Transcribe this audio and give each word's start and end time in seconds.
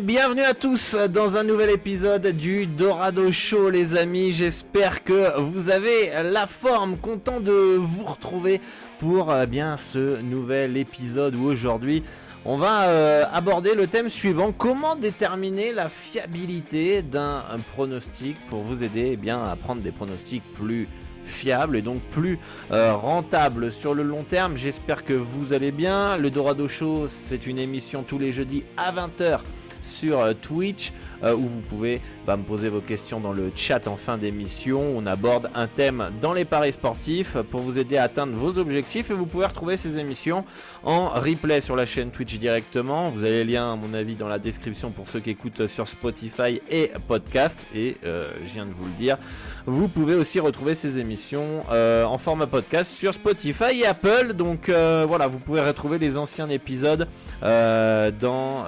Bienvenue 0.00 0.42
à 0.42 0.54
tous 0.54 0.94
dans 0.94 1.36
un 1.36 1.42
nouvel 1.42 1.70
épisode 1.70 2.28
du 2.28 2.66
Dorado 2.66 3.32
Show 3.32 3.68
les 3.68 3.96
amis, 3.96 4.30
j'espère 4.30 5.02
que 5.02 5.40
vous 5.40 5.70
avez 5.70 6.12
la 6.22 6.46
forme, 6.46 6.96
content 6.96 7.40
de 7.40 7.76
vous 7.76 8.04
retrouver 8.04 8.60
pour 9.00 9.32
euh, 9.32 9.46
bien 9.46 9.76
ce 9.76 10.20
nouvel 10.22 10.76
épisode 10.76 11.34
où 11.34 11.46
aujourd'hui 11.46 12.04
on 12.44 12.56
va 12.56 12.84
euh, 12.84 13.24
aborder 13.32 13.74
le 13.74 13.88
thème 13.88 14.08
suivant, 14.08 14.52
comment 14.52 14.94
déterminer 14.94 15.72
la 15.72 15.88
fiabilité 15.88 17.02
d'un 17.02 17.42
pronostic 17.74 18.36
pour 18.50 18.62
vous 18.62 18.84
aider 18.84 19.10
eh 19.14 19.16
bien, 19.16 19.42
à 19.42 19.56
prendre 19.56 19.82
des 19.82 19.90
pronostics 19.90 20.44
plus 20.54 20.86
fiables 21.24 21.76
et 21.76 21.82
donc 21.82 22.00
plus 22.10 22.38
euh, 22.70 22.94
rentables 22.94 23.72
sur 23.72 23.94
le 23.94 24.04
long 24.04 24.22
terme. 24.22 24.56
J'espère 24.56 25.04
que 25.04 25.12
vous 25.12 25.52
allez 25.52 25.72
bien. 25.72 26.16
Le 26.16 26.30
Dorado 26.30 26.68
Show, 26.68 27.06
c'est 27.08 27.46
une 27.46 27.58
émission 27.58 28.04
tous 28.04 28.18
les 28.18 28.32
jeudis 28.32 28.62
à 28.76 28.92
20h 28.92 29.40
sur 29.88 30.20
euh, 30.20 30.34
Twitch 30.34 30.92
euh, 31.24 31.34
où 31.34 31.42
vous 31.42 31.60
pouvez 31.68 32.00
bah, 32.26 32.36
me 32.36 32.42
poser 32.42 32.68
vos 32.68 32.80
questions 32.80 33.20
dans 33.20 33.32
le 33.32 33.50
chat 33.54 33.88
en 33.88 33.96
fin 33.96 34.18
d'émission. 34.18 34.80
On 34.80 35.06
aborde 35.06 35.50
un 35.54 35.66
thème 35.66 36.10
dans 36.20 36.32
les 36.32 36.44
paris 36.44 36.72
sportifs 36.72 37.36
pour 37.50 37.60
vous 37.60 37.78
aider 37.78 37.96
à 37.96 38.04
atteindre 38.04 38.34
vos 38.34 38.58
objectifs 38.58 39.10
et 39.10 39.14
vous 39.14 39.26
pouvez 39.26 39.46
retrouver 39.46 39.76
ces 39.76 39.98
émissions 39.98 40.44
en 40.84 41.08
replay 41.08 41.60
sur 41.60 41.74
la 41.74 41.86
chaîne 41.86 42.10
Twitch 42.10 42.38
directement. 42.38 43.10
Vous 43.10 43.24
avez 43.24 43.44
les 43.44 43.52
liens 43.52 43.72
à 43.72 43.76
mon 43.76 43.94
avis 43.94 44.14
dans 44.14 44.28
la 44.28 44.38
description 44.38 44.90
pour 44.90 45.08
ceux 45.08 45.20
qui 45.20 45.30
écoutent 45.30 45.66
sur 45.66 45.88
Spotify 45.88 46.60
et 46.70 46.92
podcast 47.08 47.66
et 47.74 47.96
euh, 48.04 48.30
je 48.46 48.52
viens 48.52 48.66
de 48.66 48.72
vous 48.72 48.84
le 48.84 48.92
dire. 48.98 49.18
Vous 49.66 49.88
pouvez 49.88 50.14
aussi 50.14 50.40
retrouver 50.40 50.74
ces 50.74 50.98
émissions 50.98 51.62
en 51.68 52.16
format 52.16 52.46
podcast 52.46 52.90
sur 52.90 53.12
Spotify 53.12 53.80
et 53.80 53.86
Apple. 53.86 54.32
Donc 54.32 54.70
voilà, 54.70 55.26
vous 55.26 55.38
pouvez 55.38 55.60
retrouver 55.60 55.98
les 55.98 56.16
anciens 56.16 56.48
épisodes 56.48 57.06
dans 57.42 58.64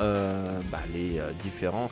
bah, 0.71 0.79
les 0.95 1.21
différents 1.43 1.91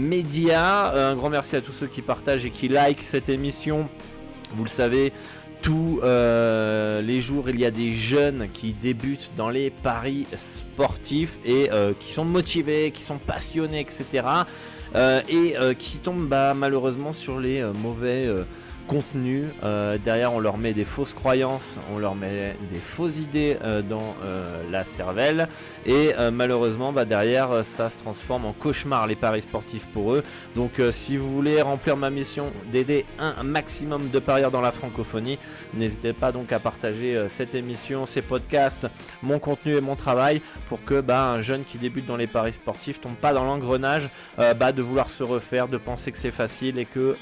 médias. 0.00 0.92
Un 1.10 1.16
grand 1.16 1.30
merci 1.30 1.56
à 1.56 1.60
tous 1.60 1.72
ceux 1.72 1.86
qui 1.86 2.02
partagent 2.02 2.44
et 2.44 2.50
qui 2.50 2.68
like 2.68 3.02
cette 3.02 3.28
émission. 3.28 3.88
Vous 4.52 4.64
le 4.64 4.68
savez, 4.68 5.12
tous 5.62 6.00
euh, 6.02 7.02
les 7.02 7.20
jours, 7.20 7.50
il 7.50 7.60
y 7.60 7.64
a 7.64 7.70
des 7.70 7.94
jeunes 7.94 8.48
qui 8.52 8.72
débutent 8.72 9.30
dans 9.36 9.50
les 9.50 9.70
paris 9.70 10.26
sportifs 10.36 11.38
et 11.44 11.70
euh, 11.70 11.92
qui 11.98 12.12
sont 12.12 12.24
motivés, 12.24 12.90
qui 12.90 13.02
sont 13.02 13.18
passionnés, 13.18 13.80
etc. 13.80 14.26
Euh, 14.94 15.20
et 15.28 15.54
qui 15.76 15.98
tombent 15.98 16.26
bah, 16.26 16.54
malheureusement 16.54 17.12
sur 17.12 17.38
les 17.38 17.62
mauvais 17.62 18.28
contenu. 18.90 19.44
Euh, 19.62 19.98
derrière, 20.04 20.32
on 20.32 20.40
leur 20.40 20.58
met 20.58 20.72
des 20.72 20.84
fausses 20.84 21.14
croyances, 21.14 21.78
on 21.94 21.98
leur 21.98 22.16
met 22.16 22.56
des 22.72 22.80
fausses 22.80 23.18
idées 23.18 23.56
euh, 23.62 23.82
dans 23.82 24.16
euh, 24.24 24.62
la 24.68 24.84
cervelle. 24.84 25.48
Et 25.86 26.12
malheureusement, 26.32 26.92
bah, 26.92 27.04
derrière, 27.04 27.64
ça 27.64 27.88
se 27.88 27.98
transforme 27.98 28.44
en 28.44 28.52
cauchemar 28.52 29.06
les 29.06 29.14
paris 29.14 29.42
sportifs 29.42 29.86
pour 29.86 30.12
eux. 30.12 30.22
Donc, 30.54 30.72
si 30.90 31.16
vous 31.16 31.32
voulez 31.32 31.62
remplir 31.62 31.96
ma 31.96 32.10
mission 32.10 32.52
d'aider 32.70 33.06
un 33.18 33.42
maximum 33.42 34.10
de 34.10 34.18
parieurs 34.18 34.50
dans 34.50 34.60
la 34.60 34.72
francophonie, 34.72 35.38
n'hésitez 35.72 36.12
pas 36.12 36.32
donc 36.32 36.52
à 36.52 36.58
partager 36.58 37.24
cette 37.28 37.54
émission, 37.54 38.04
ces 38.04 38.20
podcasts, 38.20 38.88
mon 39.22 39.38
contenu 39.38 39.74
et 39.74 39.80
mon 39.80 39.96
travail 39.96 40.42
pour 40.68 40.84
que 40.84 41.00
bah, 41.00 41.30
un 41.30 41.40
jeune 41.40 41.64
qui 41.64 41.78
débute 41.78 42.06
dans 42.06 42.16
les 42.16 42.26
paris 42.26 42.52
sportifs 42.52 43.00
tombe 43.00 43.16
pas 43.16 43.32
dans 43.32 43.44
l'engrenage 43.44 44.10
bah, 44.36 44.72
de 44.72 44.82
vouloir 44.82 45.08
se 45.08 45.22
refaire, 45.22 45.66
de 45.66 45.78
penser 45.78 46.12
que 46.12 46.18
c'est 46.18 46.30
facile 46.30 46.78
et 46.78 46.84
que 46.84 47.16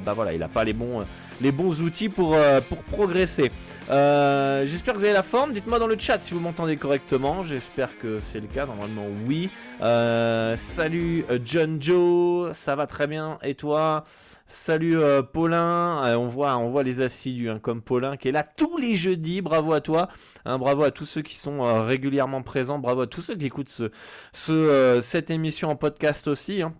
bah 0.00 0.12
voilà, 0.12 0.34
il 0.34 0.38
n'a 0.40 0.48
pas 0.48 0.64
les 0.64 0.74
bons 0.74 1.02
les 1.40 1.52
bons 1.52 1.82
outils 1.82 2.08
pour, 2.08 2.34
euh, 2.34 2.60
pour 2.60 2.78
progresser. 2.84 3.50
Euh, 3.90 4.64
j'espère 4.66 4.94
que 4.94 4.98
vous 4.98 5.04
avez 5.04 5.12
la 5.12 5.22
forme. 5.22 5.52
Dites-moi 5.52 5.78
dans 5.78 5.86
le 5.86 5.96
chat 5.98 6.20
si 6.20 6.34
vous 6.34 6.40
m'entendez 6.40 6.76
correctement. 6.76 7.42
J'espère 7.42 7.98
que 7.98 8.20
c'est 8.20 8.40
le 8.40 8.46
cas. 8.46 8.66
Normalement, 8.66 9.06
oui. 9.26 9.50
Euh, 9.80 10.56
salut 10.56 11.24
John 11.44 11.82
Joe, 11.82 12.52
ça 12.54 12.76
va 12.76 12.86
très 12.86 13.06
bien. 13.06 13.38
Et 13.42 13.54
toi? 13.54 14.04
Salut 14.46 14.98
Paulin, 15.32 16.14
on 16.18 16.28
voit, 16.28 16.58
on 16.58 16.68
voit 16.68 16.82
les 16.82 17.00
assidus 17.00 17.48
hein, 17.48 17.58
comme 17.58 17.80
Paulin 17.80 18.18
qui 18.18 18.28
est 18.28 18.32
là 18.32 18.42
tous 18.42 18.76
les 18.76 18.96
jeudis. 18.96 19.40
Bravo 19.40 19.72
à 19.72 19.80
toi, 19.80 20.08
hein, 20.44 20.58
bravo 20.58 20.82
à 20.82 20.90
tous 20.90 21.06
ceux 21.06 21.22
qui 21.22 21.36
sont 21.36 21.82
régulièrement 21.82 22.42
présents, 22.42 22.78
bravo 22.78 23.02
à 23.02 23.06
tous 23.06 23.22
ceux 23.22 23.34
qui 23.34 23.46
écoutent 23.46 23.70
ce, 24.32 25.00
cette 25.00 25.30
émission 25.30 25.70
en 25.70 25.76
podcast 25.76 26.28
aussi. 26.28 26.60
Hein. 26.60 26.74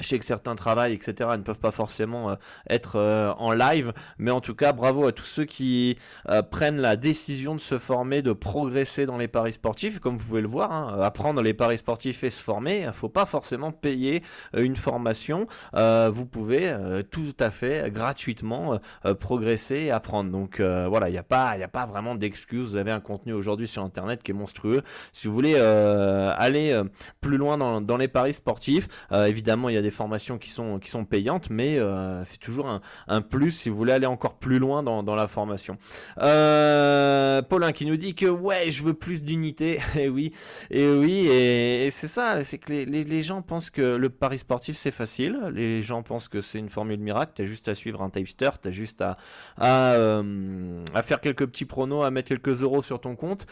Je 0.00 0.08
sais 0.08 0.18
que 0.18 0.24
certains 0.24 0.56
travaillent, 0.56 0.92
etc., 0.92 1.30
ne 1.38 1.42
peuvent 1.44 1.60
pas 1.60 1.70
forcément 1.70 2.30
euh, 2.30 2.34
être 2.68 2.96
euh, 2.96 3.32
en 3.38 3.52
live, 3.52 3.92
mais 4.18 4.32
en 4.32 4.40
tout 4.40 4.56
cas, 4.56 4.72
bravo 4.72 5.06
à 5.06 5.12
tous 5.12 5.24
ceux 5.24 5.44
qui 5.44 5.96
euh, 6.28 6.42
prennent 6.42 6.80
la 6.80 6.96
décision 6.96 7.54
de 7.54 7.60
se 7.60 7.78
former, 7.78 8.20
de 8.20 8.32
progresser 8.32 9.06
dans 9.06 9.18
les 9.18 9.28
paris 9.28 9.52
sportifs. 9.52 10.00
Comme 10.00 10.18
vous 10.18 10.26
pouvez 10.26 10.40
le 10.40 10.48
voir, 10.48 10.72
hein, 10.72 10.98
apprendre 11.00 11.40
les 11.42 11.54
paris 11.54 11.78
sportifs 11.78 12.24
et 12.24 12.30
se 12.30 12.42
former, 12.42 12.80
il 12.80 12.86
ne 12.86 12.92
faut 12.92 13.08
pas 13.08 13.24
forcément 13.24 13.70
payer 13.70 14.24
une 14.56 14.74
formation. 14.74 15.46
vous 15.74 16.26
pouvez 16.26 16.76
tout 17.10 17.34
à 17.38 17.50
fait 17.50 17.90
gratuitement 17.92 18.78
progresser 19.20 19.76
et 19.76 19.90
apprendre. 19.90 20.30
Donc 20.30 20.60
voilà, 20.60 21.08
il 21.08 21.12
n'y 21.12 21.18
a 21.18 21.22
pas, 21.22 21.56
il 21.56 21.62
a 21.62 21.68
pas 21.68 21.86
vraiment 21.86 22.14
d'excuses. 22.14 22.70
Vous 22.70 22.76
avez 22.76 22.90
un 22.90 23.00
contenu 23.00 23.32
aujourd'hui 23.32 23.68
sur 23.68 23.82
Internet 23.82 24.22
qui 24.22 24.32
est 24.32 24.34
monstrueux. 24.34 24.82
Si 25.12 25.28
vous 25.28 25.34
voulez 25.34 25.54
aller 25.56 26.82
plus 27.20 27.36
loin 27.36 27.58
dans, 27.58 27.80
dans 27.80 27.96
les 27.96 28.08
paris 28.08 28.34
sportifs, 28.34 28.88
évidemment, 29.12 29.68
il 29.68 29.74
y 29.74 29.78
a 29.78 29.83
des 29.84 29.90
formations 29.90 30.38
qui 30.38 30.50
sont, 30.50 30.78
qui 30.78 30.90
sont 30.90 31.04
payantes, 31.04 31.50
mais 31.50 31.78
euh, 31.78 32.24
c'est 32.24 32.38
toujours 32.38 32.66
un, 32.66 32.80
un, 33.06 33.20
plus 33.20 33.52
si 33.52 33.68
vous 33.68 33.76
voulez 33.76 33.92
aller 33.92 34.06
encore 34.06 34.34
plus 34.34 34.58
loin 34.58 34.82
dans, 34.82 35.02
dans 35.02 35.14
la 35.14 35.28
formation. 35.28 35.76
Euh, 36.18 37.42
Paulin 37.42 37.72
qui 37.72 37.84
nous 37.84 37.96
dit 37.96 38.14
que 38.14 38.26
ouais, 38.26 38.70
je 38.70 38.82
veux 38.82 38.94
plus 38.94 39.22
d'unité. 39.22 39.80
et 39.96 40.08
oui, 40.08 40.32
et 40.70 40.88
oui, 40.88 41.26
et, 41.28 41.90
c'est 41.90 42.08
ça, 42.08 42.42
c'est 42.44 42.58
que 42.58 42.72
les, 42.72 42.86
les, 42.86 43.22
gens 43.22 43.42
pensent 43.42 43.70
que 43.70 43.82
le 43.82 44.08
pari 44.10 44.38
sportif 44.38 44.76
c'est 44.76 44.90
facile. 44.90 45.38
Les 45.52 45.82
gens 45.82 46.02
pensent 46.02 46.28
que 46.28 46.40
c'est 46.40 46.58
une 46.58 46.70
formule 46.70 46.98
miracle. 46.98 47.32
T'as 47.36 47.44
juste 47.44 47.68
à 47.68 47.74
suivre 47.74 48.02
un 48.02 48.10
tipster, 48.10 48.50
t'as 48.60 48.70
juste 48.70 49.02
à, 49.02 49.14
à, 49.58 49.92
euh, 49.92 50.82
à, 50.94 51.02
faire 51.02 51.20
quelques 51.20 51.46
petits 51.46 51.66
pronos, 51.66 52.04
à 52.04 52.10
mettre 52.10 52.28
quelques 52.28 52.62
euros 52.62 52.80
sur 52.80 53.00
ton 53.00 53.16
compte, 53.16 53.46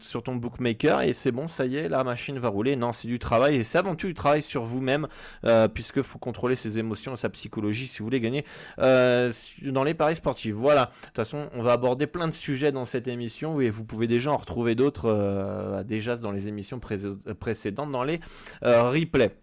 sur 0.00 0.22
ton 0.22 0.36
bookmaker, 0.36 1.00
et 1.00 1.14
c'est 1.14 1.32
bon, 1.32 1.46
ça 1.46 1.64
y 1.64 1.76
est, 1.76 1.88
la 1.88 2.04
machine 2.04 2.38
va 2.38 2.48
rouler. 2.48 2.76
Non, 2.76 2.92
c'est 2.92 3.08
du 3.08 3.18
travail, 3.18 3.56
et 3.56 3.62
c'est 3.62 3.78
avant 3.78 3.96
tout 3.96 4.06
du 4.06 4.14
travail 4.14 4.42
sur 4.42 4.64
vous-même. 4.64 5.08
Euh, 5.54 5.68
puisque 5.68 6.02
faut 6.02 6.18
contrôler 6.18 6.56
ses 6.56 6.78
émotions 6.78 7.16
sa 7.16 7.28
psychologie 7.28 7.86
si 7.86 7.98
vous 7.98 8.06
voulez 8.06 8.20
gagner 8.20 8.44
euh, 8.78 9.32
dans 9.62 9.84
les 9.84 9.94
paris 9.94 10.16
sportifs. 10.16 10.54
Voilà. 10.54 10.86
De 10.86 11.06
toute 11.06 11.16
façon, 11.16 11.48
on 11.54 11.62
va 11.62 11.72
aborder 11.72 12.06
plein 12.06 12.28
de 12.28 12.32
sujets 12.32 12.72
dans 12.72 12.84
cette 12.84 13.08
émission 13.08 13.60
et 13.60 13.70
vous 13.70 13.84
pouvez 13.84 14.06
déjà 14.06 14.32
en 14.32 14.36
retrouver 14.36 14.74
d'autres 14.74 15.06
euh, 15.06 15.82
déjà 15.84 16.16
dans 16.16 16.32
les 16.32 16.48
émissions 16.48 16.80
précédentes, 16.80 17.90
dans 17.90 18.02
les 18.02 18.20
replays. 18.62 19.36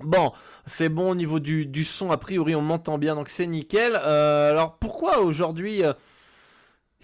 Bon, 0.00 0.32
c'est 0.66 0.88
bon 0.88 1.10
au 1.10 1.14
niveau 1.14 1.38
du, 1.38 1.84
son, 1.84 2.10
a 2.10 2.16
priori 2.16 2.56
on 2.56 2.62
m'entend 2.62 2.98
bien, 2.98 3.14
donc 3.14 3.28
c'est 3.28 3.46
nickel. 3.46 3.94
alors 3.94 4.78
pourquoi 4.78 5.20
aujourd'hui 5.20 5.82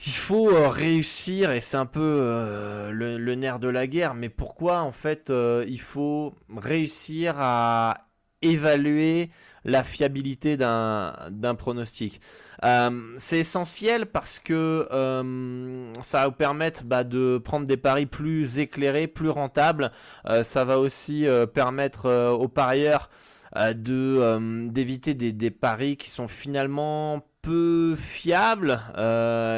il 0.06 0.12
faut 0.12 0.50
réussir, 0.68 1.50
et 1.52 1.60
c'est 1.60 1.76
un 1.76 1.86
peu 1.86 2.90
le, 2.90 3.34
nerf 3.34 3.58
de 3.58 3.68
la 3.68 3.86
guerre, 3.86 4.14
mais 4.14 4.30
pourquoi 4.30 4.80
en 4.80 4.92
fait 4.92 5.30
il 5.30 5.80
faut 5.80 6.34
réussir 6.56 7.34
à 7.38 8.07
évaluer 8.42 9.30
la 9.64 9.84
fiabilité 9.84 10.56
d'un 10.56 11.54
pronostic. 11.56 12.20
Euh, 12.64 13.14
c'est 13.16 13.38
essentiel 13.38 14.06
parce 14.06 14.38
que 14.38 14.88
euh, 14.90 15.92
ça 16.02 16.20
va 16.20 16.28
vous 16.28 16.34
permettre 16.34 16.84
bah, 16.84 17.04
de 17.04 17.38
prendre 17.38 17.66
des 17.66 17.76
paris 17.76 18.06
plus 18.06 18.58
éclairés, 18.58 19.06
plus 19.06 19.30
rentables. 19.30 19.92
Euh, 20.26 20.42
ça 20.42 20.64
va 20.64 20.78
aussi 20.78 21.26
permettre 21.54 22.32
aux 22.32 22.48
parieurs 22.48 23.10
de 23.56 24.68
d'éviter 24.68 25.14
des, 25.14 25.32
des, 25.32 25.50
paris 25.50 25.96
qui 25.96 26.10
sont 26.10 26.28
finalement 26.28 27.26
peu 27.40 27.96
fiables 27.96 28.78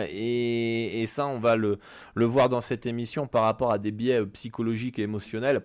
et, 0.08 1.04
ça 1.06 1.26
on 1.26 1.40
va 1.40 1.56
le 1.56 1.78
voir 2.14 2.48
dans 2.48 2.60
cette 2.60 2.86
émission 2.86 3.26
par 3.26 3.42
rapport 3.42 3.72
à 3.72 3.78
des 3.78 3.90
biais 3.90 4.24
psychologiques 4.26 4.98
et 5.00 5.02
émotionnels 5.02 5.62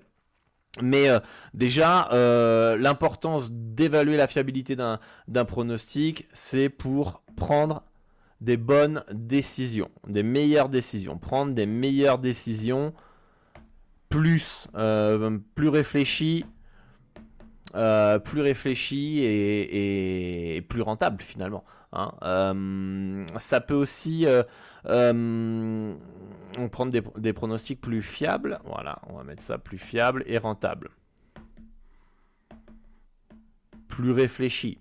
mais 0.82 1.10
euh, 1.10 1.20
déjà, 1.54 2.10
euh, 2.12 2.78
l'importance 2.78 3.50
d'évaluer 3.52 4.18
la 4.18 4.28
fiabilité 4.28 4.76
d'un 4.76 5.46
pronostic, 5.46 6.28
c'est 6.34 6.70
pour 6.70 7.22
prendre 7.36 7.84
des 8.42 8.58
bonnes 8.58 9.04
décisions, 9.12 9.90
des 10.08 10.24
meilleures 10.24 10.70
décisions, 10.70 11.18
prendre 11.18 11.54
des 11.54 11.66
meilleures 11.66 12.20
décisions 12.20 12.94
plus, 14.10 14.68
euh, 14.76 15.38
plus 15.56 15.70
réfléchies, 15.70 16.46
plus 17.74 18.42
réfléchies 18.42 19.22
et, 19.24 20.66
plus 20.70 20.82
rentables 20.82 21.22
finalement. 21.22 21.64
Hein. 21.92 23.26
ça 23.38 23.62
peut 23.62 23.74
aussi 23.74 24.26
on 24.88 26.70
prend 26.72 26.86
des, 26.86 27.02
des, 27.18 27.34
pronostics 27.34 27.82
plus 27.82 28.02
fiables. 28.02 28.60
Voilà, 28.66 29.02
on 29.10 29.18
va 29.18 29.24
mettre 29.24 29.44
ça 29.44 29.58
plus 29.58 29.78
fiable 29.78 30.24
et 30.28 30.38
rentable. 30.38 30.90
Plus 33.88 34.12
réfléchi. 34.12 34.80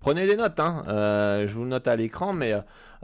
Prenez 0.00 0.26
des 0.26 0.36
notes, 0.36 0.58
hein. 0.60 0.82
Euh, 0.88 1.46
je 1.46 1.52
vous 1.52 1.66
note 1.66 1.86
à 1.86 1.94
l'écran, 1.94 2.32
mais 2.32 2.54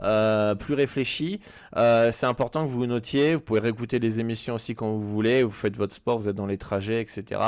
euh, 0.01 0.55
plus 0.55 0.73
réfléchi. 0.73 1.39
Euh, 1.75 2.11
c'est 2.11 2.25
important 2.25 2.65
que 2.65 2.71
vous 2.71 2.87
notiez. 2.87 3.35
Vous 3.35 3.41
pouvez 3.41 3.59
réécouter 3.59 3.99
les 3.99 4.19
émissions 4.19 4.55
aussi 4.55 4.73
quand 4.73 4.89
vous 4.89 5.07
voulez. 5.07 5.43
Vous 5.43 5.51
faites 5.51 5.77
votre 5.77 5.93
sport, 5.93 6.17
vous 6.17 6.27
êtes 6.27 6.35
dans 6.35 6.47
les 6.47 6.57
trajets, 6.57 6.99
etc. 6.99 7.39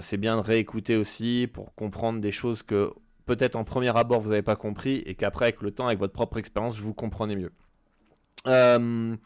c'est 0.00 0.16
bien 0.16 0.36
de 0.36 0.42
réécouter 0.42 0.96
aussi 0.96 1.48
pour 1.52 1.72
comprendre 1.76 2.20
des 2.20 2.32
choses 2.32 2.64
que 2.64 2.92
peut-être 3.28 3.54
en 3.56 3.64
premier 3.64 3.96
abord 3.96 4.20
vous 4.20 4.30
n'avez 4.30 4.42
pas 4.42 4.56
compris 4.56 5.02
et 5.06 5.14
qu'après 5.14 5.44
avec 5.44 5.62
le 5.62 5.70
temps, 5.70 5.86
avec 5.86 5.98
votre 5.98 6.14
propre 6.14 6.38
expérience, 6.38 6.80
vous 6.80 6.94
comprenez 6.94 7.36
mieux. 7.36 7.52
Euh, 8.46 9.16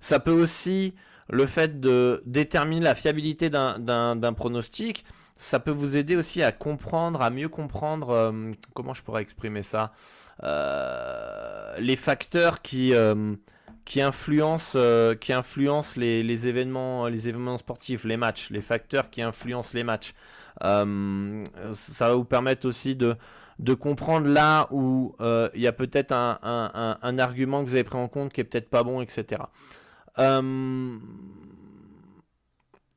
ça 0.00 0.20
peut 0.20 0.32
aussi, 0.32 0.94
le 1.30 1.46
fait 1.46 1.80
de 1.80 2.22
déterminer 2.26 2.82
la 2.82 2.94
fiabilité 2.94 3.48
d'un 3.48 4.34
pronostic, 4.36 5.04
ça 5.36 5.60
peut 5.60 5.70
vous 5.70 5.96
aider 5.96 6.16
aussi 6.16 6.42
à 6.42 6.52
comprendre, 6.52 7.22
à 7.22 7.30
mieux 7.30 7.48
comprendre, 7.48 8.10
euh, 8.10 8.52
comment 8.74 8.94
je 8.94 9.02
pourrais 9.02 9.22
exprimer 9.22 9.62
ça, 9.62 9.92
euh, 10.42 11.76
les 11.78 11.96
facteurs 11.96 12.60
qui, 12.60 12.92
qui 13.84 14.00
influencent, 14.00 14.78
qui 15.20 15.32
les, 15.96 16.22
les, 16.22 16.48
événements, 16.48 17.06
les 17.06 17.28
événements 17.28 17.58
sportifs, 17.58 18.04
les 18.04 18.16
matchs, 18.16 18.50
les 18.50 18.62
facteurs 18.62 19.10
qui 19.10 19.22
influencent 19.22 19.72
les 19.74 19.84
matchs. 19.84 20.14
ça 20.60 22.08
va 22.08 22.14
vous 22.14 22.24
permettre 22.24 22.66
aussi 22.66 22.96
de 22.96 23.16
de 23.58 23.74
comprendre 23.74 24.26
là 24.26 24.68
où 24.70 25.14
euh, 25.20 25.48
il 25.54 25.60
y 25.60 25.66
a 25.66 25.72
peut-être 25.72 26.12
un, 26.12 27.18
argument 27.18 27.62
que 27.62 27.68
vous 27.68 27.74
avez 27.74 27.84
pris 27.84 27.98
en 27.98 28.08
compte 28.08 28.32
qui 28.32 28.40
est 28.40 28.44
peut-être 28.44 28.68
pas 28.68 28.82
bon, 28.82 29.00
etc. 29.00 29.42
Euh, 30.18 30.98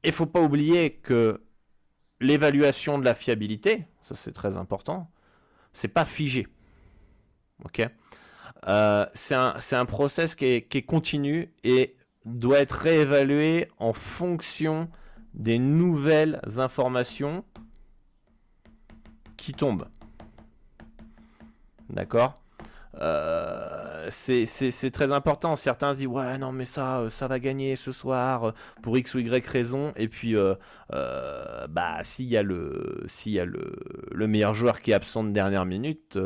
il 0.03 0.09
ne 0.09 0.11
faut 0.11 0.25
pas 0.25 0.41
oublier 0.41 0.93
que 0.93 1.41
l'évaluation 2.19 2.97
de 2.97 3.05
la 3.05 3.13
fiabilité, 3.15 3.85
ça 4.01 4.15
c'est 4.15 4.31
très 4.31 4.57
important, 4.57 5.11
c'est 5.73 5.87
pas 5.87 6.05
figé. 6.05 6.47
Ok? 7.65 7.87
Euh, 8.67 9.05
C'est 9.13 9.35
un, 9.35 9.85
process 9.85 10.35
qui 10.35 10.63
qui 10.63 10.79
est 10.79 10.83
continu 10.83 11.53
et 11.63 11.95
doit 12.25 12.59
être 12.59 12.71
réévalué 12.71 13.69
en 13.77 13.93
fonction 13.93 14.89
des 15.33 15.59
nouvelles 15.59 16.41
informations 16.57 17.45
qui 19.37 19.53
tombent. 19.53 19.87
D'accord? 21.89 22.39
Euh, 23.01 24.07
c'est 24.09 24.91
très 24.91 25.11
important. 25.11 25.55
Certains 25.55 25.93
disent 25.93 26.07
ouais 26.07 26.37
non 26.37 26.51
mais 26.51 26.65
ça 26.65 26.99
euh, 26.99 27.09
ça 27.09 27.27
va 27.27 27.39
gagner 27.39 27.75
ce 27.75 27.91
soir 27.91 28.45
euh, 28.45 28.51
pour 28.81 28.97
x 28.97 29.13
ou 29.15 29.19
y 29.19 29.47
raison 29.47 29.93
et 29.95 30.07
puis 30.07 30.35
bah 30.89 31.97
s'il 32.01 32.27
y 32.27 32.37
a 32.37 32.43
le 32.43 34.27
meilleur 34.27 34.53
joueur 34.53 34.81
qui 34.81 34.91
est 34.91 34.93
absent 34.93 35.23
de 35.23 35.31
dernière 35.31 35.65
minute, 35.65 36.17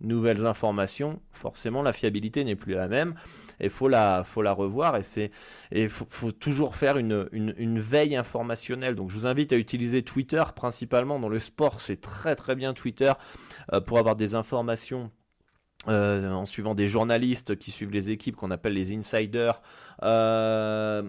nouvelles 0.00 0.46
informations, 0.46 1.20
forcément 1.32 1.82
la 1.82 1.92
fiabilité 1.92 2.44
n'est 2.44 2.56
plus 2.56 2.74
la 2.74 2.88
même 2.88 3.14
et 3.60 3.68
faut 3.68 3.88
la 3.88 4.24
faut 4.24 4.42
la 4.42 4.52
revoir 4.52 4.96
et 4.96 5.02
c'est 5.02 5.30
et 5.70 5.88
faut, 5.88 6.32
toujours 6.32 6.76
faire 6.76 6.98
une, 6.98 7.80
veille 7.80 8.16
informationnelle. 8.16 8.94
Donc 8.94 9.10
je 9.10 9.18
vous 9.18 9.26
invite 9.26 9.52
à 9.52 9.56
utiliser 9.56 10.02
Twitter 10.02 10.42
principalement 10.54 11.18
dans 11.18 11.28
le 11.28 11.38
sport, 11.38 11.80
c'est 11.80 12.00
très 12.00 12.34
très 12.36 12.54
bien 12.54 12.74
Twitter 12.74 13.12
pour 13.86 13.98
avoir 13.98 14.16
des 14.16 14.34
informations 14.34 15.10
euh, 15.86 16.30
en 16.30 16.46
suivant 16.46 16.74
des 16.74 16.88
journalistes 16.88 17.58
qui 17.58 17.70
suivent 17.70 17.90
les 17.90 18.10
équipes 18.10 18.36
qu'on 18.36 18.50
appelle 18.50 18.72
les 18.72 18.96
insiders 18.96 19.60
euh, 20.02 21.02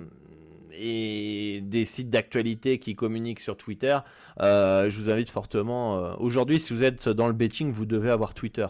et 0.77 1.61
des 1.63 1.85
sites 1.85 2.09
d'actualité 2.09 2.77
qui 2.77 2.93
communiquent 2.93 3.39
sur 3.39 3.55
Twitter. 3.55 3.97
Euh, 4.41 4.89
je 4.89 5.01
vous 5.01 5.09
invite 5.09 5.29
fortement. 5.29 6.19
Aujourd'hui, 6.19 6.59
si 6.59 6.73
vous 6.73 6.83
êtes 6.83 7.07
dans 7.07 7.27
le 7.27 7.33
betting, 7.33 7.71
vous 7.71 7.85
devez 7.85 8.09
avoir 8.09 8.33
Twitter. 8.33 8.67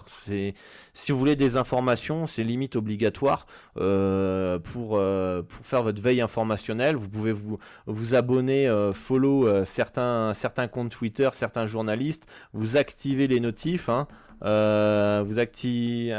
Si 0.94 1.12
vous 1.12 1.18
voulez 1.18 1.36
des 1.36 1.58
informations, 1.58 2.28
c'est 2.28 2.44
limite 2.44 2.76
obligatoire 2.76 3.48
pour 3.74 5.00
faire 5.64 5.82
votre 5.82 6.00
veille 6.00 6.22
informationnelle. 6.22 6.96
Vous 6.96 7.10
pouvez 7.10 7.32
vous 7.32 7.58
vous 7.88 8.14
abonner, 8.14 8.72
follow 8.94 9.66
certains 9.66 10.36
certains 10.36 10.68
comptes 10.68 10.92
Twitter, 10.92 11.30
certains 11.34 11.66
journalistes. 11.66 12.28
Vous 12.54 12.78
activez 12.78 13.26
les 13.26 13.40
notifs. 13.40 13.90
Hein. 13.90 14.08
Euh, 14.44 15.24
vous 15.26 15.40
activez, 15.40 16.14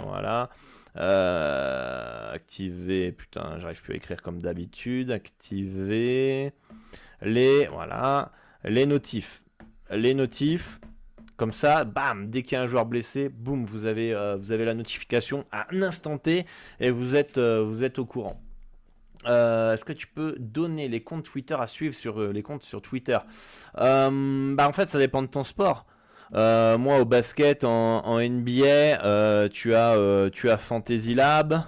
voilà. 0.00 0.50
Euh, 0.96 2.32
activez, 2.34 3.12
putain, 3.12 3.58
j'arrive 3.58 3.82
plus 3.82 3.94
à 3.94 3.96
écrire 3.96 4.22
comme 4.22 4.42
d'habitude. 4.42 5.10
Activez 5.10 6.52
les, 7.22 7.66
voilà, 7.66 8.32
les 8.64 8.86
notifs. 8.86 9.42
Les 9.90 10.14
notifs. 10.14 10.80
Comme 11.36 11.52
ça, 11.52 11.84
bam, 11.84 12.30
dès 12.30 12.42
qu'il 12.42 12.52
y 12.52 12.60
a 12.60 12.62
un 12.62 12.66
joueur 12.66 12.86
blessé, 12.86 13.28
boum, 13.28 13.64
vous 13.64 13.86
avez, 13.86 14.12
euh, 14.14 14.36
vous 14.36 14.52
avez 14.52 14.64
la 14.64 14.74
notification 14.74 15.44
à 15.50 15.66
un 15.74 15.82
instant 15.82 16.18
T 16.18 16.46
et 16.78 16.90
vous 16.90 17.16
êtes, 17.16 17.38
vous 17.38 17.82
êtes 17.82 17.98
au 17.98 18.04
courant. 18.04 18.40
Est-ce 19.24 19.84
que 19.84 19.92
tu 19.92 20.06
peux 20.06 20.36
donner 20.38 20.88
les 20.88 21.02
comptes 21.02 21.24
Twitter 21.24 21.56
à 21.58 21.66
suivre 21.66 21.94
sur 21.94 22.20
les 22.32 22.42
comptes 22.42 22.64
sur 22.64 22.82
Twitter? 22.82 23.18
Bah 23.74 24.08
en 24.10 24.72
fait 24.72 24.90
ça 24.90 24.98
dépend 24.98 25.22
de 25.22 25.28
ton 25.28 25.42
sport. 25.42 25.86
Euh, 26.34 26.78
moi, 26.78 27.00
au 27.00 27.04
basket, 27.04 27.64
en, 27.64 28.18
NBA, 28.18 29.04
euh, 29.04 29.48
tu 29.48 29.74
as, 29.74 29.94
euh, 29.96 30.30
tu 30.30 30.50
as 30.50 30.56
Fantasy 30.56 31.14
Lab. 31.14 31.62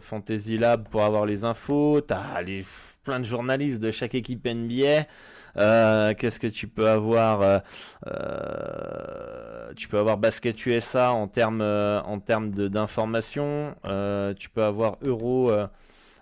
Fantasy 0.00 0.56
Lab 0.56 0.88
pour 0.88 1.02
avoir 1.02 1.26
les 1.26 1.42
infos. 1.42 2.00
Tu 2.00 2.14
as 2.14 2.42
les, 2.42 2.64
plein 3.02 3.18
de 3.18 3.24
journalistes 3.24 3.82
de 3.82 3.90
chaque 3.90 4.14
équipe 4.14 4.46
NBA. 4.46 5.06
Qu'est-ce 6.14 6.38
que 6.38 6.46
tu 6.46 6.68
peux 6.68 6.88
avoir 6.88 7.62
Tu 9.76 9.88
peux 9.88 9.98
avoir 9.98 10.16
Basket 10.16 10.64
USA 10.66 11.12
en 11.12 11.26
termes 11.26 12.50
d'informations. 12.52 13.74
tu 14.36 14.50
peux 14.50 14.62
avoir 14.62 14.96
Euro 15.02 15.50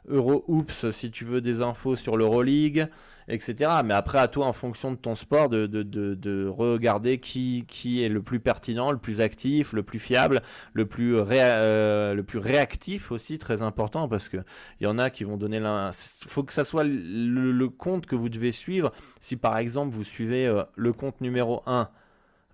Euro 0.08 0.44
Oops 0.48 0.90
si 0.90 1.10
tu 1.10 1.24
veux 1.24 1.40
des 1.40 1.60
infos 1.60 1.94
sur 1.94 2.16
l'Euroleague 2.16 2.88
etc. 3.28 3.70
Mais 3.84 3.94
après, 3.94 4.18
à 4.18 4.28
toi, 4.28 4.46
en 4.46 4.52
fonction 4.52 4.90
de 4.92 4.96
ton 4.96 5.14
sport, 5.14 5.48
de, 5.48 5.66
de, 5.66 5.82
de, 5.82 6.46
regarder 6.46 7.18
qui, 7.18 7.64
qui 7.68 8.02
est 8.02 8.08
le 8.08 8.22
plus 8.22 8.40
pertinent, 8.40 8.90
le 8.90 8.98
plus 8.98 9.20
actif, 9.20 9.72
le 9.72 9.82
plus 9.82 9.98
fiable, 9.98 10.42
le 10.72 10.86
plus, 10.86 11.16
euh, 11.16 12.14
le 12.14 12.22
plus 12.22 12.38
réactif 12.38 13.12
aussi, 13.12 13.38
très 13.38 13.62
important, 13.62 14.08
parce 14.08 14.28
qu'il 14.28 14.44
y 14.80 14.86
en 14.86 14.98
a 14.98 15.10
qui 15.10 15.24
vont 15.24 15.36
donner 15.36 15.58
Il 15.58 16.28
faut 16.28 16.42
que 16.42 16.52
ça 16.52 16.64
soit 16.64 16.84
le, 16.84 17.68
compte 17.68 18.06
que 18.06 18.16
vous 18.16 18.28
devez 18.28 18.52
suivre. 18.52 18.92
Si 19.20 19.36
par 19.36 19.58
exemple, 19.58 19.94
vous 19.94 20.04
suivez 20.04 20.46
euh, 20.46 20.62
le 20.76 20.92
compte 20.92 21.20
numéro 21.20 21.62
1, 21.66 21.88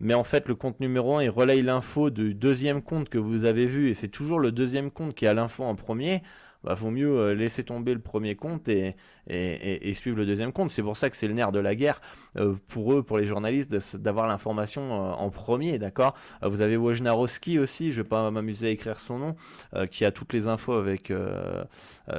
mais 0.01 0.15
en 0.15 0.25
fait 0.25 0.49
le 0.49 0.55
compte 0.55 0.81
numéro 0.81 1.17
1 1.17 1.25
il 1.25 1.31
relaye 1.31 1.63
l'info 1.63 2.11
du 2.11 2.35
deuxième 2.35 2.83
compte 2.83 3.09
que 3.09 3.19
vous 3.19 3.45
avez 3.45 3.67
vu 3.67 3.89
et 3.89 3.95
c'est 3.95 4.09
toujours 4.09 4.39
le 4.39 4.53
deuxième 4.53 4.91
compte 4.91 5.15
qui 5.15 5.27
a 5.27 5.35
l'info 5.35 5.65
en 5.65 5.75
premier 5.75 6.23
bah, 6.65 6.75
vaut 6.75 6.91
mieux 6.91 7.17
euh, 7.19 7.35
laisser 7.35 7.63
tomber 7.63 7.95
le 7.95 8.01
premier 8.01 8.35
compte 8.35 8.69
et, 8.69 8.97
et, 9.29 9.95
suivre 9.95 10.17
le 10.17 10.27
deuxième 10.27 10.53
compte. 10.53 10.71
C'est 10.71 10.83
pour 10.83 10.97
ça 10.97 11.09
que 11.09 11.17
c'est 11.17 11.29
le 11.29 11.35
nerf 11.35 11.53
de 11.53 11.61
la 11.61 11.75
guerre 11.75 12.01
euh, 12.37 12.55
pour 12.67 12.93
eux, 12.95 13.03
pour 13.03 13.19
les 13.19 13.27
journalistes, 13.27 13.97
d'avoir 13.97 14.27
l'information 14.27 14.83
euh, 14.83 15.13
en 15.13 15.31
premier, 15.31 15.79
d'accord? 15.79 16.15
Vous 16.43 16.61
avez 16.61 16.77
Wojnarowski 16.77 17.59
aussi, 17.59 17.93
je 17.93 18.03
vais 18.03 18.09
pas 18.09 18.31
m'amuser 18.31 18.69
à 18.69 18.71
écrire 18.71 18.99
son 19.01 19.19
nom, 19.19 19.37
qui 19.91 20.05
a 20.05 20.13
toutes 20.13 20.33
les 20.33 20.49
infos 20.49 20.73
avec 20.73 21.13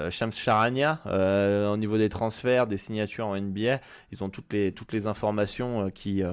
Shams 0.10 0.32
Charania 0.32 1.02
au 1.06 1.78
niveau 1.78 1.98
des 1.98 2.10
transferts, 2.10 2.68
des 2.68 2.78
signatures 2.78 3.28
en 3.28 3.40
NBA. 3.40 3.80
Ils 4.12 4.24
ont 4.24 4.30
toutes 4.30 4.54
les, 4.54 4.72
toutes 4.72 4.94
les 4.94 5.08
informations 5.08 5.90
qui 5.90 6.24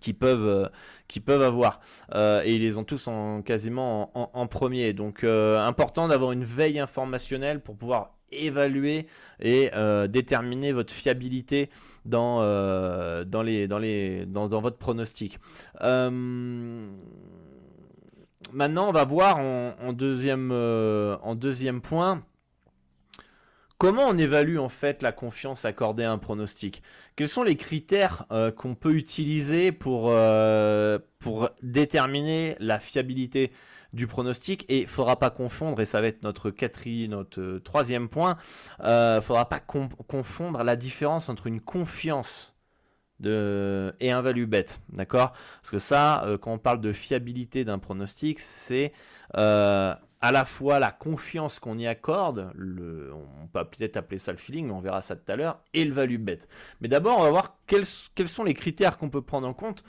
qui 0.00 0.12
peuvent 0.12 0.46
euh, 0.46 0.68
qui 1.08 1.20
peuvent 1.20 1.42
avoir. 1.42 1.80
Euh, 2.14 2.42
et 2.44 2.54
ils 2.56 2.62
les 2.62 2.78
ont 2.78 2.84
tous 2.84 3.06
en 3.08 3.42
quasiment 3.42 4.10
en, 4.14 4.46
premier. 4.46 4.92
Donc 4.92 5.24
euh, 5.24 5.58
important 5.64 6.08
d'avoir 6.08 6.32
une 6.32 6.44
veille 6.44 6.78
informationnelle 6.78 7.60
pour 7.60 7.76
pouvoir 7.76 8.14
évaluer 8.32 9.06
et 9.40 9.70
déterminer 10.08 10.72
votre 10.72 10.92
fiabilité 10.92 11.70
dans 12.04 12.40
dans 13.24 13.42
les 13.42 13.68
dans 13.68 13.78
les 13.78 14.26
dans, 14.26 14.48
dans 14.48 14.60
votre 14.60 14.78
pronostic. 14.78 15.38
Maintenant 18.52 18.88
on 18.88 18.92
va 18.92 19.04
voir 19.04 19.38
en, 19.38 19.76
en 19.80 19.92
deuxième 19.92 20.50
en 20.50 21.34
deuxième 21.36 21.80
point 21.80 22.24
Comment 23.78 24.08
on 24.08 24.16
évalue 24.16 24.56
en 24.56 24.70
fait 24.70 25.02
la 25.02 25.12
confiance 25.12 25.66
accordée 25.66 26.04
à 26.04 26.10
un 26.10 26.16
pronostic? 26.16 26.82
Quels 27.14 27.28
sont 27.28 27.42
les 27.42 27.56
critères 27.56 28.24
euh, 28.32 28.50
qu'on 28.50 28.74
peut 28.74 28.94
utiliser 28.94 29.70
pour, 29.70 30.06
euh, 30.08 30.98
pour 31.18 31.50
déterminer 31.62 32.56
la 32.58 32.80
fiabilité 32.80 33.52
du 33.92 34.06
pronostic? 34.06 34.64
Et 34.70 34.80
il 34.80 34.86
faudra 34.86 35.18
pas 35.18 35.28
confondre, 35.28 35.78
et 35.82 35.84
ça 35.84 36.00
va 36.00 36.06
être 36.06 36.22
notre 36.22 36.50
quatrième, 36.50 37.10
notre 37.10 37.40
euh, 37.40 37.60
troisième 37.60 38.08
point, 38.08 38.38
il 38.80 39.20
faudra 39.22 39.46
pas 39.46 39.60
confondre 39.60 40.62
la 40.64 40.76
différence 40.76 41.28
entre 41.28 41.46
une 41.46 41.60
confiance 41.60 42.54
et 43.22 44.12
un 44.12 44.20
value 44.22 44.44
bet, 44.44 44.66
d'accord? 44.90 45.32
Parce 45.60 45.70
que 45.70 45.78
ça, 45.78 46.26
quand 46.42 46.52
on 46.52 46.58
parle 46.58 46.82
de 46.82 46.92
fiabilité 46.92 47.64
d'un 47.64 47.78
pronostic, 47.78 48.38
c'est 48.40 48.92
à 50.26 50.32
la 50.32 50.44
fois 50.44 50.80
la 50.80 50.90
confiance 50.90 51.60
qu'on 51.60 51.78
y 51.78 51.86
accorde, 51.86 52.50
on 52.58 53.46
peut 53.46 53.64
peut-être 53.64 53.96
appeler 53.96 54.18
ça 54.18 54.32
le 54.32 54.38
feeling, 54.38 54.66
mais 54.66 54.72
on 54.72 54.80
verra 54.80 55.00
ça 55.00 55.14
tout 55.14 55.30
à 55.30 55.36
l'heure, 55.36 55.60
et 55.72 55.84
le 55.84 55.92
value 55.92 56.18
bet. 56.18 56.38
Mais 56.80 56.88
d'abord, 56.88 57.20
on 57.20 57.22
va 57.22 57.30
voir 57.30 57.58
quels, 57.68 57.86
sont 57.86 58.42
les 58.42 58.54
critères 58.54 58.98
qu'on 58.98 59.08
peut 59.08 59.22
prendre 59.22 59.46
en 59.46 59.54
compte 59.54 59.84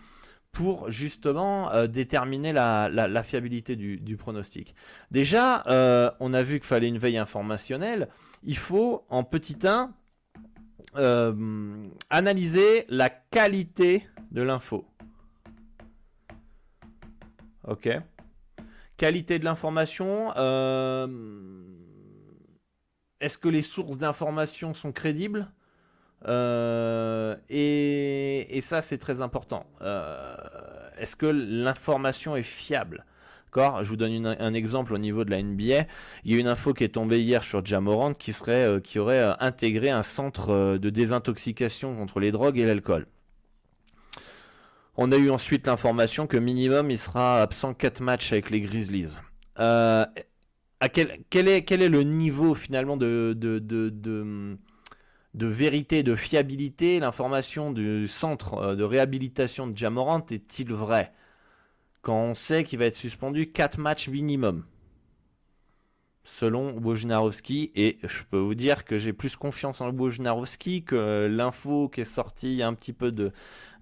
pour 0.52 0.92
justement 0.92 1.72
euh, 1.72 1.88
déterminer 1.88 2.54
la, 2.54 3.24
fiabilité 3.24 3.76
du, 3.76 4.16
pronostic. 4.16 4.76
Déjà, 5.10 5.64
euh, 5.66 6.12
on 6.20 6.36
a 6.36 6.44
vu 6.44 6.60
qu'il 6.60 6.68
fallait 6.68 6.88
une 6.88 7.00
veille 7.00 7.18
informationnelle. 7.18 8.08
Il 8.44 8.58
faut, 8.58 9.06
en 9.10 9.24
petit 9.24 9.58
1, 9.64 9.92
euh, 10.98 11.88
analyser 12.12 12.86
la 12.90 13.10
qualité 13.10 14.08
de 14.30 14.44
l'info. 14.44 14.86
Ok 17.68 17.90
Qualité 18.98 19.38
de 19.38 19.46
l'information. 19.46 20.34
Euh, 20.38 21.08
est-ce 23.22 23.38
que 23.38 23.48
les 23.48 23.62
sources 23.62 23.98
d'information 23.98 24.74
sont 24.74 24.92
crédibles 24.92 25.52
euh, 26.28 27.36
et, 27.48 28.60
ça, 28.62 28.82
c'est 28.82 28.98
très 28.98 29.22
important. 29.22 29.68
Euh, 29.82 30.36
est-ce 30.98 31.16
que 31.16 31.28
l'information 31.28 32.36
est 32.36 32.44
fiable? 32.44 33.06
Je 33.56 33.90
vous 33.90 33.96
donne 33.96 34.24
un 34.28 34.54
exemple 34.54 34.94
au 34.94 35.00
niveau 35.00 35.24
de 35.24 35.32
la 35.32 35.42
NBA. 35.42 35.88
Il 36.24 36.32
y 36.32 36.36
a 36.36 36.40
une 36.40 36.48
info 36.48 36.76
qui 36.76 36.84
est 36.84 36.90
tombée 36.90 37.22
hier 37.22 37.44
sur 37.44 37.66
Jamorant 37.66 38.14
qui 38.14 38.32
serait, 38.32 38.80
qui 38.84 39.00
aurait 39.00 39.36
intégré 39.40 39.90
un 39.90 40.04
centre 40.04 40.78
de 40.78 40.90
désintoxication 40.92 41.96
contre 41.96 42.20
les 42.20 42.32
drogues 42.32 42.60
et 42.60 42.66
l'alcool. 42.66 43.08
On 44.98 45.12
a 45.12 45.18
eu 45.18 45.30
ensuite 45.30 45.68
l'information 45.68 46.26
que 46.26 46.38
minimum 46.38 46.90
il 46.90 46.98
sera 46.98 47.42
absent 47.42 47.76
4 47.76 48.02
matchs 48.02 48.32
avec 48.32 48.50
les 48.50 48.60
Grizzlies. 48.60 49.10
Euh, 49.60 50.06
à 50.80 50.90
quel, 50.90 51.48
est, 51.48 51.72
le 51.72 52.02
niveau 52.02 52.56
finalement 52.56 52.98
de, 52.98 53.38
vérité, 55.36 56.02
de 56.02 56.16
fiabilité? 56.16 57.00
L'information 57.00 57.72
du 57.72 58.08
centre 58.08 58.56
euh, 58.56 58.76
de 58.76 58.84
réhabilitation 58.84 59.68
de 59.68 59.78
Jamorant 59.78 60.26
est-il 60.32 60.74
vrai? 60.74 61.14
Quand 62.02 62.20
on 62.20 62.34
sait 62.34 62.64
qu'il 62.64 62.80
va 62.80 62.86
être 62.86 62.96
suspendu 62.96 63.52
4 63.52 63.78
matchs 63.80 64.08
minimum 64.08 64.66
selon 66.28 66.78
Wojnarowski. 66.80 67.72
Et 67.76 67.98
je 68.04 68.24
peux 68.30 68.38
vous 68.38 68.56
dire 68.56 68.86
que 68.86 68.98
j'ai 68.98 69.14
plus 69.14 69.36
confiance 69.36 69.82
en 69.82 69.92
Wojnarowski 69.92 70.84
que 70.84 71.28
l'info 71.30 71.90
qui 71.90 72.02
est 72.02 72.06
sortie 72.06 72.62
un 72.62 72.74
petit 72.74 72.94
peu 72.94 73.12
de, 73.12 73.32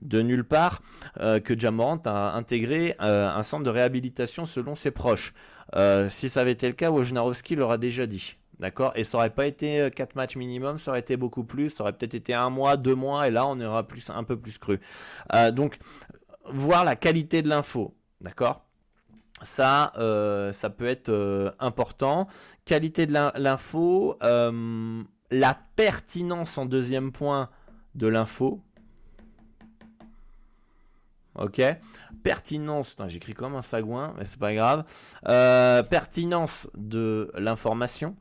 de 0.01 0.21
nulle 0.21 0.43
part, 0.43 0.81
euh, 1.19 1.39
que 1.39 1.57
Jamorant 1.57 2.01
a 2.05 2.35
intégré 2.35 2.95
euh, 3.01 3.29
un 3.29 3.43
centre 3.43 3.63
de 3.63 3.69
réhabilitation 3.69 4.45
selon 4.45 4.75
ses 4.75 4.91
proches. 4.91 5.33
Euh, 5.75 6.09
si 6.09 6.29
ça 6.29 6.41
avait 6.41 6.51
été 6.51 6.67
le 6.67 6.73
cas, 6.73 6.91
Wojnarowski 6.91 7.55
l'aura 7.55 7.77
déjà 7.77 8.05
dit. 8.05 8.37
D'accord? 8.59 8.93
Et 8.95 9.03
ça 9.03 9.17
aurait 9.17 9.31
pas 9.31 9.47
été 9.47 9.89
4 9.93 10.15
matchs 10.15 10.37
minimum, 10.37 10.77
ça 10.77 10.91
aurait 10.91 11.01
été 11.01 11.17
beaucoup 11.17 11.43
plus, 11.43 11.69
ça 11.69 11.83
aurait 11.83 11.91
peut-être 11.91 12.13
été 12.13 12.33
un 12.33 12.49
mois, 12.49 12.77
deux 12.77 12.95
mois, 12.95 13.27
et 13.27 13.31
là 13.31 13.45
on 13.45 13.59
aura 13.59 13.85
plus, 13.85 14.09
un 14.09 14.23
peu 14.23 14.37
plus 14.37 14.57
cru. 14.57 14.79
donc, 15.51 15.77
voir 16.49 16.85
la 16.85 16.95
qualité 16.95 17.41
de 17.41 17.49
l'info. 17.49 17.93
D'accord? 18.21 18.65
Ça, 19.41 19.91
euh, 19.97 20.51
ça 20.53 20.69
peut 20.69 20.87
être 20.87 21.09
euh, 21.09 21.51
important. 21.59 22.27
Qualité 22.65 23.05
de 23.05 23.13
l'info, 23.13 24.17
euh, 24.23 25.03
la 25.29 25.57
pertinence 25.75 26.57
en 26.57 26.65
deuxième 26.65 27.11
point 27.11 27.49
de 27.95 28.07
l'info. 28.07 28.61
Ok. 31.35 31.61
Pertinence, 32.23 32.95
j'écris 33.07 33.33
comme 33.33 33.55
un 33.55 33.61
sagouin, 33.61 34.13
mais 34.17 34.25
c'est 34.25 34.39
pas 34.39 34.53
grave. 34.53 34.85
pertinence 35.89 36.69
de 36.75 37.31
l'information. 37.35 38.15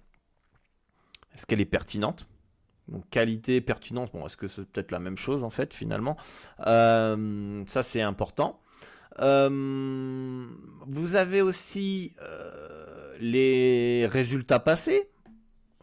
Est-ce 1.34 1.46
qu'elle 1.46 1.60
est 1.60 1.64
pertinente? 1.64 2.26
Donc 2.88 3.08
qualité, 3.08 3.60
pertinence, 3.62 4.10
bon, 4.12 4.26
est-ce 4.26 4.36
que 4.36 4.46
c'est 4.46 4.66
peut-être 4.66 4.90
la 4.90 4.98
même 4.98 5.16
chose 5.16 5.42
en 5.42 5.48
fait 5.48 5.72
finalement? 5.72 6.16
Ça 6.58 7.82
c'est 7.82 8.02
important. 8.02 8.60
Euh, 9.20 10.46
vous 10.86 11.16
avez 11.16 11.42
aussi 11.42 12.12
euh, 12.22 13.16
les 13.20 14.06
résultats 14.06 14.58
passés, 14.58 15.08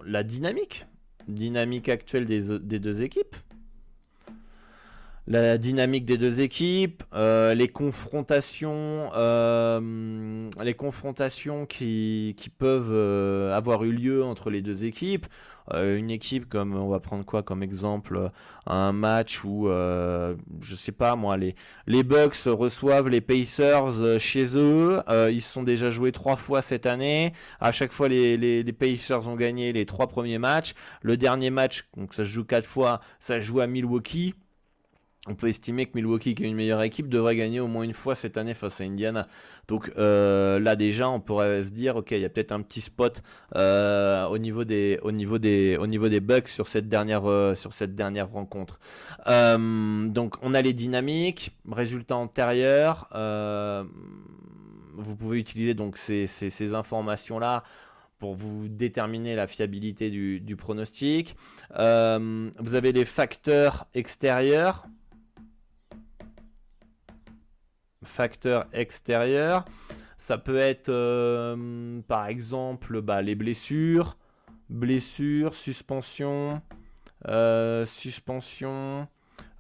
la 0.04 0.24
dynamique, 0.24 0.86
dynamique 1.28 1.90
actuelle 1.90 2.26
des, 2.26 2.80
deux 2.80 3.02
équipes, 3.04 3.36
la 5.28 5.58
dynamique 5.58 6.06
des 6.06 6.18
deux 6.18 6.42
équipes, 6.42 7.04
euh, 7.14 7.54
les 7.54 7.68
confrontations, 7.68 9.10
les 10.64 10.74
confrontations 10.74 11.66
qui, 11.66 12.36
peuvent 12.58 13.52
avoir 13.54 13.84
eu 13.84 13.92
lieu 13.92 14.24
entre 14.24 14.50
les 14.50 14.62
deux 14.62 14.86
équipes. 14.86 15.28
Euh, 15.74 15.98
une 15.98 16.10
équipe 16.10 16.50
comme 16.50 16.76
on 16.76 16.90
va 16.90 17.00
prendre 17.00 17.24
quoi 17.24 17.44
comme 17.44 17.64
exemple 17.64 18.18
euh, 18.18 18.30
un 18.66 18.92
match 18.92 19.44
où 19.44 19.70
euh, 19.70 20.36
je 20.62 20.76
sais 20.76 20.92
pas 20.92 21.16
moi 21.16 21.38
les 21.38 21.56
les 21.88 22.04
Bucks 22.04 22.36
reçoivent 22.46 23.10
les 23.10 23.22
Pacers 23.22 24.20
chez 24.20 24.58
eux. 24.58 25.02
Ils 25.30 25.42
se 25.42 25.54
sont 25.54 25.64
déjà 25.64 25.92
joués 25.92 26.12
trois 26.12 26.36
fois 26.36 26.62
cette 26.62 26.86
année. 26.86 27.34
À 27.60 27.72
chaque 27.72 27.92
fois 27.92 28.08
les, 28.10 28.38
les, 28.38 28.64
les, 28.64 28.74
Pacers 28.74 29.28
ont 29.28 29.36
gagné 29.36 29.72
les 29.74 29.86
trois 29.86 30.08
premiers 30.08 30.40
matchs. 30.40 30.74
Le 31.02 31.18
dernier 31.18 31.50
match 31.50 31.88
donc 31.98 32.14
ça 32.14 32.24
se 32.24 32.30
joue 32.30 32.44
quatre 32.44 32.68
fois 32.68 33.02
ça 33.20 33.36
se 33.36 33.42
joue 33.42 33.60
à 33.62 33.68
Milwaukee 33.68 34.36
on 35.28 35.36
peut 35.36 35.50
estimer 35.50 35.86
que 35.86 35.92
Milwaukee, 35.94 36.34
qui 36.34 36.44
est 36.44 36.48
une 36.48 36.56
meilleure 36.56 36.82
équipe, 36.82 37.08
devrait 37.08 37.36
gagner 37.36 37.60
au 37.60 37.68
moins 37.68 37.84
une 37.84 37.94
fois 37.94 38.16
cette 38.16 38.38
année 38.38 38.56
face 38.56 38.82
à 38.82 38.86
Indiana. 38.86 39.28
Donc 39.68 39.92
euh, 39.98 40.60
là 40.60 40.76
déjà, 40.76 41.12
on 41.12 41.20
pourrait 41.20 41.62
se 41.62 41.70
dire, 41.70 41.96
ok, 41.98 42.10
il 42.12 42.22
y 42.22 42.26
a 42.26 42.30
peut-être 42.30 42.52
un 42.52 42.62
petit 42.62 42.82
spot 42.82 43.22
euh, 43.56 44.26
au 44.26 44.40
niveau 44.40 44.64
des, 44.64 44.98
au 45.04 45.12
niveau 45.12 45.38
des, 45.38 45.78
au 45.78 45.86
Bucks 46.22 46.48
sur 46.48 46.68
cette 46.68 46.90
dernière, 46.90 47.30
euh, 47.30 47.54
rencontre. 48.34 48.80
donc 49.28 50.36
on 50.42 50.54
a 50.56 50.62
les 50.64 50.74
dynamiques, 50.74 51.56
résultats 51.72 52.18
antérieurs. 52.18 53.08
vous 54.98 55.16
pouvez 55.16 55.38
utiliser 55.38 55.76
donc 55.76 55.98
ces, 55.98 56.74
informations 56.74 57.38
là 57.38 57.64
pour 58.18 58.34
vous 58.34 58.68
déterminer 58.68 59.36
la 59.36 59.46
fiabilité 59.46 60.10
du 60.10 60.56
pronostic. 60.56 61.36
vous 61.76 62.76
avez 62.76 62.92
les 62.92 63.06
facteurs 63.06 63.86
extérieurs 63.94 64.88
facteurs 68.04 68.68
extérieurs. 68.74 69.66
Ça 70.18 70.38
peut 70.38 70.58
être 70.58 70.90
euh, 70.90 72.00
par 72.08 72.28
exemple 72.28 73.02
bah, 73.02 73.22
les 73.22 73.36
blessures, 73.36 74.18
blessures, 74.70 75.56
suspension, 75.56 76.62
euh, 77.28 77.86
suspension, 77.86 79.08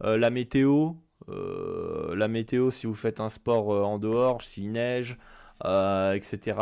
euh, 0.03 0.17
la 0.17 0.29
météo. 0.29 0.91
la 1.27 2.27
météo 2.27 2.71
si 2.71 2.87
vous 2.87 2.95
faites 2.95 3.19
un 3.19 3.29
sport 3.29 3.69
en 3.69 3.97
dehors, 3.97 4.41
s'il 4.41 4.71
neige, 4.71 5.17
etc. 5.63 6.57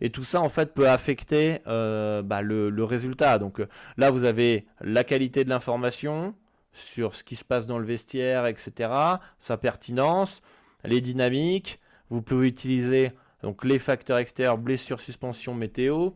Et 0.00 0.10
tout 0.10 0.24
ça 0.24 0.40
en 0.40 0.48
fait 0.48 0.74
peut 0.74 0.88
affecter 0.88 1.60
bah, 1.64 2.42
le, 2.42 2.84
résultat. 2.84 3.38
Donc 3.38 3.60
là 3.96 4.10
vous 4.10 4.24
avez 4.24 4.66
la 4.80 5.02
qualité 5.02 5.44
de 5.44 5.48
l'information 5.48 6.34
sur 6.72 7.14
ce 7.14 7.24
qui 7.24 7.36
se 7.36 7.44
passe 7.44 7.66
dans 7.66 7.78
le 7.78 7.84
vestiaire, 7.84 8.46
etc. 8.46 8.90
Sa 9.38 9.56
pertinence, 9.56 10.42
les 10.84 11.00
dynamiques. 11.00 11.80
Vous 12.10 12.22
pouvez 12.22 12.48
utiliser 12.48 13.12
donc 13.42 13.64
les 13.64 13.78
facteurs 13.78 14.18
extérieurs, 14.18 14.58
blessures, 14.58 15.00
suspension, 15.00 15.54
météo. 15.54 16.10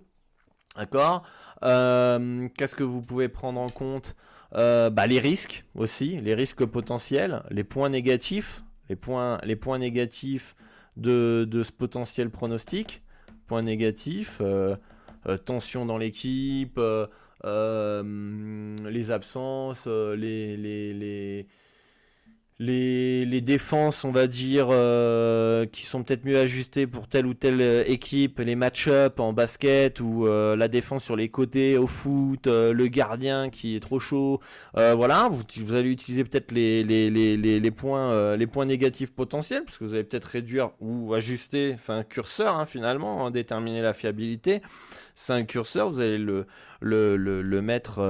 D'accord? 0.76 1.24
Euh, 1.62 2.48
Qu'est-ce 2.56 2.76
que 2.76 2.84
vous 2.84 3.02
pouvez 3.02 3.28
prendre 3.28 3.60
en 3.60 3.68
compte? 3.68 4.14
Euh, 4.54 4.90
bah, 4.90 5.06
Les 5.06 5.18
risques 5.18 5.64
aussi, 5.74 6.20
les 6.20 6.34
risques 6.34 6.64
potentiels, 6.64 7.42
les 7.50 7.64
points 7.64 7.88
négatifs, 7.88 8.62
les 8.88 8.96
points, 8.96 9.40
les 9.42 9.56
points 9.56 9.78
négatifs 9.78 10.54
de, 10.96 11.48
ce 11.64 11.72
potentiel 11.72 12.30
pronostic. 12.30 13.02
Points 13.46 13.62
négatifs, 13.62 14.40
euh, 14.40 14.76
tension 15.44 15.86
dans 15.86 15.98
l'équipe, 15.98 16.80
les 17.44 19.10
absences, 19.10 19.86
les, 19.86 20.56
les 20.56 20.92
les, 20.94 21.46
les, 22.58 23.40
défenses, 23.42 24.04
on 24.04 24.10
va 24.10 24.26
dire, 24.26 24.68
euh, 24.70 25.66
qui 25.66 25.84
sont 25.84 26.02
peut-être 26.02 26.24
mieux 26.24 26.38
ajustées 26.38 26.86
pour 26.86 27.06
telle 27.06 27.26
ou 27.26 27.34
telle 27.34 27.60
euh, 27.60 27.84
équipe, 27.86 28.38
les 28.38 28.54
match-up 28.54 29.20
en 29.20 29.32
basket 29.32 30.00
ou 30.00 30.26
euh, 30.26 30.56
la 30.56 30.68
défense 30.68 31.04
sur 31.04 31.16
les 31.16 31.28
côtés 31.28 31.76
au 31.76 31.86
foot, 31.86 32.46
le 32.46 32.86
gardien 32.86 33.50
qui 33.50 33.76
est 33.76 33.80
trop 33.80 34.00
chaud. 34.00 34.40
voilà, 34.74 35.28
vous, 35.30 35.74
allez 35.74 35.90
utiliser 35.90 36.24
peut-être 36.24 36.52
les, 36.52 37.70
points, 37.70 38.36
les 38.36 38.46
points 38.46 38.66
négatifs 38.66 39.12
potentiels, 39.12 39.64
parce 39.64 39.78
que 39.78 39.84
vous 39.84 39.94
allez 39.94 40.04
peut-être 40.04 40.24
réduire 40.24 40.70
ou 40.80 41.14
ajuster, 41.14 41.76
c'est 41.78 41.92
un 41.92 42.04
curseur 42.04 42.56
hein, 42.56 42.66
finalement, 42.66 43.26
hein, 43.26 43.30
déterminer 43.30 43.82
la 43.82 43.94
fiabilité. 43.94 44.62
C'est 45.14 45.32
un 45.32 45.44
curseur, 45.44 45.90
vous 45.90 46.00
allez 46.00 46.18
le, 46.18 46.46
le, 46.80 47.16
le, 47.16 47.62
mettre, 47.62 48.02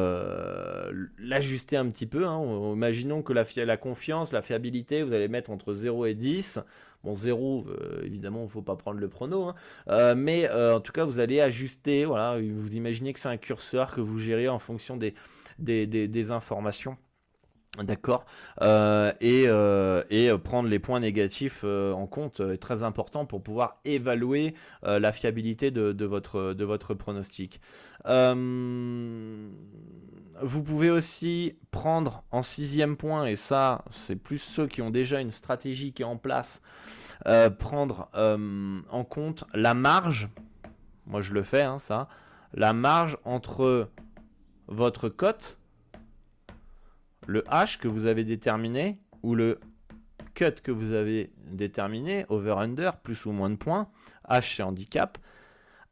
l'ajuster 1.18 1.76
un 1.76 1.88
petit 1.88 2.06
peu. 2.06 2.26
Hein. 2.26 2.40
Imaginons 2.72 3.22
que 3.22 3.32
la, 3.32 3.76
confiance, 3.76 4.32
la 4.32 4.42
fiabilité, 4.42 5.02
vous 5.02 5.12
allez 5.12 5.28
mettre 5.28 5.50
entre 5.50 5.74
0 5.74 6.06
et 6.06 6.14
10. 6.14 6.60
Bon, 7.04 7.14
0, 7.14 7.66
euh, 7.68 8.02
évidemment, 8.04 8.40
il 8.40 8.44
ne 8.46 8.48
faut 8.48 8.62
pas 8.62 8.74
prendre 8.74 8.98
le 8.98 9.08
prono. 9.08 9.44
Hein. 9.44 9.54
Euh, 9.88 10.16
mais 10.16 10.48
euh, 10.50 10.76
en 10.76 10.80
tout 10.80 10.90
cas, 10.90 11.04
vous 11.04 11.20
allez 11.20 11.40
ajuster. 11.40 12.04
Voilà, 12.04 12.36
vous 12.40 12.74
imaginez 12.74 13.12
que 13.12 13.20
c'est 13.20 13.28
un 13.28 13.36
curseur 13.36 13.94
que 13.94 14.00
vous 14.00 14.18
gérez 14.18 14.48
en 14.48 14.58
fonction 14.58 14.96
des, 14.96 15.14
informations. 16.32 16.96
D'accord 17.82 18.24
et, 18.60 19.44
et, 20.10 20.38
prendre 20.38 20.68
les 20.68 20.78
points 20.78 21.00
négatifs 21.00 21.64
en 21.64 22.06
compte 22.06 22.40
est 22.40 22.56
très 22.56 22.82
important 22.82 23.26
pour 23.26 23.42
pouvoir 23.42 23.78
évaluer 23.84 24.54
la 24.82 25.12
fiabilité 25.12 25.70
de, 25.70 26.04
votre, 26.04 26.94
pronostic. 26.94 27.60
Vous 30.42 30.62
pouvez 30.62 30.90
aussi 30.90 31.56
prendre 31.70 32.22
en 32.30 32.42
sixième 32.42 32.96
point, 32.96 33.26
et 33.26 33.36
ça, 33.36 33.84
c'est 33.90 34.16
plus 34.16 34.38
ceux 34.38 34.66
qui 34.66 34.82
ont 34.82 34.90
déjà 34.90 35.20
une 35.20 35.30
stratégie 35.30 35.92
qui 35.92 36.02
est 36.02 36.06
en 36.06 36.16
place, 36.16 36.60
euh, 37.26 37.48
prendre 37.48 38.08
euh, 38.14 38.80
en 38.90 39.04
compte 39.04 39.44
la 39.54 39.74
marge. 39.74 40.28
Moi, 41.06 41.22
je 41.22 41.32
le 41.32 41.42
fais, 41.42 41.62
hein, 41.62 41.78
ça. 41.78 42.08
La 42.52 42.72
marge 42.72 43.16
entre 43.24 43.88
votre 44.68 45.08
cote, 45.08 45.56
le 47.26 47.42
H 47.42 47.78
que 47.78 47.88
vous 47.88 48.06
avez 48.06 48.24
déterminé, 48.24 49.00
ou 49.22 49.34
le 49.34 49.58
cut 50.34 50.52
que 50.62 50.70
vous 50.70 50.92
avez 50.92 51.32
déterminé, 51.50 52.24
over-under, 52.28 52.92
plus 53.02 53.26
ou 53.26 53.32
moins 53.32 53.50
de 53.50 53.56
points, 53.56 53.88
H 54.28 54.56
c'est 54.56 54.62
handicap, 54.62 55.18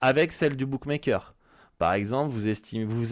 avec 0.01 0.33
celle 0.33 0.57
du 0.57 0.67
bookmaker. 0.67 1.35
Par 1.79 1.95
exemple, 1.95 2.31
vous 2.31 2.47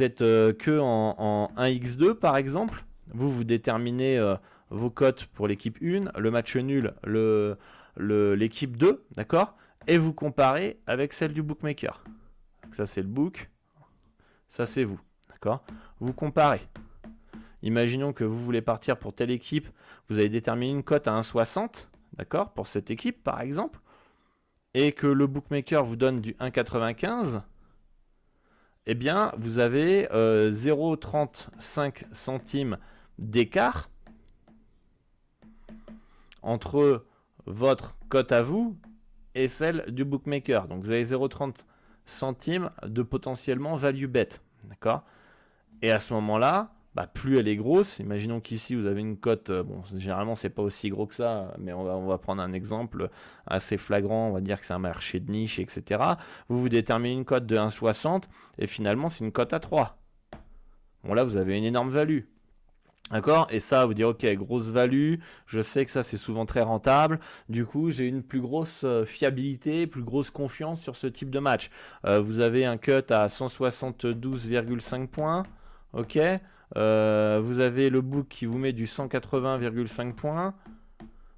êtes 0.02 0.22
euh, 0.22 0.52
que 0.52 0.78
en, 0.78 1.50
1x2 1.56 2.14
par 2.14 2.36
exemple, 2.36 2.84
vous 3.12 3.30
vous 3.30 3.44
déterminez 3.44 4.18
euh, 4.18 4.36
vos 4.70 4.90
cotes 4.90 5.26
pour 5.26 5.48
l'équipe 5.48 5.78
1, 5.82 6.12
le 6.18 6.30
match 6.30 6.56
nul, 6.56 6.94
l'équipe 7.96 8.76
2, 8.76 9.04
d'accord? 9.16 9.56
Et 9.88 9.98
vous 9.98 10.12
comparez 10.12 10.80
avec 10.86 11.12
celle 11.12 11.32
du 11.32 11.42
bookmaker. 11.42 12.04
Ça 12.70 12.86
c'est 12.86 13.02
le 13.02 13.08
book, 13.08 13.50
ça 14.48 14.64
c'est 14.64 14.84
vous, 14.84 15.00
d'accord? 15.28 15.64
Vous 15.98 16.12
comparez. 16.12 16.60
Imaginons 17.62 18.12
que 18.12 18.24
vous 18.24 18.38
voulez 18.38 18.62
partir 18.62 18.98
pour 18.98 19.14
telle 19.14 19.30
équipe, 19.30 19.68
vous 20.08 20.18
avez 20.18 20.28
déterminé 20.28 20.72
une 20.72 20.82
cote 20.82 21.06
à 21.08 21.12
1,60, 21.12 21.86
d'accord 22.14 22.52
Pour 22.52 22.66
cette 22.66 22.90
équipe 22.90 23.22
par 23.22 23.40
exemple, 23.40 23.80
et 24.74 24.92
que 24.92 25.06
le 25.06 25.26
bookmaker 25.26 25.84
vous 25.84 25.96
donne 25.96 26.20
du 26.20 26.32
1,95 26.34 27.42
eh 28.86 28.94
bien, 28.94 29.32
vous 29.36 29.58
avez 29.58 30.06
0,35 30.06 32.04
euh, 32.04 32.06
centimes 32.12 32.78
d'écart 33.18 33.90
entre 36.42 37.04
votre 37.46 37.96
cote 38.08 38.32
à 38.32 38.42
vous 38.42 38.76
et 39.36 39.46
celle 39.46 39.84
du 39.88 40.04
bookmaker. 40.04 40.66
Donc, 40.66 40.82
vous 40.82 40.90
avez 40.90 41.04
0,30 41.04 41.64
centimes 42.06 42.70
de 42.84 43.02
potentiellement 43.02 43.76
value 43.76 44.06
bet. 44.06 44.28
D'accord? 44.64 45.04
Et 45.80 45.92
à 45.92 46.00
ce 46.00 46.12
moment-là, 46.14 46.74
bah, 46.94 47.06
plus 47.06 47.38
elle 47.38 47.48
est 47.48 47.56
grosse, 47.56 47.98
imaginons 48.00 48.40
qu'ici 48.40 48.74
vous 48.74 48.86
avez 48.86 49.00
une 49.00 49.16
cote, 49.16 49.48
euh, 49.48 49.62
bon 49.62 49.82
généralement 49.96 50.34
c'est 50.34 50.50
pas 50.50 50.62
aussi 50.62 50.90
gros 50.90 51.06
que 51.06 51.14
ça, 51.14 51.54
mais 51.58 51.72
on 51.72 52.06
va, 52.06 52.18
prendre 52.18 52.42
un 52.42 52.52
exemple 52.52 53.08
assez 53.46 53.78
flagrant, 53.78 54.28
on 54.28 54.32
va 54.32 54.40
dire 54.42 54.60
que 54.60 54.66
c'est 54.66 54.74
un 54.74 54.78
marché 54.78 55.18
de 55.18 55.30
niche, 55.30 55.58
etc. 55.58 56.02
Vous 56.48 56.60
vous 56.60 56.68
déterminez 56.68 57.14
une 57.14 57.24
cote 57.24 57.46
de 57.46 57.56
1,60 57.56 58.24
et 58.58 58.66
finalement 58.66 59.08
c'est 59.08 59.24
une 59.24 59.32
cote 59.32 59.54
à 59.54 59.60
3. 59.60 59.98
Bon 61.04 61.14
là 61.14 61.24
vous 61.24 61.36
avez 61.36 61.56
une 61.56 61.64
énorme 61.64 61.88
value. 61.90 62.24
D'accord? 63.10 63.46
Et 63.50 63.60
ça, 63.60 63.84
vous 63.84 63.92
dire, 63.92 64.08
ok, 64.08 64.24
grosse 64.36 64.68
value, 64.68 65.16
je 65.46 65.60
sais 65.60 65.84
que 65.84 65.90
ça 65.90 66.02
c'est 66.02 66.16
souvent 66.16 66.46
très 66.46 66.62
rentable, 66.62 67.20
du 67.50 67.66
coup 67.66 67.90
j'ai 67.90 68.06
une 68.06 68.22
plus 68.22 68.40
grosse 68.40 68.84
euh, 68.84 69.04
fiabilité, 69.04 69.86
plus 69.86 70.02
grosse 70.02 70.30
confiance 70.30 70.80
sur 70.80 70.96
ce 70.96 71.06
type 71.06 71.30
de 71.30 71.38
match. 71.38 71.70
Euh, 72.06 72.20
vous 72.20 72.38
avez 72.38 72.64
un 72.64 72.78
cut 72.78 73.02
à 73.10 73.26
172,5 73.26 75.08
points, 75.08 75.42
ok? 75.92 76.18
Euh, 76.76 77.40
vous 77.42 77.58
avez 77.58 77.90
le 77.90 78.00
book 78.00 78.28
qui 78.28 78.46
vous 78.46 78.58
met 78.58 78.72
du 78.72 78.86
180,5 78.86 80.14
points. 80.14 80.54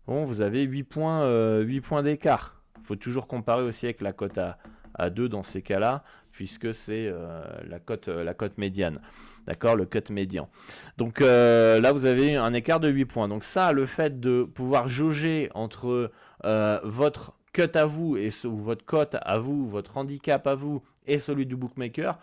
Bon, 0.07 0.25
vous 0.25 0.41
avez 0.41 0.63
8 0.63 0.85
points, 0.85 1.21
8 1.23 1.27
euh, 1.27 1.81
points 1.83 2.03
d'écart. 2.03 2.63
Il 2.81 2.87
faut 2.87 2.97
toujours 2.97 3.27
comparer 3.27 3.63
aussi 3.63 3.87
avec 3.87 4.01
la 4.01 4.13
cote 4.13 4.37
à, 4.39 4.59
à 4.95 5.11
2 5.11 5.29
dans 5.29 5.43
ces 5.43 5.63
cas-là, 5.63 6.05
puisque 6.31 6.75
c'est 6.75 7.09
euh, 7.09 7.43
la 7.67 7.79
cote 7.79 8.59
médiane. 8.59 9.01
D'accord, 9.47 9.77
le 9.77 9.87
cut 9.87 10.11
médian. 10.11 10.49
Donc 10.99 11.21
là, 11.21 11.93
vous 11.93 12.05
avez 12.05 12.37
un 12.37 12.53
écart 12.53 12.81
de 12.81 12.89
8 12.89 13.05
points. 13.07 13.29
Donc 13.29 13.45
ça, 13.45 13.73
le 13.73 13.87
fait 13.87 14.21
de 14.21 14.45
pouvoir 14.45 14.89
jauger 14.89 15.51
entre 15.55 16.11
votre 16.85 17.35
cut 17.55 17.71
à 17.75 17.87
vous 17.87 18.17
et 18.17 18.29
votre 18.45 18.85
cote 18.85 19.17
à 19.23 19.39
vous, 19.39 19.67
votre 19.69 19.97
handicap 19.97 20.47
à 20.47 20.55
vous 20.55 20.83
et 21.07 21.19
celui 21.19 21.47
du 21.47 21.57
bookmaker, 21.57 22.19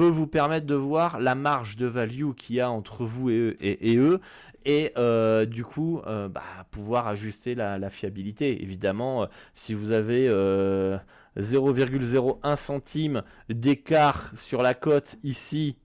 peut 0.00 0.08
vous 0.08 0.26
permettre 0.26 0.64
de 0.64 0.74
voir 0.74 1.20
la 1.20 1.34
marge 1.34 1.76
de 1.76 1.84
value 1.84 2.32
qu'il 2.32 2.56
y 2.56 2.60
a 2.62 2.70
entre 2.70 3.04
vous 3.04 3.28
et 3.28 3.36
eux 3.36 3.56
et, 3.60 3.96
eux, 3.98 4.18
et 4.64 4.92
euh, 4.96 5.44
du 5.44 5.62
coup 5.62 6.00
euh, 6.06 6.26
bah, 6.26 6.40
pouvoir 6.70 7.06
ajuster 7.06 7.54
la, 7.54 7.90
fiabilité. 7.90 8.62
Évidemment, 8.62 9.24
euh, 9.24 9.26
si 9.52 9.74
vous 9.74 9.90
avez 9.90 10.26
0,01 11.36 12.56
centime 12.56 13.24
d'écart 13.50 14.34
sur 14.38 14.62
la 14.62 14.72
cote 14.72 15.16
ici, 15.22 15.76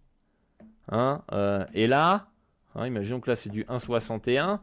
hein, 0.89 1.21
et 1.73 1.88
là, 1.88 2.28
hein, 2.73 2.88
imaginons 2.88 3.19
que 3.19 3.30
là 3.30 3.36
c'est 3.36 3.49
du 3.49 3.65
1,61. 3.65 4.62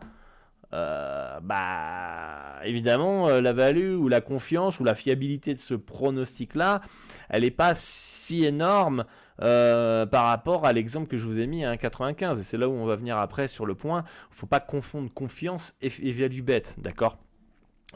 bah 1.43 2.55
évidemment 2.65 3.29
la 3.29 3.53
value 3.53 3.97
ou 3.97 4.09
la 4.09 4.23
confiance 4.23 4.81
ou 4.81 4.85
la 4.85 4.95
fiabilité 4.95 5.53
de 5.53 5.59
ce 5.59 5.75
pronostic 5.75 6.55
là 6.55 6.81
elle 7.29 7.43
n'est 7.43 7.51
pas 7.51 7.75
si 7.75 8.47
énorme 8.47 9.05
euh, 9.41 10.05
par 10.07 10.27
rapport 10.27 10.67
à 10.67 10.73
l'exemple 10.73 11.09
que 11.09 11.17
je 11.19 11.25
vous 11.25 11.39
ai 11.39 11.47
mis 11.47 11.65
à 11.65 11.75
1,95. 11.75 12.39
Et 12.39 12.43
c'est 12.43 12.59
là 12.59 12.69
où 12.69 12.73
on 12.73 12.85
va 12.85 12.97
venir 12.97 13.17
après 13.19 13.49
sur 13.49 13.65
le 13.67 13.75
point. 13.75 14.05
Il 14.31 14.33
ne 14.33 14.37
faut 14.37 14.47
pas 14.47 14.61
confondre 14.61 15.13
confiance 15.13 15.75
et, 15.81 15.89
value 16.13 16.43
bet, 16.43 16.63
d'accord? 16.79 17.19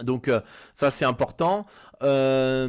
Donc 0.03 0.29
euh, 0.29 0.40
ça 0.75 0.90
c'est 0.90 1.05
important. 1.07 1.66
Euh, 2.03 2.66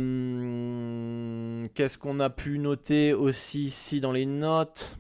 qu'est-ce 1.74 1.98
qu'on 1.98 2.20
a 2.22 2.30
pu 2.30 2.60
noter 2.60 3.14
aussi 3.14 3.66
ici 3.66 4.00
dans 4.00 4.12
les 4.14 4.26
notes? 4.26 4.98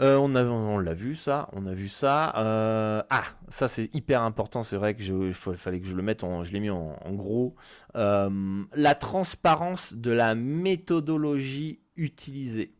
Euh, 0.00 0.16
on, 0.16 0.78
l'a 0.78 0.92
vu 0.94 1.14
ça, 1.14 1.48
on 1.52 1.66
a 1.66 1.72
vu 1.72 1.88
ça. 1.88 2.34
Euh, 2.36 3.02
ah, 3.10 3.24
ça 3.48 3.68
c'est 3.68 3.94
hyper 3.94 4.22
important, 4.22 4.64
c'est 4.64 4.76
vrai 4.76 4.96
que 4.96 5.32
fallait 5.32 5.80
que 5.80 5.86
je 5.86 5.94
le 5.94 6.02
mette, 6.02 6.24
en, 6.24 6.42
je 6.42 6.52
l'ai 6.52 6.58
mis 6.60 6.70
en, 6.70 6.96
gros. 7.12 7.54
Euh, 7.94 8.64
la 8.74 8.94
transparence 8.96 9.94
de 9.94 10.10
la 10.10 10.34
méthodologie 10.34 11.80
utilisée. 11.96 12.74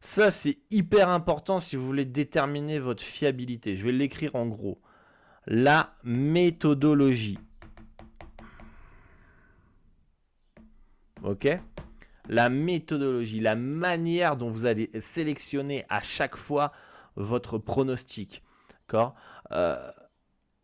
Ça 0.00 0.30
c'est 0.30 0.58
hyper 0.70 1.10
important 1.10 1.60
si 1.60 1.76
vous 1.76 1.84
voulez 1.86 2.06
déterminer 2.06 2.78
votre 2.78 3.02
fiabilité. 3.02 3.76
Je 3.76 3.84
vais 3.84 3.92
l'écrire 3.92 4.36
en 4.36 4.46
gros. 4.46 4.80
la 5.46 5.94
méthodologie. 6.04 7.38
Ok? 11.22 11.48
La 12.28 12.48
méthodologie, 12.48 13.40
la 13.40 13.56
manière 13.56 14.36
dont 14.36 14.50
vous 14.50 14.66
allez 14.66 14.90
sélectionner 15.00 15.84
à 15.88 16.02
chaque 16.02 16.36
fois 16.36 16.72
votre 17.16 17.58
pronostic. 17.58 18.42
Euh, 19.52 19.76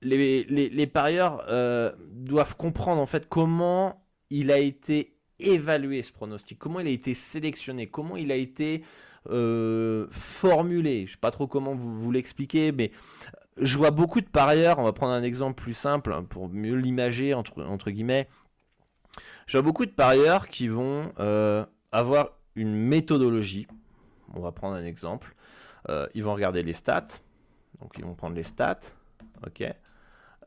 les, 0.03 0.87
parieurs 0.87 1.45
euh, 1.49 1.93
doivent 2.11 2.57
comprendre 2.57 3.01
en 3.01 3.07
fait 3.07 3.29
comment 3.29 4.05
il 4.31 4.51
a 4.51 4.59
été 4.59 5.17
évalué 5.39 6.03
ce 6.03 6.13
pronostic, 6.13 6.59
comment 6.59 6.81
il 6.81 6.87
a 6.87 6.91
été 6.91 7.15
sélectionné, 7.15 7.87
comment 7.87 8.17
il 8.17 8.31
a 8.31 8.37
été 8.37 8.83
euh, 9.31 10.07
formulé. 10.11 10.99
Je 10.99 11.03
ne 11.03 11.09
sais 11.09 11.21
pas 11.21 11.31
trop 11.31 11.47
comment 11.47 11.75
vous, 11.75 11.99
vous 11.99 12.13
l'expliquer, 12.13 12.73
mais 12.73 12.93
je 13.61 13.79
vois 13.79 13.91
beaucoup 13.91 14.21
de 14.21 14.29
parieurs. 14.29 14.79
On 14.79 14.85
va 14.85 14.93
prendre 14.93 15.13
un 15.13 15.23
exemple 15.23 15.61
plus 15.63 15.77
simple 15.77 16.15
pour 16.29 16.49
mieux 16.49 16.77
l'imager 16.77 17.35
entre 17.35 17.91
guillemets. 17.91 18.29
Je 19.47 19.59
vois 19.59 19.63
beaucoup 19.63 19.87
de 19.87 19.91
parieurs 19.91 20.49
qui 20.49 20.69
vont 20.69 21.13
euh, 21.19 21.65
avoir 21.93 22.31
une 22.55 22.75
méthodologie. 22.75 23.67
On 24.35 24.41
va 24.41 24.53
prendre 24.53 24.77
un 24.77 24.85
exemple. 24.85 25.35
ils 26.15 26.23
vont 26.25 26.35
regarder 26.35 26.63
les 26.63 26.73
stats. 26.73 27.07
Donc 27.81 27.93
ils 27.99 28.05
vont 28.05 28.15
prendre 28.15 28.35
les 28.35 28.45
stats. 28.45 28.81
Ok. 29.47 29.63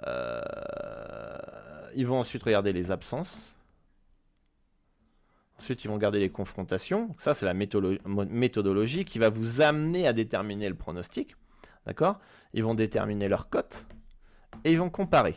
Euh, 0.06 1.90
ils 1.96 2.06
vont 2.06 2.20
ensuite 2.20 2.44
regarder 2.44 2.74
les 2.74 2.92
absences. 2.92 3.50
Ensuite, 5.60 5.84
ils 5.84 5.88
vont 5.88 5.96
regarder 5.96 6.20
les 6.20 6.30
confrontations. 6.30 7.16
Ça, 7.18 7.34
c'est 7.34 7.46
la 7.46 7.56
méthodologie 7.56 9.06
qui 9.06 9.18
va 9.18 9.30
vous 9.30 9.62
amener 9.62 10.08
à 10.08 10.14
déterminer 10.14 10.70
le 10.70 10.76
pronostic. 10.76 11.36
D'accord? 11.88 12.20
Ils 12.54 12.64
vont 12.64 12.76
déterminer 12.76 13.28
leur 13.28 13.50
cote 13.50 13.86
et 14.64 14.72
ils 14.72 14.78
vont 14.78 14.92
comparer. 14.92 15.36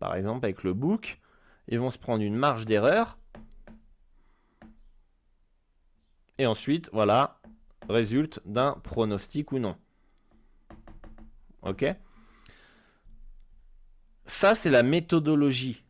Par 0.00 0.16
exemple, 0.16 0.44
avec 0.44 0.64
le 0.64 0.74
book, 0.74 1.18
ils 1.68 1.78
vont 1.78 1.90
se 1.90 1.98
prendre 1.98 2.22
une 2.22 2.36
marge 2.36 2.66
d'erreur. 2.66 3.18
Et 6.38 6.46
ensuite, 6.46 6.90
voilà, 6.92 7.40
résulte 7.88 8.40
d'un 8.44 8.72
pronostic 8.82 9.52
ou 9.52 9.58
non. 9.58 9.76
Ok? 11.62 11.84
Ça, 14.26 14.54
c'est 14.54 14.70
la 14.70 14.82
méthodologie 14.82 15.84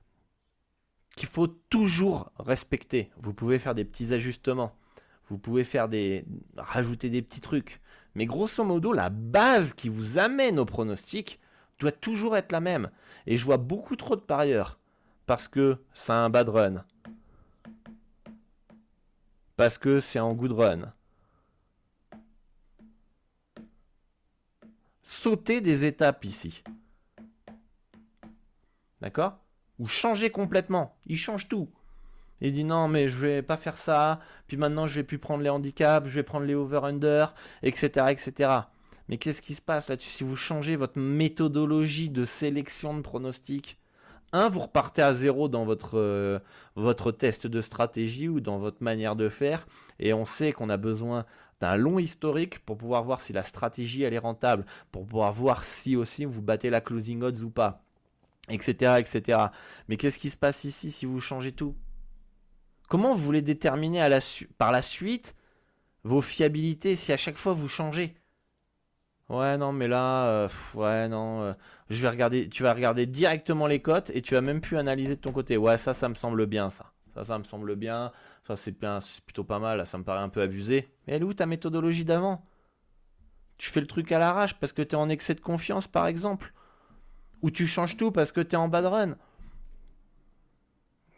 qu'il 1.17 1.29
faut 1.29 1.47
toujours 1.47 2.31
respecter. 2.39 3.11
Vous 3.17 3.33
pouvez 3.33 3.59
faire 3.59 3.75
des 3.75 3.85
petits 3.85 4.13
ajustements. 4.13 4.77
Vous 5.29 5.39
pouvez 5.39 5.65
faire 5.65 5.89
des 5.89 6.25
rajouter 6.57 7.09
des 7.09 7.23
petits 7.23 7.41
trucs. 7.41 7.81
Mais 8.15 8.27
grosso 8.27 8.63
modo, 8.65 8.93
la 8.93 9.11
base 9.11 9.75
qui 9.75 9.89
vous 9.89 10.19
amène 10.19 10.59
au 10.59 10.65
pronostic 10.65 11.41
doit 11.79 11.93
toujours 11.93 12.37
être 12.37 12.53
la 12.53 12.61
même. 12.61 12.91
Et 13.27 13.37
je 13.37 13.45
vois 13.45 13.57
beaucoup 13.57 13.97
trop 13.97 14.17
de 14.17 14.21
parieurs 14.21 14.79
parce 15.27 15.49
que 15.49 15.79
a 16.09 16.13
un 16.13 16.31
bad 16.31 16.49
run. 16.49 16.85
Parce 19.57 19.79
que 19.79 20.01
c'est 20.01 20.19
un 20.19 20.33
good 20.33 20.53
run. 20.53 20.93
Sauter 25.03 25.61
des 25.61 25.85
étapes 25.85 26.25
ici. 26.25 26.63
D'accord? 29.01 29.39
Ou 29.79 29.87
changer 29.87 30.31
complètement. 30.31 30.97
Il 31.07 31.19
change 31.19 31.49
tout. 31.49 31.69
Il 32.41 32.53
dit 32.53 32.65
non, 32.65 32.89
mais 32.89 33.09
je 33.09 33.19
vais 33.19 33.43
pas 33.43 33.57
faire 33.57 33.79
ça. 33.79 34.21
Puis 34.49 34.57
maintenant, 34.57 34.87
je 34.87 34.97
vais 34.97 35.05
plus 35.05 35.19
prendre 35.19 35.43
les 35.43 35.51
handicaps, 35.51 36.09
je 36.09 36.15
vais 36.15 36.23
prendre 36.23 36.47
les 36.47 36.55
over-under, 36.55 37.27
etc., 37.63 38.07
etc. 38.11 38.51
Mais 39.09 39.19
qu'est-ce 39.19 39.43
qui 39.43 39.55
se 39.55 39.63
passe 39.63 39.89
là-dessus? 39.89 40.11
Si 40.11 40.25
vous 40.25 40.37
changez 40.37 40.77
votre 40.77 40.99
méthodologie 40.99 42.11
de 42.11 42.25
sélection 42.25 42.95
de 42.95 43.03
pronostics 43.03 43.79
Vous 44.35 44.61
repartez 44.61 45.03
à 45.03 45.15
zéro 45.15 45.49
dans 45.49 45.65
votre, 45.65 45.99
euh, 45.99 46.41
votre 46.75 47.13
test 47.13 47.47
de 47.47 47.61
stratégie 47.61 48.29
ou 48.29 48.41
dans 48.41 48.59
votre 48.59 48.83
manière 48.83 49.15
de 49.15 49.29
faire. 49.29 49.67
Et 49.99 50.13
on 50.13 50.25
sait 50.25 50.53
qu'on 50.53 50.69
a 50.69 50.77
besoin 50.77 51.25
d'un 51.61 51.77
long 51.77 51.99
historique 51.99 52.59
pour 52.65 52.77
pouvoir 52.77 53.05
voir 53.05 53.21
si 53.21 53.33
la 53.33 53.45
stratégie 53.45 54.03
elle 54.03 54.13
est 54.13 54.19
rentable, 54.19 54.67
pour 54.91 55.07
pouvoir 55.07 55.33
voir 55.33 55.63
si 55.63 55.95
aussi 55.97 56.25
vous 56.25 56.43
battez 56.43 56.69
la 56.69 56.81
closing 56.81 57.23
odds 57.23 57.43
ou 57.43 57.51
pas 57.51 57.85
etc., 58.49 58.97
etc. 58.99 59.39
Mais 59.89 59.97
qu'est-ce 59.97 60.19
qui 60.19 60.31
se 60.31 60.37
passe 60.37 60.65
ici 60.65 60.91
si 60.91 61.07
vous 61.07 61.21
changez 61.21 61.53
tout? 61.53 61.77
Comment 62.89 63.15
vous 63.15 63.25
voulez 63.25 63.43
déterminer 63.43 64.07
par 64.59 64.73
la 64.73 64.83
suite 64.83 65.35
vos 66.03 66.21
fiabilités 66.21 66.97
si 66.97 67.13
à 67.13 67.17
chaque 67.17 67.39
fois 67.39 67.55
vous 67.55 67.69
changez? 67.69 68.15
Ouais, 69.31 69.57
non, 69.57 69.73
mais 69.73 69.89
là, 69.89 70.27
euh, 70.27 70.49
ouais, 70.75 71.09
non, 71.09 71.43
euh, 71.43 71.55
je 71.89 72.01
vais 72.03 72.11
regarder, 72.11 72.49
tu 72.49 72.63
vas 72.63 72.75
regarder 72.75 73.07
directement 73.07 73.67
les 73.67 73.81
cotes 73.81 74.11
et 74.11 74.21
tu 74.21 74.35
vas 74.35 74.43
même 74.43 74.61
plus 74.61 74.77
analyser 74.77 75.17
de 75.17 75.21
ton 75.21 75.33
côté. 75.33 75.57
Ouais, 75.57 75.79
ça, 75.79 75.95
ça 75.95 76.09
me 76.09 76.15
semble 76.15 76.47
bien, 76.47 76.69
ça. 76.69 76.93
Ça, 77.15 77.25
ça 77.25 77.39
me 77.39 77.45
semble 77.45 77.75
bien. 77.77 78.13
Ça, 78.47 78.57
c'est 78.57 78.73
plutôt 78.73 79.45
pas 79.45 79.59
mal. 79.59 79.87
ça 79.87 79.97
me 79.99 80.05
paraît 80.05 80.21
un 80.23 80.29
peu 80.29 80.43
abusé. 80.43 80.89
Mais 81.07 81.15
elle 81.15 81.23
est 81.23 81.25
où 81.25 81.33
ta 81.33 81.47
méthodologie 81.47 82.05
d'avant? 82.05 82.45
Tu 83.57 83.71
fais 83.71 83.81
le 83.81 83.87
truc 83.87 84.13
à 84.13 84.19
l'arrache 84.19 84.55
parce 84.55 84.73
que 84.73 84.83
tu 84.83 84.91
es 84.95 84.99
en 84.99 85.09
excès 85.09 85.35
de 85.35 85.41
confiance, 85.41 85.87
par 85.87 86.07
exemple? 86.07 86.53
Ou 87.43 87.51
tu 87.51 87.67
changes 87.67 87.97
tout 87.97 88.11
parce 88.11 88.33
que 88.33 88.41
tu 88.41 88.55
es 88.55 88.59
en 88.59 88.69
bad 88.69 88.87
run? 88.87 89.17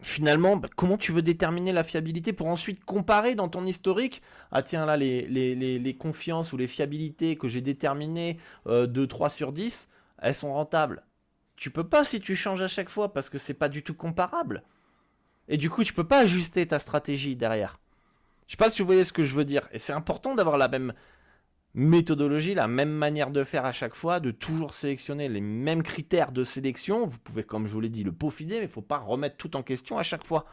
Finalement, 0.06 0.54
bah, 0.54 0.68
comment 0.76 0.96
tu 0.96 1.10
veux 1.10 1.20
déterminer 1.20 1.72
la 1.72 1.82
fiabilité 1.82 2.32
pour 2.32 2.46
ensuite 2.46 2.84
comparer 2.84 3.34
dans 3.34 3.48
ton 3.48 3.66
historique? 3.66 4.22
Ah 4.52 4.62
tiens 4.62 4.86
là, 4.86 4.96
les, 4.96 5.96
confiances 5.98 6.52
ou 6.52 6.56
les 6.56 6.68
fiabilités 6.68 7.34
que 7.34 7.48
j'ai 7.48 7.60
déterminées 7.60 8.38
euh, 8.68 8.86
de 8.86 9.04
3 9.04 9.30
sur 9.30 9.52
10, 9.52 9.88
elles 10.18 10.32
sont 10.32 10.54
rentables. 10.54 11.02
Tu 11.56 11.72
peux 11.72 11.88
pas 11.88 12.04
si 12.04 12.20
tu 12.20 12.36
changes 12.36 12.62
à 12.62 12.68
chaque 12.68 12.88
fois 12.88 13.12
parce 13.12 13.28
que 13.28 13.36
c'est 13.36 13.52
pas 13.52 13.68
du 13.68 13.82
tout 13.82 13.94
comparable. 13.94 14.62
Et 15.48 15.56
du 15.56 15.70
coup, 15.70 15.82
tu 15.82 15.92
peux 15.92 16.06
pas 16.06 16.20
ajuster 16.20 16.64
ta 16.68 16.78
stratégie 16.78 17.34
derrière. 17.34 17.80
Je 18.46 18.52
sais 18.52 18.58
pas 18.58 18.70
si 18.70 18.82
vous 18.82 18.86
voyez 18.86 19.02
ce 19.02 19.12
que 19.12 19.24
je 19.24 19.34
veux 19.34 19.44
dire. 19.44 19.68
Et 19.72 19.80
c'est 19.80 19.92
important 19.92 20.36
d'avoir 20.36 20.56
la 20.56 20.68
même 20.68 20.94
méthodologie, 21.76 22.54
la 22.54 22.66
même 22.66 22.90
manière 22.90 23.30
de 23.30 23.44
faire 23.44 23.66
à 23.66 23.72
chaque 23.72 23.94
fois, 23.94 24.18
de 24.18 24.30
toujours 24.30 24.72
sélectionner 24.72 25.28
les 25.28 25.42
mêmes 25.42 25.82
critères 25.82 26.32
de 26.32 26.42
sélection. 26.42 27.06
Vous 27.06 27.18
pouvez, 27.18 27.44
comme 27.44 27.68
je 27.68 27.74
vous 27.74 27.80
l'ai 27.80 27.90
dit, 27.90 28.02
le 28.02 28.12
peaufiner, 28.12 28.54
mais 28.54 28.62
il 28.62 28.68
ne 28.68 28.72
faut 28.72 28.80
pas 28.80 28.98
remettre 28.98 29.36
tout 29.36 29.56
en 29.56 29.62
question 29.62 29.98
à 29.98 30.02
chaque 30.02 30.24
fois. 30.24 30.46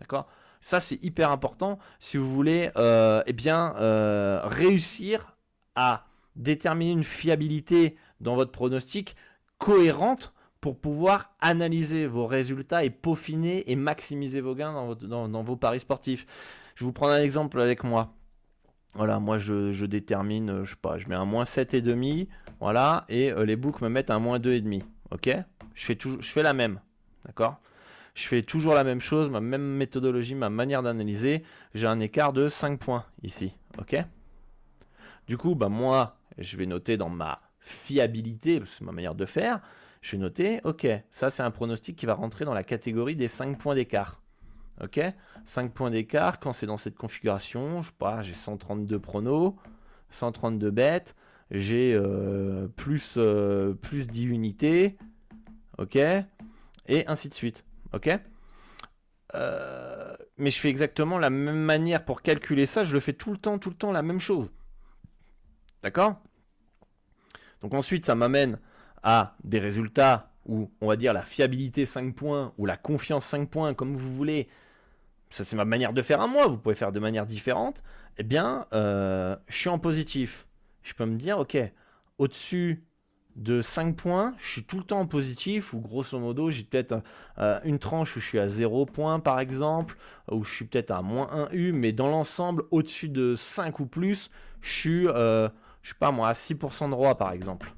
D'accord? 0.00 0.28
Ça, 0.60 0.80
c'est 0.80 1.00
hyper 1.02 1.30
important 1.30 1.78
si 2.00 2.16
vous 2.16 2.28
voulez 2.28 2.70
euh, 2.76 3.22
eh 3.26 3.32
bien, 3.32 3.76
euh, 3.76 4.40
réussir 4.44 5.36
à 5.76 6.06
déterminer 6.34 6.90
une 6.90 7.04
fiabilité 7.04 7.96
dans 8.20 8.34
votre 8.34 8.50
pronostic 8.50 9.14
cohérente 9.58 10.34
pour 10.60 10.76
pouvoir 10.76 11.36
analyser 11.40 12.08
vos 12.08 12.26
résultats 12.26 12.82
et 12.82 12.90
peaufiner 12.90 13.70
et 13.70 13.76
maximiser 13.76 14.40
vos 14.40 14.56
gains 14.56 14.96
dans, 15.02 15.28
dans 15.28 15.42
vos 15.44 15.54
paris 15.54 15.78
sportifs. 15.78 16.26
Je 16.74 16.84
vous 16.84 16.92
prends 16.92 17.08
un 17.08 17.22
exemple 17.22 17.60
avec 17.60 17.84
moi. 17.84 18.17
Voilà, 18.94 19.20
moi 19.20 19.38
je, 19.38 19.84
détermine, 19.84 20.50
euh, 20.50 20.64
je 20.64 20.70
sais 20.70 20.76
pas, 20.80 20.98
je 20.98 21.08
mets 21.08 21.14
un 21.14 21.24
moins 21.24 21.44
7,5, 21.44 22.26
voilà, 22.60 23.04
et 23.08 23.30
euh, 23.30 23.44
les 23.44 23.56
books 23.56 23.80
me 23.80 23.88
mettent 23.88 24.10
un 24.10 24.18
moins 24.18 24.38
2,5. 24.38 24.82
Ok? 25.10 25.30
Je 25.74 25.84
fais, 25.84 25.98
je 26.00 26.30
fais 26.30 26.42
la 26.42 26.52
même. 26.52 26.80
D'accord? 27.24 27.60
Je 28.14 28.26
fais 28.26 28.42
toujours 28.42 28.74
la 28.74 28.84
même 28.84 29.00
chose, 29.00 29.30
ma 29.30 29.40
même 29.40 29.76
méthodologie, 29.76 30.34
ma 30.34 30.50
manière 30.50 30.82
d'analyser. 30.82 31.44
J'ai 31.74 31.86
un 31.86 32.00
écart 32.00 32.32
de 32.32 32.48
5 32.48 32.80
points 32.80 33.04
ici. 33.22 33.52
Ok? 33.78 33.96
Du 35.28 35.36
coup, 35.36 35.54
bah, 35.54 35.68
moi, 35.68 36.16
je 36.38 36.56
vais 36.56 36.66
noter 36.66 36.96
dans 36.96 37.10
ma 37.10 37.40
fiabilité, 37.60 38.60
c'est 38.64 38.82
ma 38.82 38.92
manière 38.92 39.14
de 39.14 39.26
faire, 39.26 39.60
je 40.00 40.12
vais 40.12 40.18
noter, 40.18 40.60
ok, 40.64 40.86
ça 41.10 41.28
c'est 41.28 41.42
un 41.42 41.50
pronostic 41.50 41.96
qui 41.96 42.06
va 42.06 42.14
rentrer 42.14 42.44
dans 42.44 42.54
la 42.54 42.64
catégorie 42.64 43.16
des 43.16 43.28
5 43.28 43.58
points 43.58 43.74
d'écart. 43.74 44.20
Ok 44.82 45.00
5 45.44 45.72
points 45.72 45.90
d'écart. 45.90 46.38
Quand 46.40 46.52
c'est 46.52 46.66
dans 46.66 46.76
cette 46.76 46.96
configuration, 46.96 47.82
je 47.82 47.90
sais 47.90 48.22
j'ai 48.22 48.34
132 48.34 48.98
pronos, 48.98 49.54
132 50.10 50.70
bêtes, 50.70 51.16
j'ai 51.50 51.94
euh, 51.94 52.68
plus, 52.76 53.14
euh, 53.16 53.74
plus 53.74 54.06
10 54.06 54.24
unités. 54.24 54.96
Ok 55.78 55.96
Et 55.96 57.06
ainsi 57.06 57.28
de 57.28 57.34
suite. 57.34 57.64
Ok 57.92 58.10
euh, 59.34 60.16
mais 60.38 60.50
je 60.50 60.58
fais 60.58 60.68
exactement 60.68 61.18
la 61.18 61.30
même 61.30 61.60
manière 61.60 62.04
pour 62.04 62.22
calculer 62.22 62.66
ça. 62.66 62.84
Je 62.84 62.94
le 62.94 63.00
fais 63.00 63.12
tout 63.12 63.30
le 63.30 63.38
temps, 63.38 63.58
tout 63.58 63.68
le 63.70 63.74
temps 63.74 63.92
la 63.92 64.02
même 64.02 64.20
chose. 64.20 64.50
D'accord? 65.82 66.16
Donc 67.60 67.74
ensuite, 67.74 68.06
ça 68.06 68.14
m'amène 68.14 68.58
à 69.02 69.36
des 69.44 69.58
résultats 69.58 70.32
où 70.46 70.70
on 70.80 70.86
va 70.88 70.96
dire 70.96 71.12
la 71.12 71.22
fiabilité 71.22 71.84
5 71.86 72.14
points 72.14 72.52
ou 72.56 72.66
la 72.66 72.76
confiance 72.76 73.24
5 73.26 73.50
points, 73.50 73.74
comme 73.74 73.96
vous 73.96 74.14
voulez, 74.14 74.48
ça 75.30 75.44
c'est 75.44 75.56
ma 75.56 75.64
manière 75.64 75.92
de 75.92 76.02
faire 76.02 76.20
à 76.20 76.26
moi, 76.26 76.46
vous 76.46 76.56
pouvez 76.56 76.74
faire 76.74 76.92
de 76.92 77.00
manière 77.00 77.26
différente, 77.26 77.82
eh 78.18 78.22
bien, 78.22 78.66
euh, 78.72 79.36
je 79.48 79.56
suis 79.56 79.68
en 79.68 79.78
positif. 79.78 80.46
Je 80.82 80.94
peux 80.94 81.04
me 81.04 81.16
dire, 81.16 81.38
ok, 81.38 81.56
au-dessus 82.18 82.84
de 83.36 83.62
5 83.62 83.96
points, 83.96 84.34
je 84.38 84.50
suis 84.50 84.64
tout 84.64 84.78
le 84.78 84.82
temps 84.82 85.00
en 85.00 85.06
positif, 85.06 85.72
ou 85.72 85.80
grosso 85.80 86.18
modo, 86.18 86.50
j'ai 86.50 86.64
peut-être 86.64 87.02
euh, 87.38 87.60
une 87.62 87.78
tranche 87.78 88.16
où 88.16 88.20
je 88.20 88.26
suis 88.26 88.38
à 88.38 88.48
0 88.48 88.86
points 88.86 89.20
par 89.20 89.38
exemple, 89.38 89.96
où 90.30 90.44
je 90.44 90.52
suis 90.52 90.64
peut-être 90.64 90.90
à 90.90 91.02
moins 91.02 91.30
1 91.30 91.48
U, 91.52 91.72
mais 91.72 91.92
dans 91.92 92.08
l'ensemble, 92.08 92.64
au-dessus 92.72 93.08
de 93.08 93.36
5 93.36 93.78
ou 93.78 93.86
plus, 93.86 94.30
je 94.60 94.72
suis, 94.72 95.08
euh, 95.08 95.48
je 95.82 95.90
sais 95.90 95.98
pas 95.98 96.10
moi, 96.10 96.28
à 96.28 96.32
6% 96.32 96.88
de 96.88 96.94
roi 96.94 97.16
par 97.16 97.32
exemple. 97.32 97.74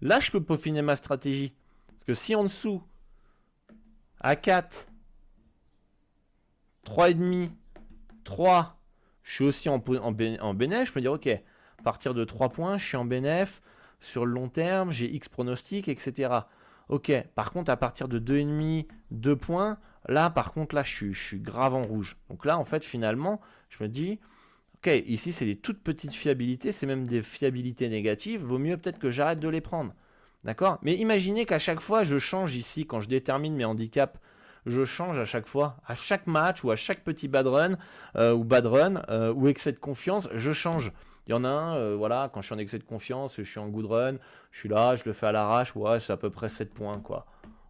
Là, 0.00 0.20
je 0.20 0.30
peux 0.30 0.42
peaufiner 0.42 0.82
ma 0.82 0.94
stratégie. 0.94 1.52
Parce 1.88 2.04
que 2.04 2.14
si 2.14 2.36
en 2.36 2.44
dessous, 2.44 2.82
à 4.20 4.36
4, 4.36 4.86
3,5, 6.88 7.50
3, 8.24 8.80
je 9.22 9.34
suis 9.34 9.44
aussi 9.44 9.68
en, 9.68 9.76
en, 9.76 10.12
je 10.16 10.92
peux 10.92 11.00
dire, 11.00 11.12
ok, 11.12 11.26
à 11.26 11.82
partir 11.84 12.14
de 12.14 12.24
3 12.24 12.48
points, 12.48 12.78
je 12.78 12.86
suis 12.86 12.96
en 12.96 13.04
bénéf, 13.04 13.60
sur 14.00 14.24
le 14.24 14.32
long 14.32 14.48
terme, 14.48 14.90
j'ai 14.90 15.06
X 15.12 15.28
pronostics, 15.28 15.88
etc. 15.88 16.30
Ok, 16.88 17.12
par 17.34 17.52
contre, 17.52 17.70
à 17.70 17.76
partir 17.76 18.08
de 18.08 18.18
2,5, 18.18 18.86
2 19.10 19.36
points, 19.36 19.78
là, 20.08 20.30
par 20.30 20.52
contre, 20.52 20.74
là, 20.74 20.82
je 20.82 21.12
suis 21.12 21.40
grave 21.40 21.74
en 21.74 21.84
rouge. 21.84 22.16
Donc 22.30 22.46
là, 22.46 22.58
en 22.58 22.64
fait, 22.64 22.84
finalement, 22.84 23.40
je 23.68 23.82
me 23.82 23.88
dis, 23.88 24.18
ok, 24.76 24.90
ici, 25.06 25.32
c'est 25.32 25.44
des 25.44 25.56
toutes 25.56 25.82
petites 25.82 26.14
fiabilités, 26.14 26.72
c'est 26.72 26.86
même 26.86 27.06
des 27.06 27.22
fiabilités 27.22 27.90
négatives, 27.90 28.42
vaut 28.42 28.58
mieux 28.58 28.78
peut-être 28.78 28.98
que 28.98 29.10
j'arrête 29.10 29.40
de 29.40 29.48
les 29.48 29.60
prendre. 29.60 29.92
D'accord? 30.44 30.78
Mais 30.82 30.94
imaginez 30.94 31.44
qu'à 31.44 31.58
chaque 31.58 31.80
fois, 31.80 32.02
je 32.02 32.18
change 32.18 32.56
ici, 32.56 32.86
quand 32.86 33.00
je 33.00 33.08
détermine 33.08 33.54
mes 33.54 33.66
handicaps, 33.66 34.18
je 34.68 34.84
change 34.84 35.18
à 35.18 35.24
chaque 35.24 35.46
fois, 35.46 35.76
à 35.86 35.94
chaque 35.94 36.26
match 36.26 36.64
ou 36.64 36.70
à 36.70 36.76
chaque 36.76 37.02
petit 37.04 37.28
bad 37.28 37.46
run 37.46 37.76
euh, 38.16 38.32
ou 38.32 38.44
bad 38.44 38.66
run 38.66 39.02
euh, 39.08 39.32
ou 39.32 39.48
excès 39.48 39.72
de 39.72 39.78
confiance, 39.78 40.28
je 40.34 40.52
change. 40.52 40.92
Il 41.26 41.32
y 41.32 41.34
en 41.34 41.44
a 41.44 41.48
un, 41.48 41.76
euh, 41.76 41.96
voilà, 41.96 42.30
quand 42.32 42.40
je 42.40 42.46
suis 42.46 42.54
en 42.54 42.58
excès 42.58 42.78
de 42.78 42.84
confiance, 42.84 43.34
je 43.36 43.42
suis 43.42 43.58
en 43.58 43.68
good 43.68 43.86
run, 43.86 44.16
je 44.50 44.58
suis 44.60 44.68
là, 44.68 44.96
je 44.96 45.04
le 45.04 45.12
fais 45.12 45.26
à 45.26 45.32
l'arrache, 45.32 45.74
ouais, 45.76 46.00
c'est 46.00 46.12
à 46.12 46.16
peu 46.16 46.30
près 46.30 46.48
7 46.48 46.72
points, 46.72 47.00
quoi. 47.00 47.26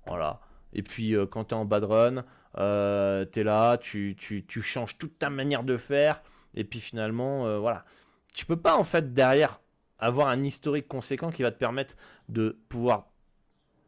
Voilà. 0.06 0.40
Et 0.72 0.82
puis 0.82 1.16
quand 1.30 1.46
tu 1.46 1.54
es 1.54 1.58
en 1.58 1.64
bad 1.64 1.84
run, 1.84 2.24
tu 2.54 3.40
es 3.40 3.44
là, 3.44 3.76
tu, 3.78 4.16
tu, 4.18 4.44
tu, 4.46 4.62
changes 4.62 4.96
toute 4.98 5.18
ta 5.18 5.30
manière 5.30 5.64
de 5.64 5.76
faire, 5.76 6.20
et 6.54 6.64
puis 6.64 6.80
finalement, 6.80 7.58
voilà. 7.58 7.84
Tu 8.32 8.46
peux 8.46 8.56
pas, 8.60 8.76
en 8.76 8.84
fait, 8.84 9.12
derrière, 9.12 9.60
avoir 9.98 10.28
un 10.28 10.44
historique 10.44 10.86
conséquent 10.86 11.30
qui 11.30 11.42
va 11.42 11.50
te 11.50 11.58
permettre 11.58 11.96
de 12.28 12.58
pouvoir 12.68 13.06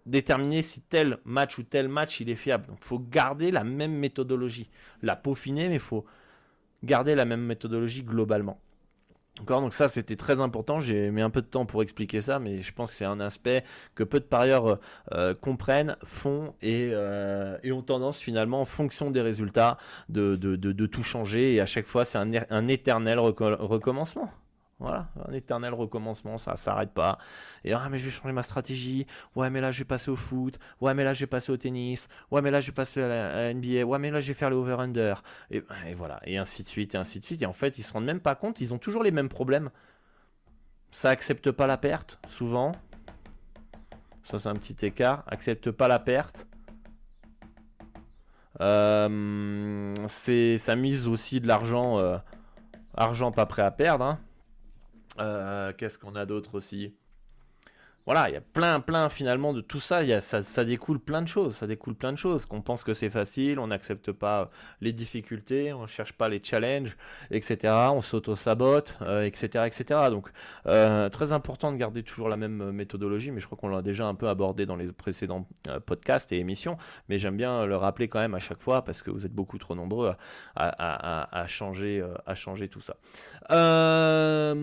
déterminer 0.06 0.62
si 0.62 0.80
tel 0.80 1.18
match 1.24 1.58
ou 1.58 1.62
tel 1.62 1.88
match 1.88 2.20
il 2.20 2.30
est 2.30 2.36
fiable. 2.36 2.66
Donc 2.66 2.78
il 2.80 2.86
faut 2.86 2.98
garder 2.98 3.50
la 3.50 3.64
même 3.64 3.92
méthodologie. 3.92 4.70
La 5.02 5.16
peaufiner, 5.16 5.68
mais 5.68 5.76
il 5.76 5.80
faut 5.80 6.04
garder 6.82 7.14
la 7.14 7.24
même 7.24 7.42
méthodologie 7.42 8.02
globalement. 8.02 8.60
Encore, 9.40 9.62
donc 9.62 9.72
ça 9.72 9.88
c'était 9.88 10.16
très 10.16 10.38
important, 10.38 10.80
j'ai 10.80 11.10
mis 11.10 11.22
un 11.22 11.30
peu 11.30 11.40
de 11.40 11.46
temps 11.46 11.64
pour 11.64 11.82
expliquer 11.82 12.20
ça, 12.20 12.38
mais 12.38 12.60
je 12.60 12.74
pense 12.74 12.90
que 12.90 12.96
c'est 12.96 13.06
un 13.06 13.20
aspect 13.20 13.64
que 13.94 14.04
peu 14.04 14.20
de 14.20 14.24
parieurs 14.24 14.66
euh, 14.66 14.76
euh, 15.12 15.34
comprennent, 15.34 15.96
font 16.04 16.54
euh, 16.62 17.56
et, 17.62 17.72
ont 17.72 17.80
tendance 17.80 18.18
finalement 18.18 18.60
en 18.60 18.66
fonction 18.66 19.10
des 19.10 19.22
résultats 19.22 19.78
de, 20.10 20.36
tout 20.86 21.02
changer 21.02 21.54
et 21.54 21.60
à 21.60 21.66
chaque 21.66 21.86
fois 21.86 22.04
c'est 22.04 22.18
un, 22.18 22.30
un 22.50 22.66
éternel 22.66 23.18
recommencement. 23.18 24.30
Voilà, 24.80 25.10
un 25.28 25.32
éternel 25.34 25.74
recommencement, 25.74 26.38
ça 26.38 26.56
s'arrête 26.56 26.92
pas. 26.92 27.18
Et 27.64 27.74
ah 27.74 27.86
mais 27.90 27.98
je 27.98 28.06
vais 28.06 28.10
changer 28.10 28.32
ma 28.32 28.42
stratégie. 28.42 29.06
Ouais 29.36 29.50
mais 29.50 29.60
là 29.60 29.70
je 29.72 29.80
vais 29.80 29.84
passer 29.84 30.10
au 30.10 30.16
foot. 30.16 30.58
Ouais 30.80 30.94
mais 30.94 31.04
là 31.04 31.12
je 31.12 31.26
vais 31.26 31.50
au 31.50 31.56
tennis. 31.58 32.08
Ouais 32.30 32.40
mais 32.40 32.50
là 32.50 32.62
je 32.62 32.68
vais 32.68 32.74
passer 32.74 33.02
à 33.02 33.08
la, 33.08 33.52
NBA. 33.52 33.84
Ouais 33.84 33.98
mais 33.98 34.10
là 34.10 34.20
je 34.20 34.28
vais 34.28 34.34
faire 34.34 34.48
le 34.48 34.56
over-under. 34.56 35.22
Et, 35.50 35.62
voilà, 35.94 36.18
et 36.24 36.38
ainsi 36.38 36.62
de 36.62 36.68
suite, 36.68 36.94
et 36.94 36.98
ainsi 36.98 37.20
de 37.20 37.26
suite. 37.26 37.42
Et 37.42 37.46
en 37.46 37.52
fait 37.52 37.76
ils 37.76 37.82
se 37.82 37.92
rendent 37.92 38.06
même 38.06 38.20
pas 38.20 38.34
compte, 38.34 38.62
ils 38.62 38.72
ont 38.72 38.78
toujours 38.78 39.02
les 39.02 39.10
mêmes 39.10 39.28
problèmes. 39.28 39.70
Ça 40.90 41.10
accepte 41.10 41.50
pas 41.50 41.66
la 41.66 41.76
perte, 41.76 42.18
souvent. 42.26 42.72
Ça 44.24 44.38
c'est 44.38 44.48
un 44.48 44.54
petit 44.54 44.86
écart. 44.86 45.24
Accepte 45.26 45.70
pas 45.70 45.88
la 45.88 45.98
perte. 45.98 46.46
Euh, 48.62 49.94
c'est 50.08 50.56
ça 50.56 50.74
mise 50.74 51.06
aussi 51.06 51.40
de 51.40 51.46
l'argent, 51.46 51.98
euh, 51.98 52.16
argent 52.94 53.30
pas 53.30 53.44
prêt 53.44 53.62
à 53.62 53.70
perdre. 53.70 54.06
Hein. 54.06 54.18
Euh, 55.18 55.72
qu'est-ce 55.72 55.98
qu'on 55.98 56.14
a 56.16 56.26
d'autre 56.26 56.54
aussi? 56.56 56.96
Voilà, 58.06 58.28
il 58.28 58.32
y 58.32 58.36
a 58.36 58.40
plein, 58.40 58.80
plein 58.80 59.08
finalement 59.08 59.52
de 59.52 59.60
tout 59.60 59.78
ça, 59.78 60.02
y 60.02 60.12
a, 60.12 60.20
ça, 60.20 60.40
ça, 60.42 60.64
découle 60.64 60.98
plein 60.98 61.20
de 61.20 61.28
choses, 61.28 61.56
ça 61.56 61.66
découle 61.66 61.94
plein 61.94 62.12
de 62.12 62.16
choses, 62.16 62.46
qu'on 62.46 62.62
pense 62.62 62.82
que 62.82 62.94
c'est 62.94 63.10
facile, 63.10 63.58
on 63.58 63.66
n'accepte 63.66 64.10
pas 64.10 64.50
les 64.80 64.92
difficultés, 64.92 65.72
on 65.74 65.82
ne 65.82 65.86
cherche 65.86 66.14
pas 66.14 66.28
les 66.28 66.42
challenges, 66.42 66.96
etc., 67.30 67.74
on 67.92 68.00
s'auto-sabote, 68.00 68.96
euh, 69.02 69.24
etc., 69.24 69.64
etc. 69.66 70.08
Donc, 70.10 70.30
euh, 70.66 71.10
très 71.10 71.32
important 71.32 71.72
de 71.72 71.76
garder 71.76 72.02
toujours 72.02 72.30
la 72.30 72.38
même 72.38 72.70
méthodologie, 72.72 73.30
mais 73.32 73.40
je 73.40 73.46
crois 73.46 73.58
qu'on 73.58 73.68
l'a 73.68 73.82
déjà 73.82 74.06
un 74.06 74.14
peu 74.14 74.28
abordé 74.28 74.64
dans 74.64 74.76
les 74.76 74.90
précédents 74.92 75.46
euh, 75.68 75.78
podcasts 75.78 76.32
et 76.32 76.38
émissions, 76.38 76.78
mais 77.08 77.18
j'aime 77.18 77.36
bien 77.36 77.66
le 77.66 77.76
rappeler 77.76 78.08
quand 78.08 78.20
même 78.20 78.34
à 78.34 78.38
chaque 78.38 78.62
fois, 78.62 78.82
parce 78.82 79.02
que 79.02 79.10
vous 79.10 79.26
êtes 79.26 79.34
beaucoup 79.34 79.58
trop 79.58 79.74
nombreux 79.74 80.14
à, 80.56 81.38
à, 81.40 81.46
changer, 81.46 82.02
à 82.26 82.34
changer 82.34 82.68
tout 82.68 82.80
ça. 82.80 82.96
voilà, 83.50 84.54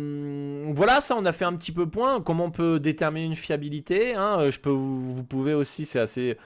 ça 1.02 1.16
on 1.16 1.26
a 1.26 1.32
fait 1.32 1.46
un 1.46 1.56
petit 1.56 1.72
peu 1.72 1.88
point, 1.88 2.20
comment 2.22 2.46
on 2.46 2.52
peut 2.52 2.80
déterminer 2.80 3.27
une 3.28 3.36
fiabilité. 3.36 4.16
Hein. 4.16 4.40
Euh, 4.40 4.52
je 4.52 4.60
peux, 4.60 4.70
vous 4.72 5.24
pouvez 5.24 5.54
aussi, 5.54 5.86
c'est 5.86 6.00
assez 6.00 6.38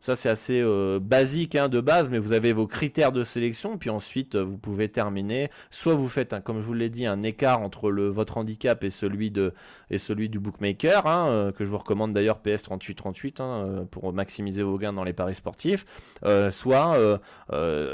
ça, 0.00 0.16
c'est 0.16 0.30
assez 0.30 0.62
euh, 0.62 0.98
basique 0.98 1.54
hein, 1.54 1.68
de 1.68 1.78
base, 1.78 2.08
mais 2.08 2.18
vous 2.18 2.32
avez 2.32 2.54
vos 2.54 2.66
critères 2.66 3.12
de 3.12 3.22
sélection, 3.22 3.76
puis 3.76 3.90
ensuite, 3.90 4.34
euh, 4.34 4.42
vous 4.42 4.56
pouvez 4.56 4.88
terminer. 4.88 5.50
Soit 5.70 5.94
vous 5.94 6.08
faites, 6.08 6.32
un, 6.32 6.40
comme 6.40 6.62
je 6.62 6.66
vous 6.66 6.72
l'ai 6.72 6.88
dit, 6.88 7.04
un 7.04 7.22
écart 7.22 7.60
entre 7.60 7.90
le, 7.90 8.08
votre 8.08 8.38
handicap 8.38 8.82
et 8.82 8.88
celui, 8.88 9.30
de, 9.30 9.52
et 9.90 9.98
celui 9.98 10.30
du 10.30 10.38
bookmaker, 10.38 11.06
hein, 11.06 11.52
que 11.54 11.66
je 11.66 11.70
vous 11.70 11.76
recommande 11.76 12.14
d'ailleurs 12.14 12.38
PS 12.38 12.62
3838 12.62 13.40
hein, 13.40 13.86
pour 13.90 14.10
maximiser 14.14 14.62
vos 14.62 14.78
gains 14.78 14.94
dans 14.94 15.04
les 15.04 15.12
paris 15.12 15.34
sportifs. 15.34 15.84
soit, 16.50 17.20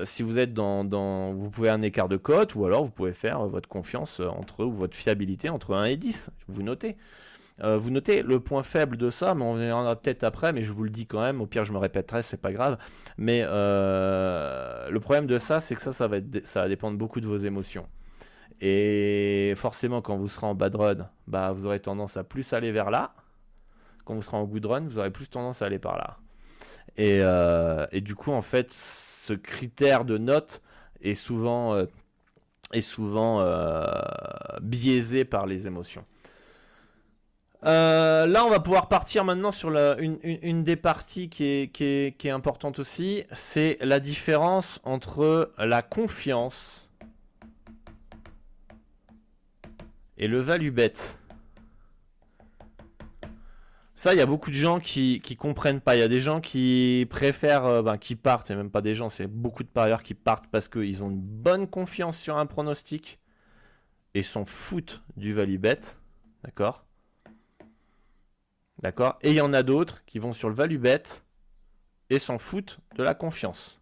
si 0.04 0.22
vous 0.22 0.38
êtes 0.38 0.54
dans, 0.54 0.84
dans, 0.84 1.32
vous 1.32 1.50
pouvez 1.50 1.70
un 1.70 1.82
écart 1.82 2.08
de 2.08 2.16
cote, 2.16 2.54
ou 2.54 2.66
alors 2.66 2.84
vous 2.84 2.92
pouvez 2.92 3.14
faire 3.14 3.44
votre 3.46 3.68
confiance 3.68 4.20
entre, 4.20 4.64
ou 4.64 4.70
votre 4.70 4.96
fiabilité 4.96 5.48
entre 5.48 5.74
1 5.74 5.86
et 5.86 5.96
10. 5.96 6.30
Vous 6.46 6.62
notez. 6.62 6.96
Euh, 7.62 7.78
vous 7.78 7.90
notez 7.90 8.22
le 8.22 8.38
point 8.40 8.62
faible 8.62 8.96
de 8.96 9.10
ça, 9.10 9.34
mais 9.34 9.42
on 9.44 9.54
verra 9.54 9.96
peut-être 9.96 10.24
après, 10.24 10.52
mais 10.52 10.62
je 10.62 10.72
vous 10.72 10.84
le 10.84 10.90
dis 10.90 11.06
quand 11.06 11.22
même, 11.22 11.40
au 11.40 11.46
pire 11.46 11.64
je 11.64 11.72
me 11.72 11.78
répéterai, 11.78 12.22
c'est 12.22 12.36
pas 12.36 12.52
grave. 12.52 12.76
Mais 13.16 13.42
euh, 13.44 14.90
le 14.90 15.00
problème 15.00 15.26
de 15.26 15.38
ça, 15.38 15.60
c'est 15.60 15.74
que 15.74 15.80
ça, 15.80 15.92
ça 15.92 16.06
va, 16.06 16.68
dépendre 16.68 16.98
beaucoup 16.98 17.20
de 17.20 17.26
vos 17.26 17.38
émotions. 17.38 17.86
Et 18.60 19.54
forcément, 19.56 20.02
quand 20.02 20.16
vous 20.16 20.28
serez 20.28 20.46
en 20.46 20.54
bad 20.54 20.74
run, 20.74 21.08
bah, 21.26 21.52
vous 21.52 21.66
aurez 21.66 21.80
tendance 21.80 22.16
à 22.16 22.24
plus 22.24 22.52
aller 22.52 22.72
vers 22.72 22.90
là. 22.90 23.14
Quand 24.04 24.14
vous 24.14 24.22
serez 24.22 24.36
en 24.36 24.44
good 24.44 24.66
run, 24.66 24.82
vous 24.82 24.98
aurez 24.98 25.10
plus 25.10 25.28
tendance 25.28 25.62
à 25.62 25.66
aller 25.66 25.78
par 25.78 25.96
là. 25.96 26.18
Et, 26.96 27.20
euh, 27.22 27.86
du 27.92 28.14
coup, 28.14 28.32
en 28.32 28.42
fait, 28.42 28.72
ce 28.72 29.32
critère 29.32 30.04
de 30.04 30.18
note 30.18 30.62
est 31.02 31.14
souvent 31.14 31.86
biaisé 34.62 35.24
par 35.24 35.46
les 35.46 35.66
émotions. 35.66 36.04
Euh, 37.66 38.26
là, 38.26 38.44
on 38.44 38.50
va 38.50 38.60
pouvoir 38.60 38.88
partir 38.88 39.24
maintenant 39.24 39.50
sur 39.50 39.70
une, 39.70 40.62
des 40.62 40.76
parties 40.76 41.28
qui 41.28 41.44
est, 41.44 42.30
importante 42.30 42.78
aussi. 42.78 43.24
C'est 43.32 43.76
la 43.80 43.98
différence 43.98 44.80
entre 44.84 45.52
la 45.58 45.82
confiance 45.82 46.88
et 50.16 50.28
le 50.28 50.40
value 50.40 50.70
bet. 50.70 50.92
Ça, 53.96 54.14
il 54.14 54.18
y 54.18 54.20
a 54.20 54.26
beaucoup 54.26 54.50
de 54.50 54.54
gens 54.54 54.78
qui, 54.78 55.20
comprennent 55.36 55.80
pas. 55.80 55.96
Il 55.96 56.00
y 56.00 56.02
a 56.02 56.08
des 56.08 56.20
gens 56.20 56.40
qui 56.40 57.06
préfèrent, 57.10 57.64
euh, 57.64 57.82
ben, 57.82 57.98
qui 57.98 58.14
partent, 58.14 58.50
et 58.50 58.54
même 58.54 58.70
pas 58.70 58.82
des 58.82 58.94
gens, 58.94 59.08
c'est 59.08 59.26
beaucoup 59.26 59.64
de 59.64 59.68
parieurs 59.68 60.04
qui 60.04 60.14
partent 60.14 60.46
parce 60.52 60.68
qu'ils 60.68 61.02
ont 61.02 61.10
une 61.10 61.20
bonne 61.20 61.66
confiance 61.66 62.18
sur 62.18 62.36
un 62.36 62.46
pronostic 62.46 63.18
et 64.14 64.22
s'en 64.22 64.44
foutent 64.44 65.02
du 65.16 65.32
value 65.32 65.58
bet. 65.58 65.80
D'accord? 66.44 66.85
D'accord? 68.80 69.18
Et 69.22 69.30
il 69.30 69.36
y 69.36 69.40
en 69.40 69.52
a 69.52 69.62
d'autres 69.62 70.04
qui 70.04 70.18
vont 70.18 70.32
sur 70.32 70.48
le 70.48 70.54
value 70.54 70.78
bet 70.78 71.02
et 72.10 72.18
s'en 72.18 72.38
foutent 72.38 72.78
de 72.94 73.02
la 73.02 73.14
confiance. 73.14 73.80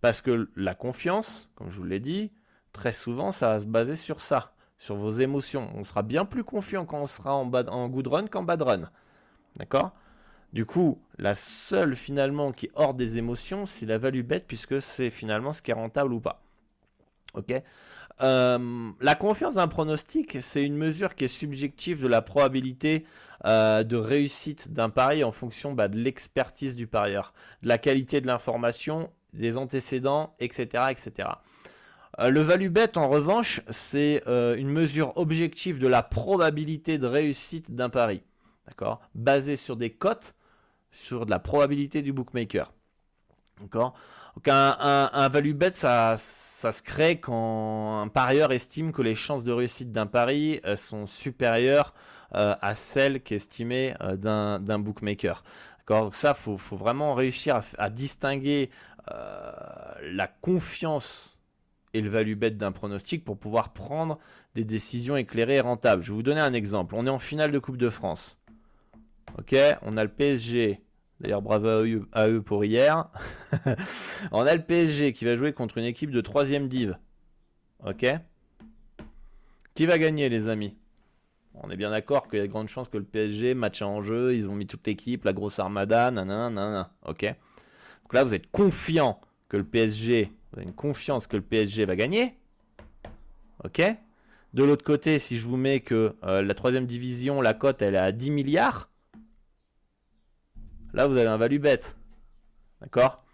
Parce 0.00 0.20
que 0.20 0.50
la 0.56 0.74
confiance, 0.74 1.50
comme 1.54 1.70
je 1.70 1.78
vous 1.78 1.84
l'ai 1.84 2.00
dit, 2.00 2.32
très 2.72 2.92
souvent, 2.92 3.32
ça 3.32 3.48
va 3.48 3.60
se 3.60 3.66
baser 3.66 3.96
sur 3.96 4.20
ça, 4.20 4.54
sur 4.78 4.96
vos 4.96 5.10
émotions. 5.10 5.70
On 5.74 5.82
sera 5.82 6.02
bien 6.02 6.24
plus 6.24 6.44
confiant 6.44 6.86
quand 6.86 7.02
on 7.02 7.06
sera 7.06 7.34
en, 7.34 7.46
bad, 7.46 7.68
en 7.68 7.88
good 7.88 8.06
run 8.06 8.26
qu'en 8.26 8.42
bad 8.42 8.62
run. 8.62 8.90
D'accord? 9.56 9.92
Du 10.52 10.66
coup, 10.66 11.00
la 11.18 11.34
seule 11.34 11.94
finalement 11.94 12.52
qui 12.52 12.66
est 12.66 12.72
hors 12.74 12.94
des 12.94 13.18
émotions, 13.18 13.66
c'est 13.66 13.86
la 13.86 13.98
value 13.98 14.22
bet, 14.22 14.40
puisque 14.40 14.82
c'est 14.82 15.10
finalement 15.10 15.52
ce 15.52 15.62
qui 15.62 15.70
est 15.70 15.74
rentable 15.74 16.12
ou 16.12 16.20
pas. 16.20 16.42
Ok? 17.34 17.52
Euh, 18.22 18.90
La 19.00 19.14
confiance 19.14 19.54
d'un 19.54 19.68
pronostic, 19.68 20.38
c'est 20.40 20.64
une 20.64 20.76
mesure 20.76 21.14
qui 21.14 21.24
est 21.24 21.28
subjective 21.28 22.02
de 22.02 22.08
la 22.08 22.22
probabilité 22.22 23.04
euh, 23.44 23.82
de 23.82 23.96
réussite 23.96 24.72
d'un 24.72 24.90
pari 24.90 25.24
en 25.24 25.32
fonction 25.32 25.72
bah, 25.72 25.88
de 25.88 25.96
l'expertise 25.96 26.76
du 26.76 26.86
parieur, 26.86 27.32
de 27.62 27.68
la 27.68 27.78
qualité 27.78 28.20
de 28.20 28.26
l'information, 28.26 29.10
des 29.32 29.56
antécédents, 29.56 30.34
etc. 30.40 30.84
etc. 30.90 31.28
Euh, 32.18 32.30
le 32.30 32.40
value 32.40 32.68
bet, 32.68 32.98
en 32.98 33.08
revanche, 33.08 33.60
c'est 33.70 34.22
une 34.26 34.70
mesure 34.70 35.16
objective 35.16 35.78
de 35.78 35.86
la 35.86 36.02
probabilité 36.02 36.98
de 36.98 37.06
réussite 37.06 37.74
d'un 37.74 37.88
pari. 37.88 38.22
D'accord 38.66 39.00
Basé 39.14 39.56
sur 39.56 39.76
des 39.76 39.90
cotes, 39.90 40.34
sur 40.92 41.26
de 41.26 41.30
la 41.30 41.38
probabilité 41.38 42.02
du 42.02 42.12
bookmaker. 42.12 42.72
D'accord 43.60 43.94
Donc 44.36 44.48
un, 44.48 45.28
value 45.28 45.52
bet, 45.52 45.72
ça, 45.72 46.14
ça 46.16 46.72
se 46.72 46.82
crée 46.82 47.18
quand 47.18 48.00
un 48.00 48.08
parieur 48.08 48.52
estime 48.52 48.92
que 48.92 49.02
les 49.02 49.14
chances 49.14 49.44
de 49.44 49.52
réussite 49.52 49.90
d'un 49.90 50.06
pari 50.06 50.60
euh, 50.64 50.76
sont 50.76 51.06
supérieures 51.06 51.94
euh, 52.34 52.54
à 52.60 52.74
celles 52.74 53.22
qu'estimait 53.22 53.94
euh, 54.00 54.16
d'un 54.16 54.78
bookmaker. 54.78 55.42
Donc 55.88 56.14
ça, 56.14 56.34
faut, 56.34 56.56
faut 56.56 56.76
vraiment 56.76 57.14
réussir 57.14 57.60
à, 57.76 57.90
distinguer 57.90 58.70
la 59.08 60.28
confiance 60.40 61.36
et 61.94 62.00
le 62.00 62.08
value 62.08 62.34
bet 62.34 62.52
d'un 62.52 62.70
pronostic 62.70 63.24
pour 63.24 63.36
pouvoir 63.36 63.72
prendre 63.72 64.20
des 64.54 64.64
décisions 64.64 65.16
éclairées 65.16 65.56
et 65.56 65.60
rentables. 65.60 66.04
Je 66.04 66.10
vais 66.10 66.14
vous 66.14 66.22
donner 66.22 66.40
un 66.40 66.52
exemple. 66.52 66.94
On 66.94 67.06
est 67.06 67.10
en 67.10 67.18
finale 67.18 67.50
de 67.50 67.58
Coupe 67.58 67.76
de 67.76 67.90
France. 67.90 68.36
On 69.36 69.96
a 69.96 70.04
le 70.04 70.10
PSG 70.10 70.80
D'ailleurs, 71.20 71.42
bravo 71.42 71.68
à 72.12 72.28
eux, 72.28 72.42
pour 72.42 72.64
hier. 72.64 73.08
on 74.32 74.40
a 74.40 74.54
le 74.54 74.62
PSG 74.62 75.12
qui 75.12 75.26
va 75.26 75.36
jouer 75.36 75.52
contre 75.52 75.76
une 75.76 75.84
équipe 75.84 76.10
de 76.10 76.20
3 76.20 76.46
div. 76.46 76.96
Ok 77.86 78.06
Qui 79.74 79.86
va 79.86 79.98
gagner, 79.98 80.28
les 80.30 80.48
amis? 80.48 80.76
On 81.54 81.70
est 81.70 81.76
bien 81.76 81.90
d'accord 81.90 82.28
qu'il 82.28 82.38
y 82.38 82.42
a 82.42 82.46
de 82.46 82.50
grandes 82.50 82.68
chances 82.68 82.88
que 82.88 82.96
le 82.96 83.04
PSG, 83.04 83.54
match 83.54 83.82
en 83.82 84.02
jeu, 84.02 84.34
ils 84.34 84.48
ont 84.48 84.54
mis 84.54 84.66
toute 84.66 84.86
l'équipe, 84.86 85.24
la 85.24 85.34
grosse 85.34 85.58
armada, 85.58 86.10
nanana, 86.10 86.48
nanana. 86.48 86.92
Ok 87.06 87.24
Donc 87.24 88.14
là, 88.14 88.24
vous 88.24 88.34
êtes 88.34 88.50
confiant 88.50 89.20
que 89.48 89.58
le 89.58 89.64
PSG, 89.64 90.32
vous 90.52 90.58
avez 90.58 90.66
une 90.66 90.74
confiance 90.74 91.26
que 91.26 91.36
le 91.36 91.42
PSG 91.42 91.84
va 91.84 91.96
gagner. 91.96 92.34
Ok 93.64 93.82
De 94.54 94.64
l'autre 94.64 94.84
côté, 94.84 95.18
si 95.18 95.38
je 95.38 95.46
vous 95.46 95.58
mets 95.58 95.80
que 95.80 96.16
euh, 96.24 96.40
la 96.40 96.54
troisième 96.54 96.86
division, 96.86 97.42
la 97.42 97.52
cote, 97.52 97.82
elle 97.82 97.94
est 97.94 97.98
à 97.98 98.12
10 98.12 98.30
milliards 98.30 98.89
Là, 100.92 101.06
vous 101.06 101.16
avez 101.16 101.28
un 101.28 101.36
value 101.36 101.58
bet. 101.58 101.80
D'accord? 102.80 103.24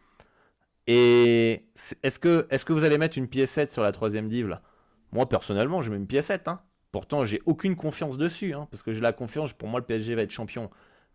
Et 0.87 1.65
est-ce 2.03 2.19
que, 2.19 2.47
est 2.51 2.65
que 2.65 2.73
vous 2.73 2.85
allez 2.85 2.99
mettre 2.99 3.19
une 3.19 3.29
piècette 3.29 3.73
sur 3.73 3.83
la 3.83 3.93
troisième 3.93 4.29
div 4.29 4.59
Moi, 5.13 5.29
personnellement, 5.29 5.83
je 5.83 5.91
mets 5.91 5.97
une 5.97 6.07
piècette. 6.07 6.49
Hein. 6.49 6.61
Pourtant, 6.93 7.25
j'ai 7.25 7.43
aucune 7.47 7.77
confiance 7.77 8.19
dessus. 8.19 8.55
Hein, 8.55 8.69
parce 8.71 8.83
que 8.83 8.93
j'ai 8.93 9.01
la 9.01 9.13
confiance, 9.13 9.53
pour 9.53 9.69
moi, 9.69 9.81
le 9.81 9.87
PSG 9.87 10.15
va 10.15 10.23
être 10.23 10.31
champion. 10.31 10.71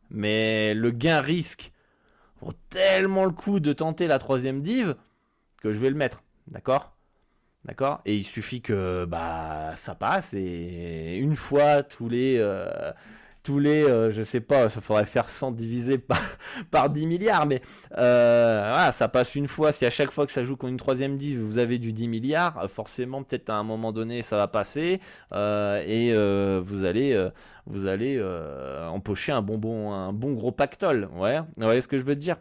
Mais 0.10 0.74
le 0.74 0.92
gain-risque 0.92 1.72
vaut 2.42 2.54
tellement 2.70 3.26
le 3.26 3.32
coup 3.32 3.60
de 3.60 3.72
tenter 3.72 4.08
la 4.08 4.20
troisième 4.20 4.62
div 4.62 4.96
que 5.62 5.72
je 5.72 5.80
vais 5.80 5.90
le 5.90 5.96
mettre. 5.96 6.24
D'accord? 6.48 6.96
D'accord? 7.66 8.02
Et 8.06 8.18
il 8.18 8.24
suffit 8.24 8.62
que 8.62 9.06
bah 9.06 9.76
ça 9.76 9.94
passe 9.94 10.34
et 10.34 11.18
une 11.18 11.36
fois 11.36 11.84
tous 11.84 12.10
les 12.10 12.38
euh, 12.40 12.92
tous 13.44 13.60
les, 13.60 13.84
euh, 13.84 14.12
je 14.12 14.22
sais 14.22 14.40
pas, 14.40 14.70
ça 14.70 14.82
faudrait 14.82 15.06
faire 15.06 15.30
100 15.30 15.52
divisé 15.52 15.98
par, 15.98 16.22
par 16.70 16.90
10 16.90 17.08
milliards, 17.08 17.46
mais 17.46 17.62
euh, 17.98 18.70
voilà, 18.70 18.92
ça 18.92 19.08
passe 19.08 19.36
une 19.36 19.48
fois. 19.48 19.72
Si 19.72 19.86
à 19.86 19.90
chaque 19.90 20.12
fois 20.12 20.26
que 20.26 20.32
ça 20.32 20.44
joue 20.44 20.56
contre 20.56 20.72
une 20.72 20.78
troisième 20.78 21.18
div, 21.18 21.40
vous 21.40 21.58
avez 21.58 21.80
du 21.80 21.94
10 21.94 22.08
milliards, 22.08 22.58
euh, 22.60 22.68
forcément, 22.68 23.24
peut-être 23.24 23.50
à 23.50 23.56
un 23.56 23.64
moment 23.64 23.92
donné, 23.92 24.22
ça 24.22 24.38
va 24.38 24.48
passer 24.48 25.00
et 25.32 26.14
vous 26.14 26.84
allez, 26.84 27.30
vous 27.66 27.88
allez 27.88 28.22
empocher 28.90 29.32
un 29.32 29.42
bon, 29.42 29.92
un 29.92 30.14
bon 30.14 30.34
gros 30.34 30.52
pactole. 30.52 31.10
Ouais, 31.16 31.40
vous 31.40 31.64
voyez 31.64 31.82
ce 31.82 31.88
que 31.88 31.98
je 31.98 32.04
veux 32.04 32.16
dire? 32.16 32.38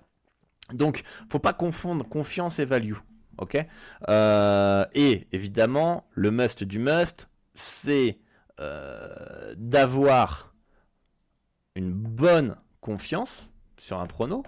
Donc, 0.73 1.03
faut 1.29 1.39
pas 1.39 1.53
confondre 1.53 2.07
confiance 2.09 2.59
et 2.59 2.65
value. 2.65 2.97
Ok? 3.39 3.57
Et 4.95 5.27
évidemment, 5.33 6.05
le 6.13 6.31
must 6.31 6.65
du 6.65 6.79
must, 6.79 7.29
c'est 7.55 8.19
d'avoir 9.57 10.50
une 11.75 11.93
bonne 11.93 12.57
confiance 12.81 13.51
sur 13.79 14.01
un 14.01 14.07
prono, 14.07 14.43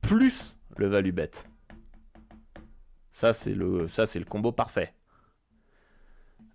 plus 0.00 0.56
le 0.76 0.88
value 0.88 1.12
bet. 1.12 1.30
Ça, 3.12 3.32
c'est 3.32 3.54
le, 3.54 3.88
ça, 3.88 4.06
c'est 4.06 4.18
le 4.18 4.24
combo 4.24 4.52
parfait. 4.52 4.92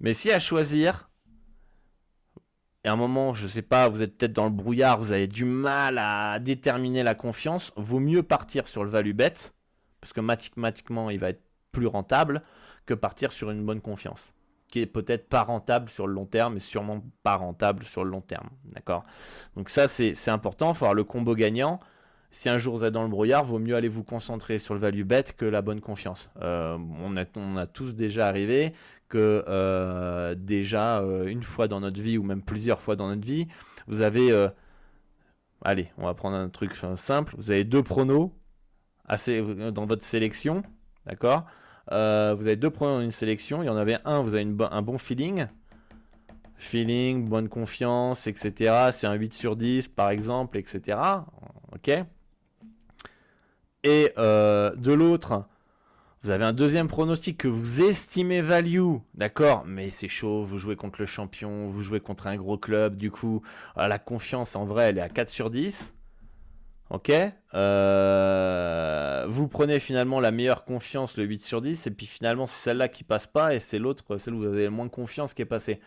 Mais 0.02 0.14
si 0.14 0.32
à 0.32 0.40
choisir, 0.40 1.10
et 2.84 2.90
à 2.90 2.94
un 2.94 2.98
moment, 2.98 3.34
je 3.34 3.48
sais 3.48 3.62
pas, 3.62 3.90
vous 3.90 4.02
êtes 4.02 4.18
peut-être 4.18 4.34
dans 4.34 4.46
le 4.46 4.52
brouillard, 4.52 5.00
vous 5.00 5.12
avez 5.12 5.28
du 5.28 5.46
mal 5.46 5.98
à 5.98 6.40
déterminer 6.40 7.04
la 7.04 7.16
confiance, 7.16 7.74
vaut 7.76 8.00
mieux 8.00 8.24
partir 8.24 8.68
sur 8.68 8.84
le 8.84 8.90
value 8.90 9.14
bet, 9.14 9.34
parce 10.02 10.14
que 10.14 10.22
mathématiquement, 10.22 11.10
il 11.10 11.20
va 11.20 11.30
être 11.30 11.44
plus 11.72 11.88
rentable, 11.88 12.44
que 12.86 12.94
partir 12.94 13.32
sur 13.32 13.52
une 13.52 13.66
bonne 13.66 13.82
confiance 13.82 14.32
qui 14.70 14.80
est 14.80 14.86
peut-être 14.86 15.28
pas 15.28 15.44
rentable 15.44 15.90
sur 15.90 16.08
le 16.08 16.14
long 16.14 16.26
terme, 16.26 16.56
mais 16.56 16.60
sûrement 16.60 17.04
pas 17.24 17.36
rentable 17.36 17.84
sur 17.84 18.04
le 18.04 18.12
long 18.12 18.22
terme. 18.22 18.50
D'accord? 18.66 19.04
Donc 19.56 19.70
ça, 19.70 19.88
c'est 19.88 20.30
important. 20.30 20.72
Il 20.72 20.76
faut 20.76 20.86
avoir 20.86 20.94
le 20.94 21.04
combo 21.04 21.36
gagnant. 21.36 21.80
Si 22.32 22.48
un 22.48 22.60
jour 22.60 22.78
vous 22.78 22.84
êtes 22.84 22.94
dans 22.94 23.04
le 23.04 23.10
brouillard, 23.10 23.44
vaut 23.44 23.58
mieux 23.58 23.76
aller 23.76 23.88
vous 23.88 24.04
concentrer 24.04 24.60
sur 24.60 24.76
le 24.76 24.80
value 24.80 25.04
bet 25.04 25.24
que 25.36 25.46
la 25.46 25.64
bonne 25.64 25.82
confiance. 25.82 26.30
Euh, 26.42 26.78
on, 26.78 27.18
a, 27.58 27.66
tous 27.66 27.96
déjà 27.96 28.28
arrivé 28.28 28.74
que 29.08 29.44
euh, 29.48 30.36
déjà 30.36 31.00
euh, 31.00 31.26
une 31.26 31.42
fois 31.42 31.68
dans 31.68 31.80
notre 31.80 32.00
vie 32.00 32.20
ou 32.20 32.24
même 32.24 32.44
plusieurs 32.44 32.82
fois 32.82 32.96
dans 32.96 33.08
notre 33.08 33.26
vie, 33.26 33.48
vous 33.88 34.02
avez, 34.02 34.32
allez, 35.64 35.92
on 35.98 36.06
va 36.06 36.14
prendre 36.14 36.38
un 36.38 36.50
truc 36.50 36.76
simple. 36.96 37.34
Vous 37.38 37.50
avez 37.50 37.64
deux 37.64 37.82
pronos 37.82 38.32
dans 39.08 39.86
votre 39.88 40.04
sélection, 40.04 40.62
d'accord? 41.08 41.46
Euh, 41.92 42.36
vous 42.38 42.48
avez 42.48 42.56
deux 42.56 42.70
pronos 42.70 42.98
dans 42.98 43.04
une 43.04 43.12
sélection. 43.12 43.64
Il 43.64 43.66
y 43.66 43.70
en 43.70 43.78
avait 43.78 43.98
un, 44.06 44.22
vous 44.22 44.34
avez 44.34 44.48
un 44.72 44.82
bon 44.82 44.98
feeling. 44.98 45.48
Feeling, 46.58 47.28
bonne 47.28 47.48
confiance, 47.48 48.28
etc. 48.28 48.90
C'est 48.92 49.08
un 49.08 49.14
8 49.14 49.34
sur 49.34 49.56
10 49.56 49.88
par 49.90 50.10
exemple, 50.10 50.58
etc. 50.58 50.98
Ok 51.74 51.90
Et 53.84 54.12
euh, 54.18 54.76
de 54.76 54.92
l'autre, 54.92 55.46
vous 56.22 56.32
avez 56.32 56.44
un 56.44 56.52
deuxième 56.52 56.90
pronostic 56.90 57.38
que 57.38 57.48
vous 57.48 57.82
estimez 57.82 58.42
value, 58.42 58.98
d'accord, 59.14 59.64
mais 59.66 59.90
c'est 59.90 60.10
chaud, 60.10 60.44
vous 60.44 60.58
jouez 60.58 60.76
contre 60.76 61.00
le 61.00 61.06
champion, 61.06 61.70
vous 61.70 61.82
jouez 61.82 62.02
contre 62.02 62.28
un 62.28 62.36
gros 62.36 62.58
club, 62.58 62.98
du 62.98 63.10
coup, 63.10 63.42
euh, 63.78 63.88
la 63.88 64.00
confiance 64.00 64.58
en 64.58 64.66
vrai, 64.66 64.90
elle 64.90 64.98
est 64.98 65.02
à 65.02 65.08
4 65.08 65.30
sur 65.30 65.50
10. 65.50 65.94
Ok 66.90 67.12
euh, 67.54 69.26
Vous 69.30 69.48
prenez 69.48 69.80
finalement 69.80 70.20
la 70.20 70.32
meilleure 70.32 70.66
confiance, 70.66 71.18
le 71.18 71.24
8 71.24 71.42
sur 71.42 71.62
10, 71.62 71.88
et 71.88 71.92
puis 71.92 72.08
finalement 72.08 72.48
c'est 72.48 72.64
celle-là 72.64 72.88
qui 72.88 73.04
passe 73.04 73.28
pas, 73.28 73.54
et 73.54 73.60
c'est 73.60 73.78
l'autre, 73.78 74.18
celle 74.18 74.34
où 74.34 74.40
vous 74.40 74.48
avez 74.48 74.66
le 74.66 74.72
moins 74.72 74.90
confiance 74.90 75.34
qui 75.34 75.44
est 75.44 75.46
passée. 75.46 75.80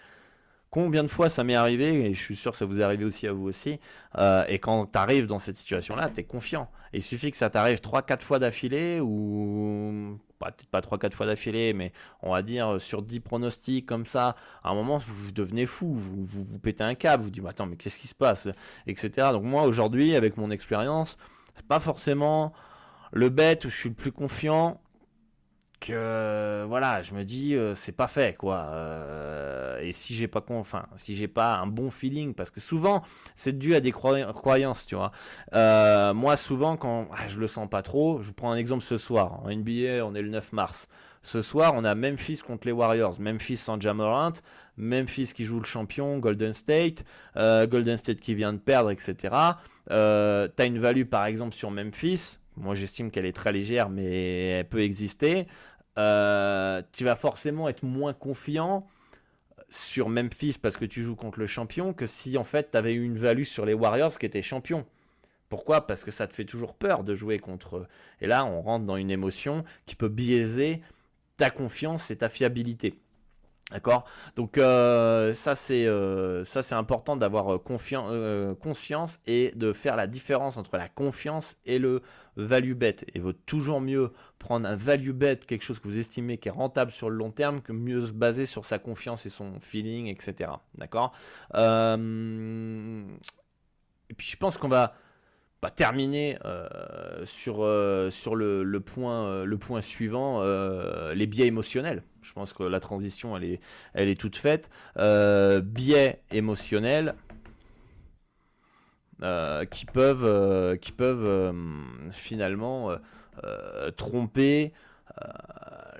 Combien 0.73 1.03
de 1.03 1.09
fois 1.09 1.29
ça 1.29 1.45
m'est 1.45 1.55
arrivé, 1.55 2.07
et 2.07 2.15
je 2.15 2.19
suis 2.19 2.35
sûr 2.35 2.53
que 2.53 2.57
ça 2.57 2.65
vous 2.65 2.81
est 2.81 2.83
arrivé 2.83 3.05
aussi 3.05 3.27
à 3.27 3.35
vous 3.35 3.47
aussi, 3.47 3.79
euh, 4.17 4.43
et 4.49 4.59
quand 4.59 4.87
tu 4.87 4.99
arrives 4.99 5.27
dans 5.27 5.39
cette 5.39 5.59
situation-là, 5.59 6.09
tu 6.09 6.21
es 6.21 6.25
confiant. 6.25 6.71
il 6.95 7.03
suffit 7.03 7.31
que 7.31 7.37
ça 7.37 7.51
t'arrive 7.51 7.81
3-4 7.81 8.21
fois 8.23 8.39
d'affilée, 8.39 8.99
ou 8.99 10.19
peut-être 10.39 10.65
pas 10.71 10.81
3-4 10.81 11.13
fois 11.13 11.27
d'affilée, 11.27 11.75
mais 11.75 11.93
on 12.23 12.33
va 12.33 12.41
dire 12.41 12.69
euh, 12.71 12.79
sur 12.79 13.03
10 13.03 13.21
pronostics 13.21 13.85
comme 13.85 14.07
ça, 14.07 14.35
à 14.65 14.71
un 14.71 14.75
moment 14.75 14.97
vous, 14.97 15.31
devenez 15.33 15.67
fou, 15.67 15.93
vous, 15.93 16.25
vous, 16.25 16.59
pétez 16.59 16.85
un 16.85 16.95
câble, 16.95 17.25
vous 17.25 17.31
dites 17.31 17.45
attends 17.47 17.67
mais 17.67 17.77
qu'est-ce 17.77 18.01
qui 18.01 18.09
se 18.09 18.15
passe, 18.15 18.49
etc. 18.87 19.29
Donc 19.33 19.43
moi 19.43 19.65
aujourd'hui 19.65 20.17
avec 20.17 20.39
mon 20.39 20.51
expérience, 20.51 21.19
pas 21.69 21.81
forcément 21.81 22.55
le 23.13 23.29
bête 23.29 23.67
où 23.67 23.69
je 23.69 23.77
suis 23.77 23.91
le 23.91 23.95
plus 23.95 24.11
confiant, 24.11 24.81
que 25.87 26.65
voilà, 26.69 27.03
je 27.03 27.13
me 27.13 27.25
dis 27.25 27.55
euh, 27.55 27.75
c'est 27.75 27.93
pas 27.93 28.07
fait 28.07 28.37
quoi. 28.37 28.69
Euh, 28.71 29.81
et 29.81 29.93
si 29.93 30.15
j'ai 30.15 30.29
pas 30.29 30.45
si 30.97 31.17
j'ai 31.17 31.29
pas 31.29 31.57
un 31.57 31.67
bon 31.67 31.91
feeling, 31.91 32.35
parce 32.35 32.51
que 32.51 32.61
souvent 32.61 33.03
c'est 33.35 33.59
dû 33.59 33.75
à 33.75 33.81
des 33.81 33.93
croyances, 33.93 34.87
tu 34.87 34.95
vois. 34.95 35.13
Euh, 35.55 36.15
moi 36.15 36.37
souvent 36.37 36.77
quand 36.77 37.09
ah, 37.13 37.29
je 37.29 37.39
le 37.39 37.47
sens 37.47 37.69
pas 37.69 37.83
trop, 37.83 38.23
je 38.23 38.31
prends 38.33 38.53
un 38.53 38.57
exemple 38.57 38.85
ce 38.85 38.97
soir 38.97 39.41
en 39.45 39.51
NBA, 39.51 40.05
on 40.05 40.15
est 40.15 40.23
le 40.23 40.31
9 40.31 40.53
mars. 40.53 40.89
Ce 41.25 41.41
soir, 41.41 41.75
on 41.77 41.85
a 41.85 41.95
Memphis 41.95 42.41
contre 42.45 42.67
les 42.67 42.73
Warriors, 42.73 43.21
Memphis 43.21 43.57
sans 43.57 43.81
Jamorant, 43.81 44.33
Memphis 44.77 45.33
qui 45.33 45.45
joue 45.45 45.61
le 45.61 45.65
champion, 45.65 46.19
Golden 46.19 46.53
State, 46.53 47.05
Golden 47.37 47.97
State 47.97 48.19
qui 48.19 48.35
vient 48.35 48.53
de 48.53 48.59
perdre, 48.59 48.91
etc. 48.91 49.33
Euh, 49.91 50.49
T'as 50.49 50.67
une 50.67 50.79
value 50.79 51.05
par 51.05 51.27
exemple 51.27 51.55
sur 51.55 51.71
Memphis, 51.71 52.39
moi 52.57 52.75
j'estime 52.75 53.11
qu'elle 53.11 53.27
est 53.27 53.33
très 53.33 53.53
légère, 53.53 53.89
mais 53.89 54.49
elle 54.49 54.69
peut 54.69 54.83
exister. 54.83 55.47
Euh, 55.99 56.83
tu 56.93 57.05
vas 57.05 57.17
forcément 57.17 57.69
être 57.69 57.83
moins 57.83 58.15
confiant 58.15 58.87
sur 59.69 60.09
Memphis 60.09 60.57
parce 60.61 60.77
que 60.77 60.85
tu 60.85 61.03
joues 61.03 61.17
contre 61.17 61.39
le 61.39 61.47
champion 61.47 61.93
que 61.93 62.07
si 62.07 62.39
en 62.39 62.45
fait 62.45 62.71
tu 62.71 62.77
avais 62.77 62.95
eu 62.95 63.05
une 63.05 63.19
value 63.19 63.45
sur 63.45 63.67
les 63.67 63.75
Warriors 63.75 64.19
qui 64.19 64.27
étaient 64.27 64.43
champions. 64.43 64.87
Pourquoi? 65.49 65.87
Parce 65.87 66.05
que 66.05 66.11
ça 66.11 66.27
te 66.27 66.35
fait 66.35 66.47
toujours 66.47 66.75
peur 66.75 67.05
de 67.05 67.15
jouer 67.15 67.39
contre 67.39 67.77
eux. 67.77 67.87
Et 68.23 68.27
là, 68.27 68.47
on 68.47 68.63
rentre 68.63 68.87
dans 68.87 68.97
une 68.97 69.11
émotion 69.11 69.65
qui 69.85 69.97
peut 69.97 70.09
biaiser 70.09 70.81
ta 71.37 71.51
confiance 71.51 72.11
et 72.11 72.17
ta 72.17 72.31
fiabilité. 72.31 72.99
D'accord? 73.71 74.05
Donc 74.37 74.59
euh, 74.59 75.33
ça 75.33 75.55
c'est 75.55 75.87
euh, 75.87 76.45
ça 76.45 76.63
c'est 76.63 76.75
important 76.75 77.17
d'avoir 77.17 77.63
conscience 77.63 79.19
et 79.27 79.53
de 79.55 79.73
faire 79.73 79.97
la 79.97 80.07
différence 80.07 80.59
entre 80.59 80.77
la 80.77 80.89
confiance 80.89 81.57
et 81.65 81.79
le 81.79 82.03
value 82.37 82.75
bet. 82.75 82.97
Et 83.15 83.19
vaut 83.19 83.33
toujours 83.33 83.81
mieux 83.81 84.13
prendre 84.39 84.69
un 84.69 84.77
value 84.77 85.13
bet, 85.13 85.37
quelque 85.37 85.63
chose 85.63 85.79
que 85.79 85.89
vous 85.89 85.99
estimez 85.99 86.39
qui 86.39 86.49
est 86.49 86.53
rentable 86.53 86.91
sur 86.91 87.11
le 87.11 87.17
long 87.17 87.31
terme, 87.31 87.63
que 87.63 87.73
mieux 87.73 88.07
se 88.07 88.13
baser 88.13 88.47
sur 88.47 88.65
sa 88.65 88.79
confiance 88.79 89.27
et 89.27 89.31
son 89.31 89.61
feeling, 89.61 90.07
etc. 90.07 90.51
D'accord? 90.77 91.13
Et 91.55 91.97
puis 94.15 94.27
je 94.27 94.37
pense 94.37 94.59
qu'on 94.59 94.69
va 94.69 94.95
pas 95.61 95.71
terminer 95.71 96.39
sur, 97.25 97.67
sur 98.11 98.35
le, 98.35 98.81
point, 98.81 99.45
le 99.45 99.59
point 99.59 99.81
suivant, 99.81 100.43
les 101.13 101.27
biais 101.27 101.47
émotionnels. 101.47 102.03
Je 102.23 102.33
pense 102.33 102.53
que 102.53 102.63
la 102.63 102.81
transition, 102.81 103.37
elle 103.37 103.45
est, 103.45 103.61
elle 103.95 104.09
est 104.09 104.21
toute 104.21 104.37
faite. 104.37 104.71
biais 104.97 106.23
émotionnels. 106.31 107.15
Qui 109.71 109.87
peuvent, 109.87 110.79
qui 110.79 110.93
peuvent 110.93 111.55
finalement 112.11 112.97
tromper 113.97 114.73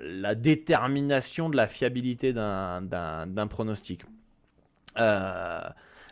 la 0.01 0.35
détermination 0.35 1.49
de 1.49 1.55
la 1.55 1.67
fiabilité 1.67 2.33
d'un 2.33 3.47
pronostic. 3.49 4.05
Euh, 4.97 5.61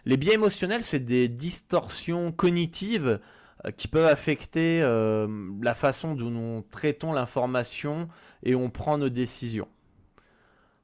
les 0.05 0.18
biais 0.18 0.34
émotionnels, 0.34 0.84
c'est 0.84 0.99
des 0.99 1.28
distorsions 1.28 2.32
cognitives 2.32 3.20
euh, 3.66 3.72
qui 3.72 3.88
peuvent 3.88 4.07
affecter 4.07 4.82
euh, 4.82 5.28
la 5.62 5.76
façon 5.76 6.16
dont 6.16 6.32
nous 6.32 6.66
traitons 6.72 7.14
l'information 7.14 8.07
et 8.43 8.55
on 8.55 8.70
prend 8.70 8.97
nos 8.97 9.09
décisions. 9.09 9.68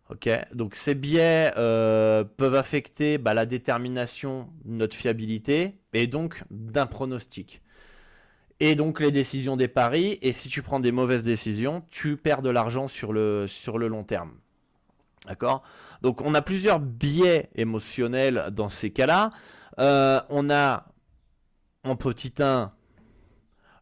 Ok, 0.10 0.30
donc 0.54 0.76
ces 0.76 0.96
biais 0.96 1.52
peuvent 1.56 2.56
affecter 2.56 3.18
bah, 3.18 3.34
la 3.34 3.46
détermination 3.46 4.48
de 4.64 4.76
notre 4.76 4.96
fiabilité 4.96 5.80
et 5.92 6.08
donc 6.08 6.44
d'un 6.50 6.86
pronostic 6.86 7.62
et 8.60 8.76
donc 8.76 9.00
les 9.00 9.12
décisions 9.12 9.58
des 9.58 9.68
paris. 9.68 10.18
Et 10.22 10.34
si 10.34 10.50
tu 10.50 10.62
prends 10.62 10.80
des 10.80 10.92
mauvaises 10.92 11.24
décisions, 11.24 11.84
tu 11.92 12.18
perds 12.18 12.42
de 12.42 12.50
l'argent 12.50 12.88
sur 12.88 13.14
le, 13.14 13.48
sur 13.48 13.78
le 13.78 13.88
long 13.88 14.04
terme. 14.04 14.34
D'accord? 15.28 15.64
Donc 16.02 16.22
on 16.22 16.34
a 16.34 16.42
plusieurs 16.42 16.80
biais 16.80 17.50
émotionnels 17.56 18.48
dans 18.52 18.70
ces 18.70 18.92
cas-là. 18.92 19.32
Euh, 19.80 20.22
on 20.30 20.50
a 20.50 20.86
en 21.84 21.96
petit 21.96 22.34
1 22.40 22.72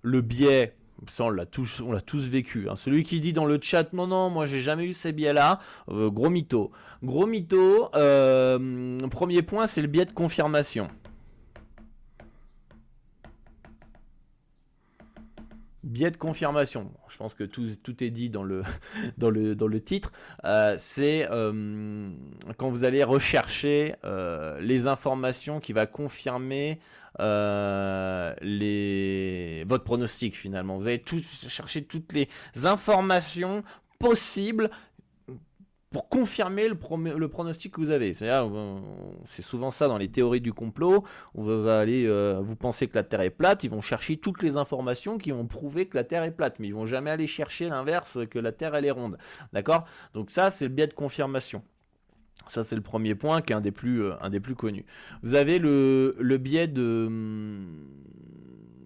le 0.02 0.22
biais, 0.22 0.76
ça 1.10 1.26
on 1.26 1.30
l'a 1.30 1.46
tous, 1.46 1.82
vécu. 2.28 2.68
Hein. 2.70 2.76
Celui 2.76 3.04
qui 3.04 3.20
dit 3.20 3.34
dans 3.34 3.46
le 3.46 3.60
chat 3.62 3.94
non 3.94 4.08
non 4.08 4.30
moi 4.30 4.46
j'ai 4.46 4.60
jamais 4.60 4.86
eu 4.86 4.94
ces 4.94 5.12
biais-là, 5.12 5.60
euh, 5.90 6.10
gros 6.10 6.30
mytho. 6.30 6.72
Gros 7.04 7.26
mytho. 7.26 7.90
Euh, 7.96 8.98
premier 9.12 9.42
point 9.42 9.68
c'est 9.68 9.82
le 9.82 9.88
biais 9.88 10.06
de 10.06 10.12
confirmation. 10.12 10.90
Biais 15.86 16.12
de 16.12 16.18
confirmation. 16.18 16.92
Je 17.10 17.18
pense 17.18 17.34
que 17.34 17.44
tout, 17.44 18.04
est 18.04 18.10
dit 18.10 18.30
dans 18.30 18.44
le, 18.44 18.64
dans 19.18 19.30
le, 19.30 19.56
dans 19.56 19.68
le 19.68 19.82
titre. 19.82 20.12
Euh, 20.44 20.76
c'est 20.78 21.28
euh, 21.32 22.10
quand 22.58 22.70
vous 22.70 22.84
allez 22.84 23.04
rechercher 23.04 23.96
euh, 24.04 24.60
les 24.60 24.88
informations 24.88 25.60
qui 25.60 25.72
va 25.74 25.86
confirmer 25.86 26.80
les, 27.18 28.34
votre 29.66 29.86
pronostic 29.86 30.36
finalement. 30.36 30.78
Vous 30.78 30.90
allez 30.90 31.00
tout, 31.00 31.22
chercher 31.48 31.86
toutes 31.86 32.12
les 32.12 32.28
informations 32.66 33.64
possibles 34.00 34.70
pour 35.96 36.10
confirmer 36.10 36.68
le, 36.68 36.78
le, 37.18 37.28
pronostic 37.30 37.72
que 37.72 37.80
vous 37.80 37.90
avez. 37.90 38.12
Euh, 38.22 38.80
c'est 39.24 39.42
souvent 39.42 39.72
ça 39.72 39.88
dans 39.88 39.98
les 39.98 40.10
théories 40.10 40.42
du 40.42 40.52
complot. 40.52 41.06
Euh, 41.38 42.42
vous 42.42 42.56
pensez 42.58 42.90
que 42.90 42.96
la 42.96 43.04
Terre 43.04 43.22
est 43.22 43.30
plate, 43.30 43.64
ils 43.64 43.70
vont 43.70 43.80
chercher 43.80 44.18
toutes 44.18 44.44
les 44.44 44.58
informations 44.58 45.18
qui 45.18 45.32
vont 45.32 45.46
prouver 45.46 45.86
que 45.86 45.96
la 45.96 46.04
Terre 46.04 46.24
est 46.24 46.36
plate, 46.36 46.60
mais 46.60 46.68
ils 46.68 46.74
vont 46.74 46.86
jamais 46.86 47.12
aller 47.12 47.28
chercher 47.28 47.70
l'inverse, 47.70 48.18
que 48.30 48.40
la 48.40 48.52
Terre 48.52 48.76
elle 48.76 48.84
est 48.84 48.92
ronde. 48.92 49.18
D'accord? 49.54 49.86
Donc 50.14 50.32
ça, 50.32 50.50
c'est 50.50 50.66
le 50.66 50.74
biais 50.74 50.88
de 50.88 50.94
confirmation. 50.94 51.64
Ça, 52.48 52.64
c'est 52.64 52.76
le 52.76 52.82
premier 52.82 53.16
point 53.16 53.42
qui 53.42 53.54
est 53.54 53.56
un 53.56 53.62
des 53.62 53.72
plus, 53.72 54.04
euh, 54.04 54.16
un 54.20 54.30
des 54.30 54.42
plus 54.42 54.56
connus. 54.56 54.86
Vous 55.24 55.34
avez 55.34 55.60
le, 55.60 56.38
biais 56.42 56.68
de, 56.68 57.10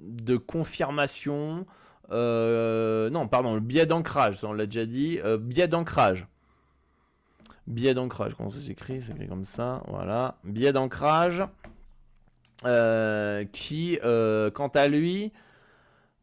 de 0.03 0.37
confirmation. 0.37 1.65
non, 2.11 3.27
pardon, 3.27 3.55
le 3.55 3.61
biais 3.61 3.87
d'ancrage, 3.87 4.43
on 4.43 4.53
l'a 4.53 4.67
déjà 4.67 4.85
dit. 4.85 5.19
biais 5.39 5.67
d'ancrage. 5.67 6.27
Biais 7.69 7.93
d'ancrage, 7.93 8.33
comment 8.35 8.49
ça 8.49 8.59
s'écrit 8.59 9.01
C'est 9.05 9.11
écrit 9.11 9.27
comme 9.27 9.45
ça, 9.45 9.83
voilà. 9.87 10.39
Biais 10.43 10.73
d'ancrage 10.73 11.43
euh, 12.65 13.45
qui, 13.45 13.99
euh, 14.03 14.49
quant 14.49 14.69
à 14.69 14.87
lui, 14.87 15.31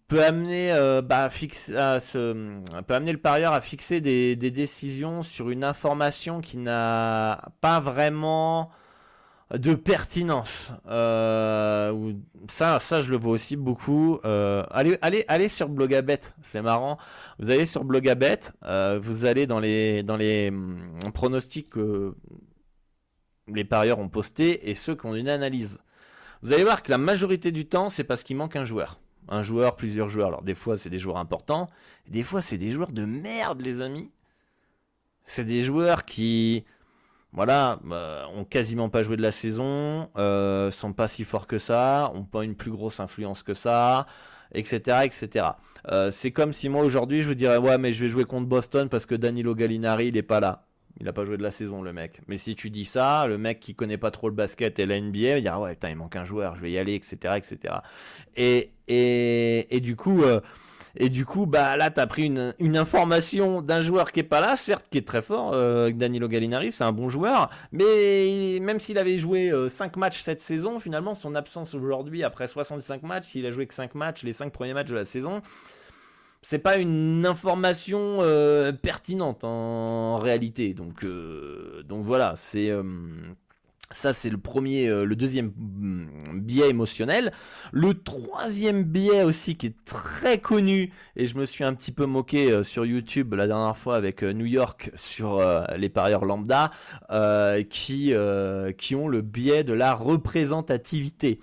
peut 0.09 0.25
amener, 0.25 0.73
euh, 0.73 1.03
bah, 1.03 1.29
peut 1.31 2.95
amener 2.95 3.13
le 3.13 3.19
parieur 3.19 3.53
à 3.53 3.61
fixer 3.61 4.01
des 4.01 4.37
décisions 4.37 5.23
sur 5.23 5.51
une 5.51 5.63
information 5.63 6.41
qui 6.41 6.57
n'a 6.57 7.49
pas 7.61 7.79
vraiment 7.79 8.71
de 9.55 9.75
pertinence. 9.75 10.73
Euh, 10.89 12.13
ça, 12.49 12.81
ça, 12.81 13.03
je 13.03 13.11
le 13.11 13.17
vois 13.17 13.33
aussi 13.33 13.57
beaucoup. 13.57 14.19
Euh, 14.25 14.65
allez, 14.71 14.99
allez, 15.03 15.25
allez 15.29 15.49
sur 15.49 15.69
Blogabet, 15.69 16.21
c'est 16.43 16.63
marrant. 16.63 16.99
Vous 17.39 17.51
allez 17.51 17.67
sur 17.67 17.85
Blogabet, 17.85 18.41
euh, 18.65 18.99
vous 19.01 19.25
allez 19.25 19.47
dans 19.47 19.61
les, 19.61 20.03
dans 20.03 20.17
les 20.17 20.49
hum, 20.49 20.99
pronostics 21.15 21.71
que 21.71 22.15
les 23.49 23.65
parieurs 23.65 24.01
ont 24.01 24.09
postés 24.09 24.69
et 24.69 24.75
ceux 24.75 24.97
qui 24.97 25.07
ont 25.07 25.15
une 25.15 25.29
analyse. 25.29 25.79
Vous 26.43 26.53
allez 26.53 26.65
voir 26.65 26.83
que 26.83 26.91
la 26.91 26.99
majorité 26.99 27.53
du 27.53 27.67
temps, 27.67 27.89
c'est 27.89 28.05
parce 28.05 28.25
qu'il 28.25 28.37
manque 28.37 28.57
un 28.57 28.65
joueur. 28.65 29.01
Un 29.29 29.43
joueur, 29.43 29.77
plusieurs 29.77 30.09
joueurs. 30.09 30.29
Alors 30.29 30.43
des 30.43 30.55
fois, 30.55 30.77
c'est 30.77 30.91
des 30.91 30.99
joueurs 30.99 31.19
importants. 31.19 31.69
Des 32.09 32.25
fois, 32.25 32.43
c'est 32.43 32.59
des 32.59 32.73
joueurs 32.73 32.93
de 32.93 33.05
merde, 33.05 33.61
les 33.63 33.81
amis. 33.81 34.11
C'est 35.25 35.45
des 35.45 35.63
joueurs 35.63 36.05
qui 36.05 36.65
voilà, 37.33 37.81
euh, 37.91 38.25
ont 38.35 38.45
quasiment 38.45 38.89
pas 38.89 39.03
joué 39.03 39.17
de 39.17 39.23
la 39.23 39.33
saison, 39.33 40.09
euh, 40.17 40.71
sont 40.71 40.93
pas 40.93 41.09
si 41.09 41.25
forts 41.25 41.47
que 41.47 41.59
ça, 41.59 42.11
ont 42.15 42.25
pas 42.25 42.45
une 42.45 42.55
plus 42.55 42.71
grosse 42.71 43.01
influence 43.01 43.43
que 43.43 43.55
ça, 43.55 44.07
etc., 44.53 45.01
etc. 45.05 45.47
Euh, 45.89 46.11
c'est 46.11 46.31
comme 46.31 46.53
si 46.53 46.69
moi 46.69 46.83
aujourd'hui 46.83 47.23
je 47.23 47.29
vous 47.29 47.35
dirais 47.35 47.59
ouais 47.59 47.79
mais 47.79 47.93
je 47.93 48.03
vais 48.03 48.09
jouer 48.09 48.25
contre 48.25 48.47
Boston 48.47 48.89
parce 48.89 49.07
que 49.07 49.15
Danilo 49.15 49.55
Gallinari 49.55 50.09
il 50.09 50.17
est 50.17 50.23
pas 50.23 50.41
là. 50.41 50.63
Il 50.99 51.07
a 51.09 51.13
pas 51.13 51.27
joué 51.27 51.37
de 51.37 51.43
la 51.43 51.51
saison 51.51 51.83
le 51.83 51.93
mec. 51.93 52.23
Mais 52.27 52.39
si 52.39 52.55
tu 52.55 52.71
dis 52.71 52.87
ça, 52.87 53.27
le 53.27 53.37
mec 53.37 53.61
qui 53.61 53.75
connaît 53.75 53.99
pas 53.99 54.11
trop 54.11 54.31
le 54.31 54.35
basket 54.35 54.79
et 54.79 54.87
la 54.87 54.99
NBA 54.99 55.19
il 55.19 55.35
va 55.35 55.41
dire 55.41 55.61
ouais 55.61 55.75
putain 55.75 55.91
il 55.91 55.97
manque 55.97 56.17
un 56.17 56.25
joueur, 56.25 56.57
je 56.57 56.63
vais 56.63 56.71
y 56.71 56.79
aller, 56.79 56.95
etc., 56.95 57.35
etc. 57.37 57.75
Et 58.37 58.73
et, 58.89 59.77
et 59.77 59.81
du 59.81 59.95
coup 59.95 60.23
euh, 60.23 60.41
et 60.99 61.11
du 61.11 61.27
coup, 61.27 61.47
bah 61.47 61.77
là, 61.77 61.91
t'as 61.91 62.07
pris 62.07 62.25
une, 62.25 62.77
information 62.77 63.61
d'un 63.61 63.83
joueur 63.83 64.13
qui 64.13 64.21
est 64.21 64.25
pas 64.25 64.41
là, 64.41 64.57
certes, 64.57 64.87
qui 64.91 64.99
est 64.99 65.07
très 65.07 65.23
fort. 65.23 65.53
Euh, 65.53 65.91
Danilo 65.91 66.29
Gallinari, 66.29 66.73
c'est 66.73 66.85
un 66.85 66.93
bon 66.93 67.09
joueur, 67.09 67.51
mais 67.73 68.59
même 68.61 68.81
s'il 68.81 68.99
avait 68.99 69.19
joué 69.19 69.53
5 69.69 69.97
euh, 69.97 70.01
matchs 70.01 70.23
cette 70.23 70.41
saison, 70.41 70.81
finalement, 70.81 71.15
son 71.15 71.35
absence 71.35 71.75
aujourd'hui, 71.75 72.25
après 72.25 72.47
65 72.47 73.03
matchs, 73.03 73.35
il 73.35 73.47
a 73.47 73.51
joué 73.51 73.67
que 73.67 73.75
5 73.75 73.95
matchs, 73.95 74.23
les 74.23 74.33
5 74.33 74.53
premiers 74.53 74.75
matchs 74.75 74.91
de 74.91 74.95
la 74.95 75.05
saison, 75.05 75.43
c'est 76.41 76.59
pas 76.59 76.79
une 76.79 77.27
information 77.27 78.19
euh, 78.21 78.73
pertinente 78.73 79.45
en 79.45 80.17
réalité. 80.17 80.73
Donc, 80.73 81.05
donc 81.85 82.05
voilà, 82.05 82.35
c'est 82.37 82.71
ça, 83.93 84.13
c'est 84.13 84.31
le 84.31 84.39
premier, 84.39 84.89
euh, 84.89 85.05
le 85.05 85.15
deuxième 85.15 85.53
mm, 85.57 86.41
biais 86.41 86.71
émotionnel. 86.71 87.33
Le 87.71 87.95
troisième 87.95 88.83
biais 88.83 89.23
aussi 89.23 89.57
qui 89.57 89.67
est 89.67 89.85
très 89.85 90.41
connu, 90.41 90.93
et 91.15 91.27
je 91.27 91.39
me 91.39 91.47
suis 91.47 91.63
un 91.63 91.73
petit 91.73 91.93
peu 91.93 92.05
moqué 92.05 92.51
euh, 92.51 92.65
sur 92.65 92.85
YouTube 92.85 93.35
la 93.35 93.47
dernière 93.47 93.79
fois 93.79 93.95
avec 93.95 94.25
euh, 94.25 94.33
New 94.33 94.45
York 94.45 94.91
sur 94.97 95.41
les 95.77 95.89
parieurs 95.89 96.25
lambda, 96.25 96.73
qui, 97.71 98.13
qui 98.79 98.95
ont 98.95 99.09
le 99.09 99.21
biais 99.21 99.65
de 99.65 99.73
la 99.73 99.95
représentativité. 99.95 101.39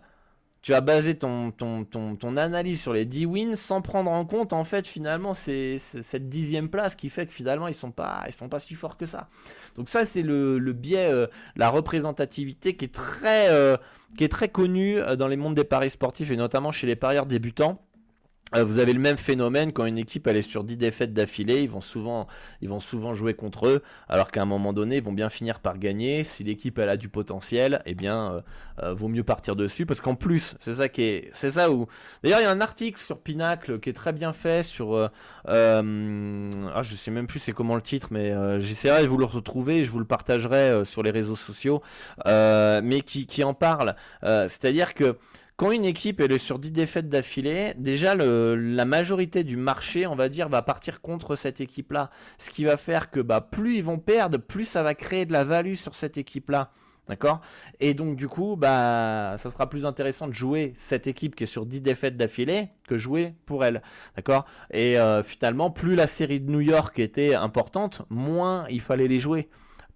tu 0.61 0.75
as 0.75 0.81
basé 0.81 1.15
ton, 1.15 1.51
ton, 1.51 1.85
ton, 1.85 2.37
analyse 2.37 2.79
sur 2.79 2.93
les 2.93 3.05
10 3.05 3.25
wins 3.25 3.55
sans 3.55 3.81
prendre 3.81 4.11
en 4.11 4.25
compte 4.25 4.53
en 4.53 4.63
fait 4.63 4.87
finalement 4.87 5.33
c'est 5.33 5.79
cette 5.79 6.29
dixième 6.29 6.69
place 6.69 6.95
qui 6.95 7.09
fait 7.09 7.25
que 7.25 7.33
finalement 7.33 7.67
ils 7.67 7.73
sont 7.73 7.91
sont 8.31 8.49
pas 8.49 8.59
si 8.59 8.75
forts 8.75 8.97
que 8.97 9.07
ça. 9.07 9.27
Donc 9.75 9.89
ça 9.89 10.05
c'est 10.05 10.21
le, 10.21 10.59
biais 10.73 11.11
euh, 11.11 11.27
la 11.55 11.69
représentativité 11.69 12.75
qui 12.75 12.85
est 12.85 12.93
très 12.93 13.49
euh, 13.49 13.75
qui 14.17 14.23
est 14.23 14.29
très 14.29 14.49
connu 14.49 14.97
euh, 14.97 15.15
dans 15.15 15.27
les 15.27 15.37
mondes 15.37 15.55
des 15.55 15.63
paris 15.63 15.89
sportifs 15.89 16.29
et 16.29 16.37
notamment 16.37 16.71
chez 16.71 16.85
les 16.85 16.95
parieurs 16.95 17.25
débutants. 17.25 17.81
Euh, 18.55 18.63
vous 18.63 18.79
avez 18.79 18.93
le 18.93 18.99
même 18.99 19.17
phénomène 19.17 19.71
quand 19.71 19.85
une 19.85 19.97
équipe 19.97 20.27
elle 20.27 20.37
est 20.37 20.41
sur 20.41 20.63
10 20.63 20.77
défaites 20.77 21.13
d'affilée, 21.13 21.61
ils 21.61 21.69
vont 21.69 21.81
souvent 21.81 22.27
ils 22.61 22.69
vont 22.69 22.79
souvent 22.79 23.13
jouer 23.13 23.33
contre 23.33 23.67
eux 23.67 23.81
alors 24.09 24.31
qu'à 24.31 24.41
un 24.41 24.45
moment 24.45 24.73
donné, 24.73 24.97
ils 24.97 25.03
vont 25.03 25.13
bien 25.13 25.29
finir 25.29 25.59
par 25.59 25.77
gagner. 25.77 26.23
Si 26.23 26.43
l'équipe 26.43 26.77
a 26.79 26.97
du 26.97 27.09
potentiel, 27.09 27.81
eh 27.85 27.95
bien 27.95 28.33
euh, 28.33 28.41
euh, 28.83 28.93
vaut 28.93 29.07
mieux 29.07 29.23
partir 29.23 29.55
dessus 29.55 29.85
parce 29.85 30.01
qu'en 30.01 30.15
plus, 30.15 30.55
c'est 30.59 30.75
ça 30.75 30.89
qui 30.89 31.03
est 31.03 31.29
c'est 31.33 31.51
ça 31.51 31.71
où 31.71 31.87
D'ailleurs, 32.23 32.39
il 32.39 32.43
y 32.43 32.45
a 32.45 32.51
un 32.51 32.61
article 32.61 32.99
sur 33.01 33.19
Pinacle 33.19 33.79
qui 33.79 33.89
est 33.89 33.93
très 33.93 34.13
bien 34.13 34.33
fait 34.33 34.63
sur 34.63 35.09
ah, 35.45 35.81
je 36.81 36.95
sais 36.95 37.11
même 37.11 37.27
plus 37.27 37.39
c'est 37.39 37.53
comment 37.53 37.75
le 37.75 37.81
titre 37.81 38.07
mais 38.11 38.33
j'essaierai 38.59 39.03
de 39.03 39.07
vous 39.07 39.17
le 39.17 39.25
retrouver 39.25 39.79
et 39.79 39.83
je 39.83 39.91
vous 39.91 39.99
le 39.99 40.05
partagerai 40.05 40.83
sur 40.85 41.03
les 41.03 41.11
réseaux 41.11 41.35
sociaux 41.35 41.81
mais 42.25 43.01
qui 43.05 43.25
qui 43.25 43.43
en 43.43 43.53
parle. 43.53 43.95
c'est-à-dire 44.21 44.93
que 44.93 45.17
quand 45.61 45.71
une 45.71 45.85
équipe 45.85 46.19
est 46.19 46.37
sur 46.39 46.57
10 46.57 46.71
défaites 46.71 47.07
d'affilée, 47.07 47.75
déjà 47.77 48.15
la 48.15 48.85
majorité 48.85 49.43
du 49.43 49.57
marché, 49.57 50.07
on 50.07 50.15
va 50.15 50.27
dire, 50.27 50.49
va 50.49 50.63
partir 50.63 51.01
contre 51.01 51.35
cette 51.35 51.61
équipe-là. 51.61 52.09
Ce 52.39 52.49
qui 52.49 52.63
va 52.63 52.77
faire 52.77 53.11
que 53.11 53.19
bah, 53.19 53.41
plus 53.41 53.75
ils 53.75 53.83
vont 53.83 53.99
perdre, 53.99 54.39
plus 54.39 54.65
ça 54.65 54.81
va 54.81 54.95
créer 54.95 55.27
de 55.27 55.33
la 55.33 55.43
value 55.43 55.75
sur 55.75 55.93
cette 55.93 56.17
équipe-là. 56.17 56.71
D'accord? 57.07 57.41
Et 57.79 57.93
donc 57.93 58.15
du 58.15 58.27
coup, 58.27 58.55
bah, 58.55 59.35
ça 59.37 59.51
sera 59.51 59.69
plus 59.69 59.85
intéressant 59.85 60.27
de 60.27 60.33
jouer 60.33 60.73
cette 60.75 61.05
équipe 61.05 61.35
qui 61.35 61.43
est 61.43 61.45
sur 61.45 61.67
10 61.67 61.81
défaites 61.81 62.17
d'affilée 62.17 62.69
que 62.87 62.97
jouer 62.97 63.35
pour 63.45 63.63
elle. 63.63 63.83
D'accord? 64.15 64.45
Et 64.71 64.97
euh, 64.97 65.21
finalement, 65.21 65.69
plus 65.69 65.93
la 65.93 66.07
série 66.07 66.39
de 66.39 66.49
New 66.49 66.61
York 66.61 66.97
était 66.97 67.35
importante, 67.35 68.01
moins 68.09 68.65
il 68.71 68.81
fallait 68.81 69.07
les 69.07 69.19
jouer 69.19 69.47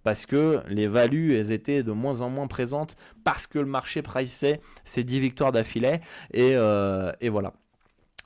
parce 0.06 0.24
que 0.24 0.60
les 0.68 0.86
values 0.86 1.34
elles 1.34 1.50
étaient 1.50 1.82
de 1.82 1.90
moins 1.90 2.20
en 2.20 2.30
moins 2.30 2.46
présentes 2.46 2.94
parce 3.24 3.48
que 3.48 3.58
le 3.58 3.66
marché 3.66 4.02
priceait 4.02 4.60
ces 4.84 5.02
10 5.02 5.18
victoires 5.18 5.50
d'affilée 5.50 5.98
et, 6.32 6.52
euh, 6.54 7.10
voilà. 7.28 7.54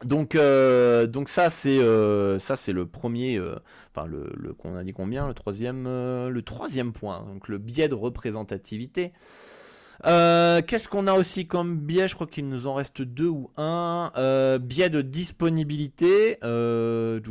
Donc, 0.04 0.34
euh, 0.34 1.06
donc 1.06 1.30
ça 1.30 1.48
c'est 1.48 1.78
euh, 1.78 2.38
ça 2.38 2.54
c'est 2.54 2.72
le 2.72 2.84
premier, 2.84 3.40
enfin 3.94 4.06
le, 4.06 4.52
qu'on 4.58 4.76
a 4.76 4.84
dit 4.84 4.92
combien 4.92 5.26
le 5.26 5.32
troisième 5.32 5.84
le 5.84 6.42
troisième 6.42 6.92
point 6.92 7.24
donc 7.32 7.48
le 7.48 7.56
biais 7.56 7.88
de 7.88 7.94
représentativité. 7.94 9.14
Qu'est-ce 10.04 10.86
qu'on 10.86 11.06
a 11.06 11.14
aussi 11.14 11.46
comme 11.46 11.78
biais? 11.78 12.08
Je 12.08 12.14
crois 12.14 12.26
qu'il 12.26 12.46
nous 12.46 12.66
en 12.66 12.74
reste 12.74 13.00
deux 13.00 13.28
ou 13.28 13.50
un. 13.56 14.12
biais 14.60 14.90
de 14.90 15.00
disponibilité. 15.00 16.36
on 16.42 17.22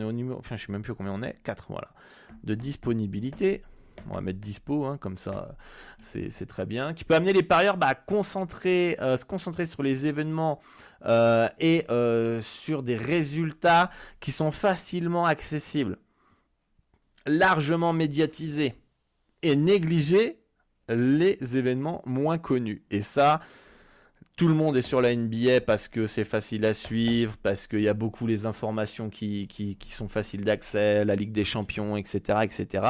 est 0.00 0.04
au 0.04 0.12
numéro. 0.12 0.38
Enfin, 0.38 0.54
je 0.54 0.66
sais 0.66 0.70
même 0.70 0.82
plus 0.82 0.94
combien 0.94 1.12
on 1.12 1.24
est. 1.24 1.40
4, 1.42 1.66
voilà 1.70 1.88
de 2.44 2.54
disponibilité. 2.54 3.62
On 4.10 4.14
va 4.14 4.20
mettre 4.20 4.40
dispo, 4.40 4.84
hein, 4.84 4.98
comme 4.98 5.16
ça 5.16 5.56
c'est 6.00 6.46
très 6.46 6.66
bien. 6.66 6.94
Qui 6.94 7.04
peut 7.04 7.14
amener 7.14 7.32
les 7.32 7.42
parieurs 7.42 7.76
bah, 7.76 7.88
à 7.88 7.96
euh, 7.96 9.16
se 9.16 9.24
concentrer 9.24 9.66
sur 9.66 9.82
les 9.82 10.06
événements 10.06 10.60
euh, 11.06 11.48
et 11.58 11.84
euh, 11.90 12.40
sur 12.40 12.82
des 12.82 12.96
résultats 12.96 13.90
qui 14.20 14.32
sont 14.32 14.52
facilement 14.52 15.24
accessibles, 15.24 15.98
largement 17.26 17.92
médiatisés 17.92 18.74
et 19.42 19.56
négliger 19.56 20.40
les 20.88 21.38
événements 21.56 22.02
moins 22.04 22.36
connus. 22.38 22.84
Et 22.90 23.02
ça, 23.02 23.40
tout 24.36 24.48
le 24.48 24.54
monde 24.54 24.76
est 24.76 24.82
sur 24.82 25.00
la 25.00 25.14
NBA 25.14 25.60
parce 25.60 25.86
que 25.86 26.08
c'est 26.08 26.24
facile 26.24 26.64
à 26.64 26.74
suivre, 26.74 27.36
parce 27.42 27.68
qu'il 27.68 27.82
y 27.82 27.88
a 27.88 27.94
beaucoup 27.94 28.26
les 28.26 28.46
informations 28.46 29.08
qui, 29.08 29.48
sont 29.90 30.08
faciles 30.08 30.44
d'accès, 30.44 31.04
la 31.04 31.14
Ligue 31.14 31.30
des 31.30 31.44
Champions, 31.44 31.96
etc., 31.96 32.40
etc. 32.42 32.84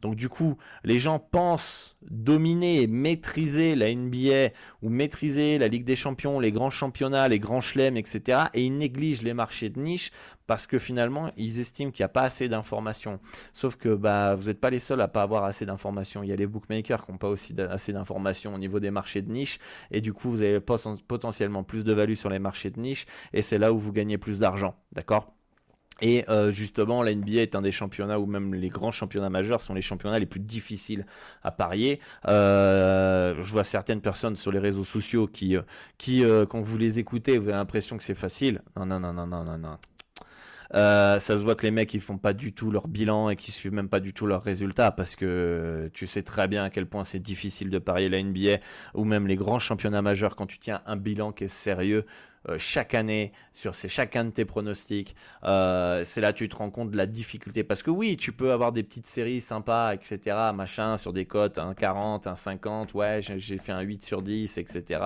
Donc 0.00 0.16
du 0.16 0.30
coup, 0.30 0.56
les 0.84 0.98
gens 0.98 1.18
pensent 1.18 1.96
dominer 2.10 2.80
et 2.80 2.86
maîtriser 2.86 3.74
la 3.74 3.94
NBA 3.94 4.54
ou 4.80 4.88
maîtriser 4.88 5.58
la 5.58 5.68
Ligue 5.68 5.84
des 5.84 5.96
Champions, 5.96 6.40
les 6.40 6.52
grands 6.52 6.70
championnats, 6.70 7.28
les 7.28 7.40
grands 7.40 7.60
chelems, 7.60 7.98
etc. 7.98 8.44
Et 8.54 8.64
ils 8.64 8.76
négligent 8.76 9.22
les 9.22 9.34
marchés 9.34 9.68
de 9.68 9.78
niche 9.78 10.12
parce 10.46 10.66
que 10.66 10.78
finalement, 10.78 11.30
ils 11.36 11.60
estiment 11.60 11.90
qu'il 11.90 12.02
n'y 12.02 12.06
a 12.06 12.10
pas 12.10 12.22
assez 12.22 12.48
d'informations. 12.48 13.20
Sauf 13.52 13.76
que 13.76 13.94
bah, 13.94 14.34
vous 14.34 14.46
n'êtes 14.46 14.60
pas 14.60 14.70
les 14.70 14.78
seuls 14.78 15.00
à 15.00 15.08
pas 15.08 15.22
avoir 15.22 15.44
assez 15.44 15.66
d'informations. 15.66 16.22
Il 16.22 16.28
y 16.28 16.32
a 16.32 16.36
les 16.36 16.46
bookmakers 16.46 17.04
qui 17.04 17.12
n'ont 17.12 17.18
pas 17.18 17.28
aussi 17.28 17.54
assez 17.70 17.92
d'informations 17.92 18.54
au 18.54 18.58
niveau 18.58 18.80
des 18.80 18.90
marchés 18.90 19.22
de 19.22 19.30
niche, 19.30 19.58
et 19.90 20.00
du 20.00 20.12
coup, 20.12 20.30
vous 20.30 20.42
avez 20.42 20.60
potentiellement 20.60 21.64
plus 21.64 21.84
de 21.84 21.92
value 21.92 22.14
sur 22.14 22.30
les 22.30 22.38
marchés 22.38 22.70
de 22.70 22.80
niche, 22.80 23.06
et 23.32 23.42
c'est 23.42 23.58
là 23.58 23.72
où 23.72 23.78
vous 23.78 23.92
gagnez 23.92 24.18
plus 24.18 24.38
d'argent. 24.38 24.74
D'accord? 24.92 25.36
Et 26.02 26.28
euh, 26.28 26.50
justement, 26.50 27.02
la 27.02 27.14
NBA 27.14 27.40
est 27.40 27.54
un 27.54 27.62
des 27.62 27.72
championnats 27.72 28.20
où 28.20 28.26
même 28.26 28.54
les 28.54 28.68
grands 28.68 28.92
championnats 28.92 29.30
majeurs 29.30 29.60
sont 29.60 29.72
les 29.72 29.80
championnats 29.80 30.18
les 30.18 30.26
plus 30.26 30.40
difficiles 30.40 31.06
à 31.42 31.50
parier. 31.50 32.00
Euh, 32.28 33.34
je 33.40 33.52
vois 33.52 33.64
certaines 33.64 34.02
personnes 34.02 34.36
sur 34.36 34.52
les 34.52 34.58
réseaux 34.58 34.84
sociaux 34.84 35.26
qui, 35.26 35.56
euh, 35.56 35.62
qui 35.96 36.22
quand 36.50 36.60
vous 36.60 36.76
les 36.76 36.98
écoutez, 36.98 37.38
vous 37.38 37.48
avez 37.48 37.56
l'impression 37.56 37.96
que 37.96 38.04
c'est 38.04 38.14
facile. 38.14 38.60
Non, 38.76 38.84
non, 38.84 39.00
non, 39.00 39.12
non, 39.12 39.26
non, 39.26 39.44
non, 39.44 39.58
non. 39.58 39.78
Euh, 40.74 41.18
ça 41.18 41.36
se 41.36 41.42
voit 41.42 41.54
que 41.54 41.62
les 41.62 41.70
mecs 41.70 41.92
ils 41.94 42.00
font 42.00 42.18
pas 42.18 42.32
du 42.32 42.52
tout 42.52 42.70
leur 42.70 42.88
bilan 42.88 43.30
et 43.30 43.36
qu'ils 43.36 43.54
suivent 43.54 43.72
même 43.72 43.88
pas 43.88 44.00
du 44.00 44.12
tout 44.12 44.26
leurs 44.26 44.42
résultats 44.42 44.90
parce 44.90 45.16
que 45.16 45.90
tu 45.92 46.06
sais 46.06 46.22
très 46.22 46.48
bien 46.48 46.64
à 46.64 46.70
quel 46.70 46.86
point 46.86 47.04
c'est 47.04 47.20
difficile 47.20 47.70
de 47.70 47.78
parier 47.78 48.08
la 48.08 48.22
NBA 48.22 48.58
ou 48.94 49.04
même 49.04 49.26
les 49.26 49.36
grands 49.36 49.58
championnats 49.58 50.02
majeurs 50.02 50.36
quand 50.36 50.46
tu 50.46 50.58
tiens 50.58 50.82
un 50.86 50.96
bilan 50.96 51.32
qui 51.32 51.44
est 51.44 51.48
sérieux 51.48 52.04
euh, 52.48 52.58
chaque 52.58 52.94
année 52.94 53.32
sur 53.52 53.74
ces, 53.74 53.88
chacun 53.88 54.24
de 54.24 54.30
tes 54.30 54.44
pronostics. 54.44 55.16
Euh, 55.44 56.04
c'est 56.04 56.20
là 56.20 56.32
que 56.32 56.38
tu 56.38 56.48
te 56.48 56.56
rends 56.56 56.70
compte 56.70 56.90
de 56.90 56.96
la 56.96 57.06
difficulté. 57.06 57.64
Parce 57.64 57.82
que 57.82 57.90
oui, 57.90 58.16
tu 58.16 58.32
peux 58.32 58.52
avoir 58.52 58.72
des 58.72 58.82
petites 58.82 59.06
séries 59.06 59.40
sympas, 59.40 59.94
etc. 59.94 60.36
Machin, 60.54 60.96
sur 60.96 61.12
des 61.12 61.24
cotes, 61.24 61.58
un 61.58 61.74
40, 61.74 62.26
un 62.26 62.36
50. 62.36 62.94
Ouais, 62.94 63.20
j'ai 63.20 63.58
fait 63.58 63.72
un 63.72 63.80
8 63.80 64.04
sur 64.04 64.22
10, 64.22 64.58
etc. 64.58 65.00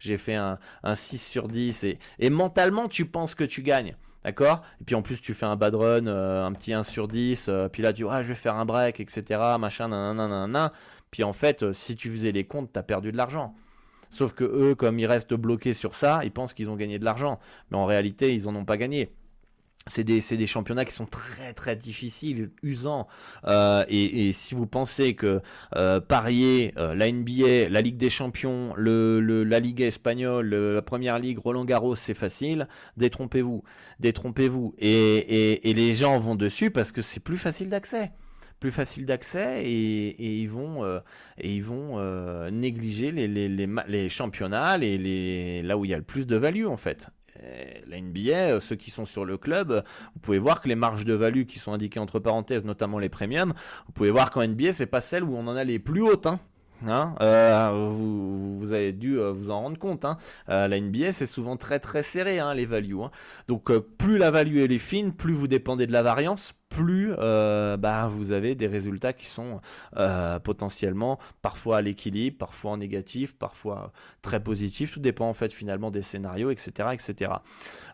J'ai 0.00 0.18
fait 0.18 0.34
un, 0.34 0.58
un 0.82 0.94
6 0.94 1.18
sur 1.24 1.48
10. 1.48 1.84
Et, 1.84 1.98
et 2.18 2.30
mentalement, 2.30 2.88
tu 2.88 3.06
penses 3.06 3.34
que 3.34 3.44
tu 3.44 3.62
gagnes. 3.62 3.96
D'accord? 4.24 4.62
Et 4.80 4.84
puis 4.84 4.94
en 4.94 5.02
plus, 5.02 5.20
tu 5.20 5.32
fais 5.32 5.46
un 5.46 5.56
bad 5.56 5.74
run, 5.74 6.06
euh, 6.06 6.44
un 6.44 6.52
petit 6.52 6.72
1 6.72 6.82
sur 6.82 7.08
10, 7.08 7.46
euh, 7.48 7.68
puis 7.68 7.82
là, 7.82 7.92
tu 7.92 8.02
dis, 8.02 8.08
ah, 8.10 8.22
je 8.22 8.28
vais 8.28 8.34
faire 8.34 8.54
un 8.56 8.66
break, 8.66 9.00
etc. 9.00 9.40
Machin, 9.58 9.88
nanana, 9.88 10.72
Puis 11.10 11.24
en 11.24 11.32
fait, 11.32 11.62
euh, 11.62 11.72
si 11.72 11.96
tu 11.96 12.10
faisais 12.10 12.32
les 12.32 12.44
comptes, 12.44 12.72
tu 12.72 12.78
as 12.78 12.82
perdu 12.82 13.12
de 13.12 13.16
l'argent. 13.16 13.54
Sauf 14.10 14.32
que 14.32 14.44
eux, 14.44 14.74
comme 14.74 14.98
ils 14.98 15.06
restent 15.06 15.34
bloqués 15.34 15.72
sur 15.72 15.94
ça, 15.94 16.20
ils 16.24 16.32
pensent 16.32 16.52
qu'ils 16.52 16.68
ont 16.68 16.76
gagné 16.76 16.98
de 16.98 17.04
l'argent. 17.04 17.38
Mais 17.70 17.78
en 17.78 17.86
réalité, 17.86 18.34
ils 18.34 18.44
n'en 18.44 18.56
ont 18.56 18.64
pas 18.64 18.76
gagné 18.76 19.10
c'est 19.86 20.04
des, 20.04 20.20
des, 20.20 20.46
championnats 20.46 20.84
qui 20.84 20.92
sont 20.92 21.06
très 21.06 21.54
très 21.54 21.74
difficiles, 21.74 22.50
usants. 22.62 23.08
Euh, 23.46 23.84
et, 23.88 24.30
si 24.32 24.54
vous 24.54 24.66
pensez 24.66 25.14
que 25.14 25.40
euh, 25.74 26.00
parier 26.00 26.72
euh, 26.76 26.94
la 26.94 27.10
NBA, 27.10 27.68
la 27.70 27.80
Ligue 27.80 27.96
des 27.96 28.10
Champions, 28.10 28.74
le, 28.76 29.20
la 29.44 29.58
Ligue 29.58 29.80
espagnole, 29.80 30.54
la 30.54 30.82
Première 30.82 31.18
Ligue, 31.18 31.38
Roland 31.38 31.64
Garros, 31.64 31.96
c'est 31.96 32.14
facile, 32.14 32.68
détrompez-vous, 32.96 33.64
détrompez-vous. 34.00 34.74
Et, 34.78 35.70
et, 35.70 35.74
les 35.74 35.94
gens 35.94 36.18
vont 36.18 36.34
dessus 36.34 36.70
parce 36.70 36.92
que 36.92 37.02
c'est 37.02 37.20
plus 37.20 37.38
facile 37.38 37.70
d'accès 37.70 38.12
plus 38.58 38.70
facile 38.70 39.06
d'accès 39.06 39.64
et, 39.64 40.42
ils 40.42 40.50
vont 40.50 40.84
et 41.38 41.54
ils 41.54 41.64
vont 41.64 41.98
négliger 42.50 43.10
les, 43.10 43.26
les, 43.26 43.48
les, 43.48 43.66
les 43.88 44.08
championnats 44.10 44.76
les, 44.76 45.62
là 45.62 45.78
où 45.78 45.86
il 45.86 45.90
y 45.90 45.94
a 45.94 45.96
le 45.96 46.02
plus 46.02 46.26
de 46.26 46.36
value 46.36 46.66
en 46.66 46.76
fait 46.76 47.08
la 47.86 48.00
NBA, 48.00 48.30
euh, 48.30 48.60
ceux 48.60 48.76
qui 48.76 48.90
sont 48.90 49.06
sur 49.06 49.24
le 49.24 49.36
club, 49.36 49.84
vous 50.14 50.20
pouvez 50.20 50.38
voir 50.38 50.60
que 50.60 50.68
les 50.68 50.74
marges 50.74 51.04
de 51.04 51.14
value 51.14 51.44
qui 51.44 51.58
sont 51.58 51.72
indiquées 51.72 52.00
entre 52.00 52.18
parenthèses, 52.18 52.64
notamment 52.64 52.98
les 52.98 53.08
premiums, 53.08 53.52
vous 53.86 53.92
pouvez 53.92 54.10
voir 54.10 54.30
qu'en 54.30 54.46
NBA, 54.46 54.72
c'est 54.72 54.86
pas 54.86 55.00
celle 55.00 55.24
où 55.24 55.36
on 55.36 55.46
en 55.46 55.56
a 55.56 55.64
les 55.64 55.78
plus 55.78 56.02
hautes. 56.02 56.26
Hein. 56.26 56.40
Hein, 56.86 57.14
euh, 57.20 57.88
vous, 57.90 58.72
avez 58.72 58.92
dû 58.92 59.18
euh, 59.18 59.32
vous 59.32 59.50
en 59.50 59.60
rendre 59.60 59.78
compte. 59.78 60.04
Hein. 60.04 60.16
Euh, 60.48 60.66
la 60.66 60.80
NBA, 60.80 61.12
c'est 61.12 61.26
souvent 61.26 61.56
très 61.56 61.78
très 61.78 62.02
serré, 62.02 62.38
hein, 62.38 62.54
les 62.54 62.66
values. 62.66 62.90
Donc 63.46 63.70
plus 63.78 64.18
la 64.18 64.30
value 64.30 64.58
elle 64.58 64.72
est 64.72 64.78
fine, 64.78 65.12
plus 65.12 65.32
vous 65.32 65.46
dépendez 65.46 65.86
de 65.86 65.92
la 65.92 66.02
variance, 66.02 66.54
plus 66.68 67.12
bah, 67.14 68.08
vous 68.10 68.32
avez 68.32 68.54
des 68.54 68.66
résultats 68.66 69.12
qui 69.12 69.26
sont 69.26 69.60
potentiellement 70.42 71.18
parfois 71.42 71.78
à 71.78 71.82
l'équilibre, 71.82 72.38
parfois 72.38 72.72
en 72.72 72.76
négatif, 72.78 73.36
parfois 73.36 73.92
très 74.22 74.42
positif. 74.42 74.94
Tout 74.94 75.00
dépend 75.00 75.28
en 75.28 75.34
fait 75.34 75.52
finalement 75.52 75.90
des 75.90 76.02
scénarios, 76.02 76.50
etc. 76.50 76.88
etc. 76.92 77.32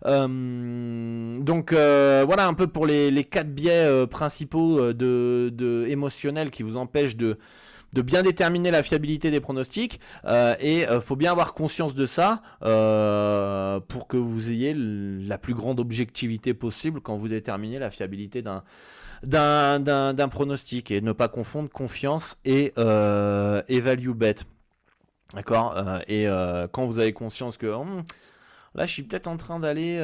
donc 0.05 1.73
voilà 1.73 2.47
un 2.47 2.55
peu 2.55 2.69
pour 2.69 2.87
les, 2.87 3.11
les 3.11 3.25
quatre 3.25 3.53
biais 3.55 4.07
principaux 4.07 4.93
de 4.93 5.85
émotionnels 5.89 6.51
qui 6.51 6.63
vous 6.63 6.77
empêchent 6.77 7.17
de 7.17 7.39
de 7.97 8.03
bien 8.03 8.23
déterminer 8.23 8.71
la 8.71 8.83
fiabilité 8.83 9.31
des 9.31 9.41
pronostics 9.41 10.01
euh, 10.27 10.55
et 10.61 10.87
euh, 10.87 11.01
faut 11.01 11.17
bien 11.17 11.33
avoir 11.33 11.55
conscience 11.55 11.95
de 11.95 12.05
ça 12.05 12.43
euh, 12.63 13.81
pour 13.81 14.07
que 14.07 14.19
vous 14.19 14.51
ayez 14.51 14.75
la 14.77 15.39
plus 15.39 15.55
grande 15.55 15.81
objectivité 15.81 16.53
possible 16.53 17.01
quand 17.01 17.17
vous 17.17 17.29
déterminez 17.29 17.79
la 17.79 17.91
fiabilité 17.91 18.43
d'un 18.43 18.63
d'un 19.23 20.29
pronostic 20.29 20.91
et 20.91 21.01
ne 21.01 21.13
pas 21.13 21.29
confondre 21.29 21.71
confiance 21.71 22.37
et, 22.45 22.75
et 22.77 23.81
value 23.81 24.11
bet. 24.11 24.37
D'accord 25.35 25.75
Et 26.07 26.27
quand 26.73 26.87
vous 26.87 26.99
avez 26.99 27.15
conscience 27.15 27.57
que 27.57 27.67
hum, 27.67 28.03
là 28.75 28.85
je 28.85 28.93
suis 28.93 29.03
peut-être 29.05 29.27
en 29.27 29.39
train 29.39 29.59
d'aller, 29.59 29.97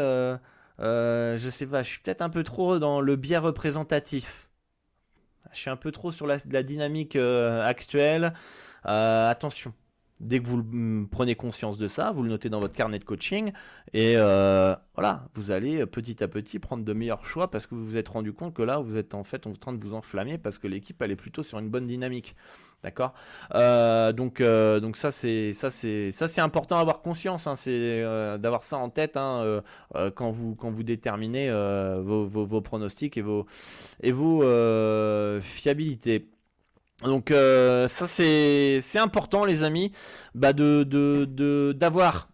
je 0.79 1.49
sais 1.51 1.67
pas, 1.67 1.83
je 1.83 1.91
suis 1.91 2.01
peut-être 2.01 2.23
un 2.23 2.31
peu 2.31 2.43
trop 2.43 2.79
dans 2.79 3.03
le 3.03 3.17
biais 3.17 3.37
représentatif 3.37 4.49
je 5.53 5.59
suis 5.59 5.71
un 5.71 5.77
peu 5.77 5.93
trop 5.93 6.11
sur 6.13 6.27
la, 6.27 6.39
dynamique 6.39 7.17
euh, 7.17 7.65
actuelle. 7.65 8.33
Euh, 8.87 9.31
attention. 9.31 9.75
Dès 10.23 10.39
que 10.39 10.47
vous 10.47 10.59
mm, 10.59 11.09
prenez 11.11 11.35
conscience 11.35 11.79
de 11.79 11.89
ça, 11.89 12.13
vous 12.13 12.23
le 12.23 12.29
notez 12.29 12.49
dans 12.49 12.61
votre 12.61 12.75
carnet 12.75 13.01
de 13.01 13.05
coaching 13.05 13.53
et 13.93 14.15
euh, 14.17 14.75
voilà, 14.95 15.25
vous 15.35 15.51
allez 15.51 15.85
petit 15.85 16.23
à 16.23 16.29
petit 16.29 16.61
prendre 16.61 16.85
de 16.85 16.93
meilleurs 16.93 17.25
choix 17.27 17.51
parce 17.51 17.67
que 17.67 17.75
vous 17.75 17.85
vous 17.85 17.97
êtes 17.97 18.09
rendu 18.09 18.33
compte 18.33 18.55
que 18.55 18.63
là, 18.63 18.79
vous 18.79 18.97
êtes 18.97 19.15
en 19.15 19.25
fait 19.25 19.47
en 19.49 19.53
train 19.53 19.73
de 19.73 19.83
vous 19.83 19.95
enflammer 19.95 20.39
parce 20.39 20.59
que 20.59 20.69
l'équipe 20.69 21.03
elle 21.03 21.11
est 21.11 21.17
plutôt 21.17 21.43
sur 21.43 21.59
une 21.59 21.69
bonne 21.69 21.89
dynamique. 21.89 22.37
D'accord? 22.85 23.15
Euh, 23.55 24.13
donc, 24.13 24.41
euh, 24.41 24.81
donc 24.81 24.97
ça 24.97 25.11
c'est 25.11 25.53
ça 25.53 25.71
c'est 25.71 26.11
ça 26.11 26.27
c'est 26.29 26.41
important 26.41 26.77
à 26.79 26.81
avoir 26.81 27.01
conscience, 27.01 27.47
hein, 27.47 27.57
c'est 27.57 28.03
d'avoir 28.39 28.63
ça 28.63 28.79
en 28.79 28.91
tête 28.91 29.17
hein, 29.17 29.63
quand 30.15 30.31
vous 30.31 30.55
quand 30.55 30.71
vous 30.71 30.83
déterminez 30.85 31.51
vos, 31.51 32.27
vos, 32.27 32.45
vos, 32.45 32.61
pronostics 32.61 33.17
et 33.17 33.23
vos 33.23 33.47
et 34.03 34.13
vos 34.13 34.43
fiabilités. 35.41 36.32
Donc 37.03 37.31
euh, 37.31 37.89
ça 37.89 38.07
c'est 38.07 38.99
important 38.99 39.45
les 39.45 39.63
amis 39.63 39.93
bah 40.35 40.53
de 40.53 41.73
d'avoir 41.73 42.29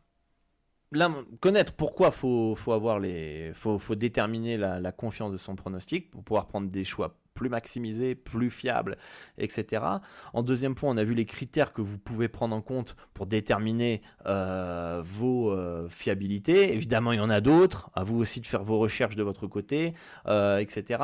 connaître 1.41 1.73
pourquoi 1.75 2.11
faut 2.11 2.55
faut 2.55 2.73
avoir 2.73 2.99
les 2.99 3.53
faut, 3.55 3.79
faut 3.79 3.95
déterminer 3.95 4.57
la, 4.57 4.93
confiance 4.93 5.33
de 5.33 5.37
son 5.37 5.55
pronostic 5.55 6.11
pour 6.11 6.25
pouvoir 6.25 6.47
prendre 6.47 6.69
des 6.69 6.85
choix 6.85 7.17
plus 7.39 7.49
maximisé, 7.49 8.17
plus 8.17 8.51
fiable, 8.51 8.99
etc. 9.39 9.85
En 10.33 10.43
deuxième 10.43 10.75
point, 10.75 10.91
on 10.91 10.97
a 10.97 11.05
vu 11.05 11.15
les 11.15 11.25
critères 11.25 11.73
que 11.73 11.81
vous 11.81 11.97
pouvez 11.97 12.27
prendre 12.27 12.55
en 12.55 12.61
compte 12.61 12.97
pour 13.15 13.27
déterminer 13.27 14.03
euh, 14.27 15.01
vos 15.05 15.53
euh, 15.53 15.89
fiabilités. 15.89 16.75
Évidemment, 16.75 17.13
il 17.13 17.19
y 17.19 17.21
en 17.21 17.31
a 17.31 17.41
d'autres. 17.41 17.91
À 17.95 18.03
vous 18.03 18.19
aussi 18.19 18.41
de 18.41 18.47
faire 18.47 18.65
vos 18.65 18.81
recherches 18.81 19.15
de 19.15 19.23
votre 19.23 19.47
côté, 19.47 19.95
euh, 20.27 20.59
etc. 20.59 21.01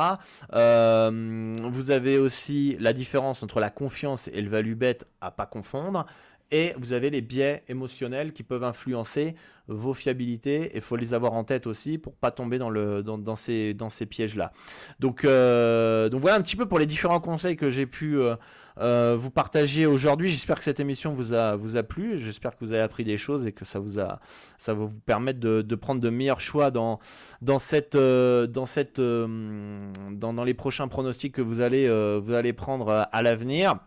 vous 0.51 1.91
avez 1.91 2.17
aussi 2.17 2.75
la 2.81 2.91
différence 2.91 3.41
entre 3.41 3.61
la 3.61 3.69
confiance 3.69 4.27
et 4.27 4.41
le 4.41 4.49
value 4.49 4.73
bet 4.73 4.97
à 5.21 5.31
pas 5.31 5.45
confondre. 5.45 6.05
Et 6.51 6.73
vous 6.77 6.93
avez 6.93 7.09
les 7.09 7.21
biais 7.21 7.63
émotionnels 7.67 8.31
qui 8.31 8.43
peuvent 8.43 8.63
influencer 8.63 9.35
vos 9.67 9.93
fiabilités. 9.95 10.71
Il 10.75 10.81
faut 10.81 10.95
les 10.95 11.13
avoir 11.13 11.33
en 11.33 11.43
tête 11.43 11.65
aussi 11.65 11.97
pour 11.97 12.13
pas 12.13 12.29
tomber 12.31 12.57
dans, 12.59 12.69
le, 12.69 13.01
dans, 13.01 13.35
ces, 13.35 13.73
dans 13.73 13.89
ces 13.89 14.05
pièges-là. 14.05 14.51
Donc, 14.99 15.25
euh, 15.25 16.07
donc 16.09 16.21
voilà 16.21 16.37
un 16.37 16.41
petit 16.41 16.55
peu 16.55 16.67
pour 16.67 16.77
les 16.77 16.85
différents 16.85 17.19
conseils 17.19 17.55
que 17.55 17.71
j'ai 17.71 17.87
pu 17.87 18.19
euh, 18.19 18.35
euh, 18.77 19.15
vous 19.17 19.31
partager 19.31 19.87
aujourd'hui. 19.87 20.29
J'espère 20.29 20.57
que 20.57 20.63
cette 20.63 20.79
émission 20.79 21.13
vous 21.13 21.33
a, 21.33 21.55
vous 21.55 21.77
a 21.77 21.83
plu. 21.83 22.19
J'espère 22.19 22.55
que 22.55 22.63
vous 22.63 22.71
avez 22.71 22.81
appris 22.81 23.03
des 23.03 23.17
choses 23.17 23.47
et 23.47 23.51
que 23.51 23.65
ça, 23.65 23.79
vous 23.79 23.99
a, 23.99 24.19
ça 24.59 24.75
va 24.75 24.85
vous 24.85 24.99
permettre 25.05 25.39
de, 25.39 25.63
de 25.63 25.75
prendre 25.75 25.99
de 25.99 26.09
meilleurs 26.11 26.41
choix 26.41 26.69
dans, 26.69 26.99
dans, 27.41 27.57
cette, 27.57 27.97
dans, 27.97 28.65
cette, 28.65 29.01
dans, 29.01 30.33
dans 30.33 30.43
les 30.43 30.53
prochains 30.53 30.87
pronostics 30.87 31.33
que 31.33 31.41
vous 31.41 31.61
allez, 31.61 31.89
vous 32.19 32.33
allez 32.33 32.53
prendre 32.53 33.07
à 33.11 33.21
l'avenir. 33.23 33.79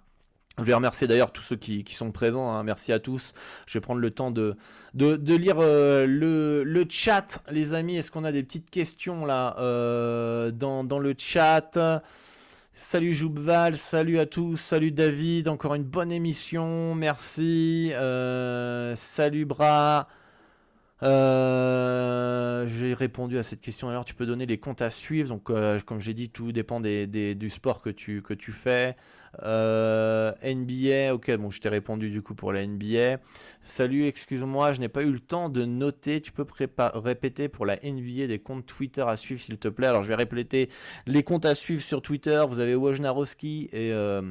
Je 0.58 0.64
vais 0.64 0.74
remercier 0.74 1.06
d'ailleurs 1.06 1.32
tous 1.32 1.42
ceux 1.42 1.56
qui, 1.56 1.84
sont 1.90 2.10
présents. 2.10 2.50
Hein. 2.50 2.64
Merci 2.64 2.92
à 2.92 2.98
tous. 2.98 3.32
Je 3.66 3.74
vais 3.74 3.80
prendre 3.80 4.00
le 4.00 4.10
temps 4.10 4.30
de, 4.30 4.56
lire 4.94 5.56
euh, 5.60 6.06
le, 6.06 6.86
chat, 6.88 7.42
les 7.50 7.74
amis. 7.74 7.96
Est-ce 7.96 8.10
qu'on 8.10 8.24
a 8.24 8.32
des 8.32 8.42
petites 8.42 8.70
questions 8.70 9.24
là 9.24 9.56
euh, 9.58 10.50
dans, 10.50 10.98
le 10.98 11.14
chat? 11.16 11.78
Salut 12.74 13.12
Joubval, 13.12 13.76
salut 13.76 14.20
à 14.20 14.26
tous, 14.26 14.56
salut 14.56 14.92
David, 14.92 15.48
encore 15.48 15.74
une 15.74 15.82
bonne 15.82 16.12
émission, 16.12 16.94
merci. 16.94 17.90
Euh, 17.92 18.94
salut 18.94 19.46
Bras. 21.00 22.66
j'ai 22.66 22.94
répondu 22.94 23.38
à 23.38 23.42
cette 23.42 23.60
question. 23.60 23.88
Alors, 23.88 24.04
tu 24.04 24.14
peux 24.14 24.26
donner 24.26 24.46
les 24.46 24.58
comptes 24.58 24.82
à 24.82 24.90
suivre. 24.90 25.28
Donc, 25.28 25.50
comme 25.84 26.00
j'ai 26.00 26.14
dit, 26.14 26.30
tout 26.30 26.52
dépend 26.52 26.80
du 26.80 27.50
sport 27.50 27.82
que 27.82 27.90
tu, 27.90 28.22
fais. 28.52 28.96
Euh, 29.42 30.32
NBA, 30.42 31.14
ok, 31.14 31.36
bon, 31.36 31.50
je 31.50 31.60
t'ai 31.60 31.68
répondu 31.68 32.10
du 32.10 32.22
coup 32.22 32.34
pour 32.34 32.52
la 32.52 32.66
NBA. 32.66 33.18
Salut, 33.62 34.06
excuse-moi, 34.06 34.72
je 34.72 34.80
n'ai 34.80 34.88
pas 34.88 35.02
eu 35.02 35.10
le 35.10 35.20
temps 35.20 35.48
de 35.48 35.64
noter. 35.64 36.20
Tu 36.20 36.32
peux 36.32 36.46
répéter 36.94 37.48
pour 37.48 37.66
la 37.66 37.76
NBA 37.76 38.26
des 38.26 38.38
comptes 38.38 38.66
Twitter 38.66 39.04
à 39.06 39.16
suivre, 39.16 39.40
s'il 39.40 39.58
te 39.58 39.68
plaît? 39.68 39.86
Alors, 39.86 40.02
je 40.02 40.08
vais 40.08 40.14
répéter 40.14 40.68
les 41.06 41.22
comptes 41.22 41.44
à 41.44 41.54
suivre 41.54 41.82
sur 41.82 42.02
Twitter. 42.02 42.42
Vous 42.48 42.58
avez 42.58 42.74
Wojnarowski 42.74 43.68
et 43.72 43.92
euh, 43.92 44.22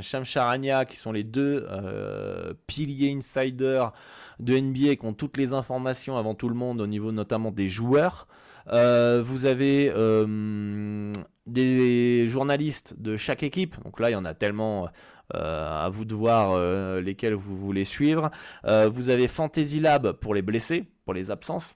Sham 0.00 0.24
Charania 0.24 0.84
qui 0.84 0.96
sont 0.96 1.12
les 1.12 1.24
deux 1.24 1.66
euh, 1.70 2.54
piliers 2.66 3.12
insiders 3.12 3.92
de 4.40 4.58
NBA 4.58 4.96
qui 4.96 5.04
ont 5.04 5.14
toutes 5.14 5.36
les 5.36 5.52
informations 5.52 6.16
avant 6.16 6.34
tout 6.34 6.48
le 6.48 6.54
monde 6.54 6.80
au 6.80 6.86
niveau 6.86 7.12
notamment 7.12 7.50
des 7.50 7.68
joueurs. 7.68 8.26
Euh, 8.72 9.22
vous 9.22 9.44
avez 9.44 9.92
euh, 9.94 11.12
des 11.46 12.26
journalistes 12.28 12.94
de 12.98 13.16
chaque 13.16 13.42
équipe. 13.42 13.82
Donc 13.84 14.00
là, 14.00 14.10
il 14.10 14.14
y 14.14 14.16
en 14.16 14.24
a 14.24 14.34
tellement. 14.34 14.88
Euh, 15.34 15.84
à 15.86 15.88
vous 15.88 16.04
de 16.04 16.14
voir 16.14 16.60
lesquels 17.00 17.32
vous 17.32 17.56
voulez 17.56 17.86
suivre. 17.86 18.30
vous 18.62 19.08
avez 19.08 19.26
Fantasy 19.26 19.80
Lab 19.80 20.12
pour 20.12 20.34
les 20.34 20.42
blessés, 20.42 20.84
pour 21.06 21.14
les 21.14 21.30
absences. 21.30 21.74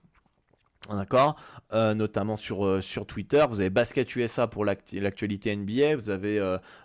D'accord? 0.91 1.37
Notamment 1.73 2.37
sur, 2.37 2.83
sur 2.83 3.07
Twitter. 3.07 3.45
Vous 3.49 3.61
avez 3.61 3.69
Basket 3.69 4.17
USA 4.17 4.47
pour 4.47 4.65
l'actualité 4.65 5.55
NBA. 5.55 5.97
Vous 5.97 6.09
avez 6.09 6.39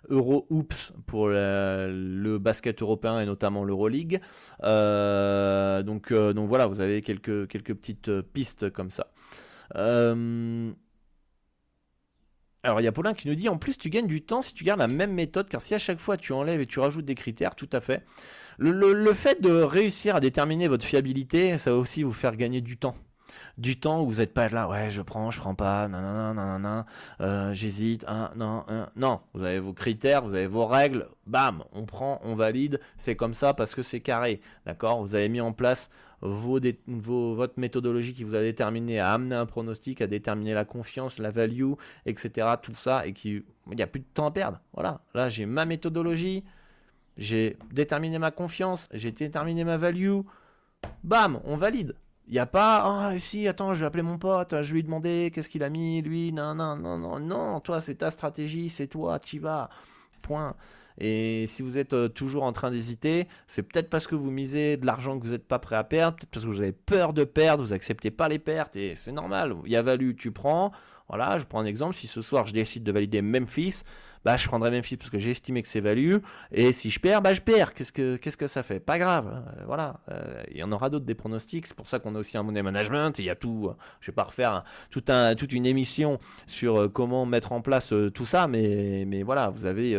Euro 0.09 0.45
Oops 0.49 0.91
pour 1.05 1.29
le 1.29 2.38
basket 2.38 2.81
européen 2.81 3.21
et 3.21 3.25
notamment 3.25 3.63
l'Euroleague. 3.63 4.19
donc, 4.61 6.13
donc 6.13 6.49
voilà, 6.49 6.67
vous 6.67 6.81
avez 6.81 7.01
quelques, 7.01 7.47
quelques 7.47 7.73
petites 7.73 8.21
pistes 8.21 8.69
comme 8.71 8.89
ça. 8.89 9.07
Euh, 9.75 10.71
alors 12.63 12.79
il 12.79 12.84
y 12.84 12.88
a 12.88 12.91
Paulin 12.91 13.13
qui 13.13 13.27
nous 13.27 13.36
dit 13.36 13.49
en 13.49 13.57
plus 13.57 13.77
tu 13.77 13.89
gagnes 13.89 14.07
du 14.07 14.21
temps 14.23 14.41
si 14.41 14.53
tu 14.53 14.63
gardes 14.63 14.79
la 14.79 14.88
même 14.88 15.13
méthode 15.13 15.49
car 15.49 15.61
si 15.61 15.73
à 15.73 15.79
chaque 15.79 15.99
fois 15.99 16.17
tu 16.17 16.31
enlèves 16.31 16.61
et 16.61 16.65
tu 16.65 16.79
rajoutes 16.79 17.05
des 17.05 17.15
critères, 17.15 17.55
tout 17.55 17.69
à 17.71 17.81
fait. 17.81 18.03
Le, 18.59 19.13
fait 19.13 19.41
de 19.41 19.49
réussir 19.49 20.15
à 20.15 20.19
déterminer 20.19 20.67
votre 20.67 20.86
fiabilité, 20.86 21.57
ça 21.57 21.71
va 21.71 21.77
aussi 21.77 22.03
vous 22.03 22.13
faire 22.13 22.36
gagner 22.36 22.61
du 22.61 22.77
temps. 22.77 22.95
Du 23.57 23.79
temps 23.79 24.01
où 24.01 24.07
vous 24.07 24.15
n'êtes 24.15 24.34
pas 24.34 24.49
là, 24.49 24.67
ouais 24.67 24.89
je 24.89 25.01
prends, 25.01 25.29
je 25.31 25.39
prends 25.39 25.55
pas, 25.55 25.88
non 25.88 26.34
non 26.34 26.86
euh, 27.21 27.53
j'hésite, 27.53 28.03
hein, 28.07 28.31
non, 28.36 28.63
non, 28.95 29.21
vous 29.34 29.43
avez 29.43 29.59
vos 29.59 29.73
critères, 29.73 30.23
vous 30.23 30.34
avez 30.34 30.47
vos 30.47 30.65
règles, 30.65 31.07
bam, 31.27 31.63
on 31.71 31.86
prend, 31.86 32.19
on 32.23 32.36
valide, 32.36 32.79
c'est 32.97 33.15
comme 33.15 33.34
ça 33.34 33.53
parce 33.53 33.75
que 33.75 33.81
c'est 33.81 33.99
carré, 33.99 34.41
d'accord? 34.65 35.01
Vous 35.01 35.15
avez 35.15 35.29
mis 35.29 35.41
en 35.41 35.53
place 35.53 35.89
vos, 36.21 36.59
votre 37.36 37.59
méthodologie 37.59 38.13
qui 38.13 38.23
vous 38.23 38.36
a 38.36 38.41
déterminé 38.41 38.99
à 38.99 39.11
amener 39.11 39.36
un 39.36 39.45
pronostic, 39.45 40.01
à 40.01 40.07
déterminer 40.07 40.53
la 40.53 40.65
confiance, 40.65 41.19
la 41.19 41.31
value, 41.31 41.73
etc. 42.05 42.47
Tout 42.61 42.73
ça, 42.73 43.05
et 43.05 43.13
qui 43.13 43.43
il 43.69 43.75
n'y 43.75 43.84
a 43.84 43.88
plus 43.88 43.99
de 43.99 44.05
temps 44.13 44.25
à 44.25 44.31
perdre. 44.31 44.59
Voilà, 44.73 45.01
là 45.13 45.29
j'ai 45.29 45.45
ma 45.45 45.65
méthodologie, 45.65 46.43
j'ai 47.17 47.57
déterminé 47.71 48.19
ma 48.19 48.31
confiance, 48.31 48.89
j'ai 48.93 49.11
déterminé 49.11 49.63
ma 49.63 49.77
value. 49.77 50.21
Bam, 51.03 51.39
on 51.45 51.55
valide. 51.55 51.95
Il 52.28 52.34
n'y 52.34 52.39
a 52.39 52.45
pas, 52.45 52.84
ah 52.86 53.19
si, 53.19 53.47
attends, 53.47 53.74
je 53.74 53.82
vais 53.82 53.86
appeler 53.86 54.03
mon 54.03 54.17
pote, 54.17 54.51
je 54.63 54.69
vais 54.69 54.76
lui 54.76 54.84
demander 54.84 55.30
qu'est-ce 55.34 55.49
qu'il 55.49 55.63
a 55.63 55.69
mis, 55.69 56.01
lui, 56.01 56.32
non, 56.32 56.55
non, 56.55 56.78
non, 56.78 56.97
non, 56.97 57.19
non, 57.19 57.59
toi 57.59 57.82
c'est 57.82 57.95
ta 57.95 58.11
stratégie, 58.11 58.69
c'est 58.69 58.88
toi, 58.88 59.19
tu 59.19 59.39
vas. 59.39 59.69
Point. 60.21 60.55
Et 60.97 61.47
si 61.47 61.63
vous 61.63 61.78
êtes 61.78 61.93
euh, 61.93 62.07
toujours 62.07 62.43
en 62.43 62.53
train 62.53 62.71
d'hésiter, 62.71 63.28
c'est 63.47 63.63
peut-être 63.63 63.89
parce 63.89 64.07
que 64.07 64.15
vous 64.15 64.32
misez 64.32 64.78
de 64.78 64.86
l'argent 64.86 65.19
que 65.19 65.26
vous 65.26 65.32
n'êtes 65.32 65.47
pas 65.47 65.59
prêt 65.59 65.76
à 65.76 65.84
perdre, 65.84 66.17
peut-être 66.17 66.30
parce 66.32 66.45
que 66.45 66.49
vous 66.49 66.61
avez 66.61 66.71
peur 66.71 67.13
de 67.13 67.24
perdre, 67.24 67.63
vous 67.63 67.74
acceptez 67.74 68.11
pas 68.11 68.30
les 68.30 68.39
pertes, 68.39 68.76
et 68.76 68.95
c'est 68.95 69.11
normal. 69.11 69.55
Il 69.65 69.71
y 69.71 69.76
a 69.76 69.82
valu, 69.82 70.15
tu 70.15 70.32
prends. 70.32 70.71
Voilà, 71.09 71.38
je 71.38 71.45
prends 71.45 71.59
un 71.59 71.65
exemple. 71.65 71.95
Si 71.95 72.07
ce 72.07 72.21
soir 72.21 72.45
je 72.45 72.53
décide 72.53 72.84
de 72.84 72.91
valider 72.91 73.21
Memphis, 73.21 73.84
bah 74.26 74.38
je 74.38 74.47
prendrai 74.47 74.71
Memphis 74.71 74.97
parce 74.97 75.09
que 75.09 75.19
j'ai 75.19 75.32
estimé 75.32 75.61
que 75.61 75.67
c'est 75.67 75.82
value. 75.82 76.17
Et 76.51 76.71
si 76.71 76.89
je 76.89 76.99
perds, 76.99 77.21
bah 77.21 77.34
je 77.34 77.41
perds. 77.41 77.74
Qu'est-ce 77.74 77.91
que 77.91 78.15
qu'est-ce 78.15 78.38
que 78.38 78.47
ça 78.47 78.63
fait? 78.63 78.80
Pas 78.80 78.97
grave. 78.97 79.28
Hein. 79.28 79.43
Euh, 79.57 79.63
voilà. 79.65 79.99
Euh, 80.09 80.41
il 80.51 80.57
y 80.57 80.63
en 80.63 80.71
aura 80.71 80.89
d'autres 80.89 81.05
des 81.05 81.15
pronostics. 81.15 81.67
C'est 81.67 81.76
pour 81.76 81.88
ça 81.88 81.99
qu'on 81.99 82.15
a 82.15 82.19
aussi 82.19 82.38
un 82.38 82.43
money 82.43 82.61
management. 82.61 83.19
Il 83.19 83.26
y 83.26 83.30
a 83.30 83.36
tout. 83.36 83.67
Euh, 83.69 83.74
je 83.99 84.11
vais 84.11 84.15
pas 84.15 84.24
refaire 84.24 84.63
toute 84.89 85.53
une 85.53 85.65
émission 85.65 86.19
sur 86.47 86.91
comment 86.91 87.26
mettre 87.26 87.51
en 87.51 87.61
place 87.61 87.93
tout 88.13 88.26
ça, 88.26 88.47
mais 88.47 89.05
mais 89.07 89.24
voilà, 89.24 89.49
vous 89.49 89.65
avez 89.65 89.95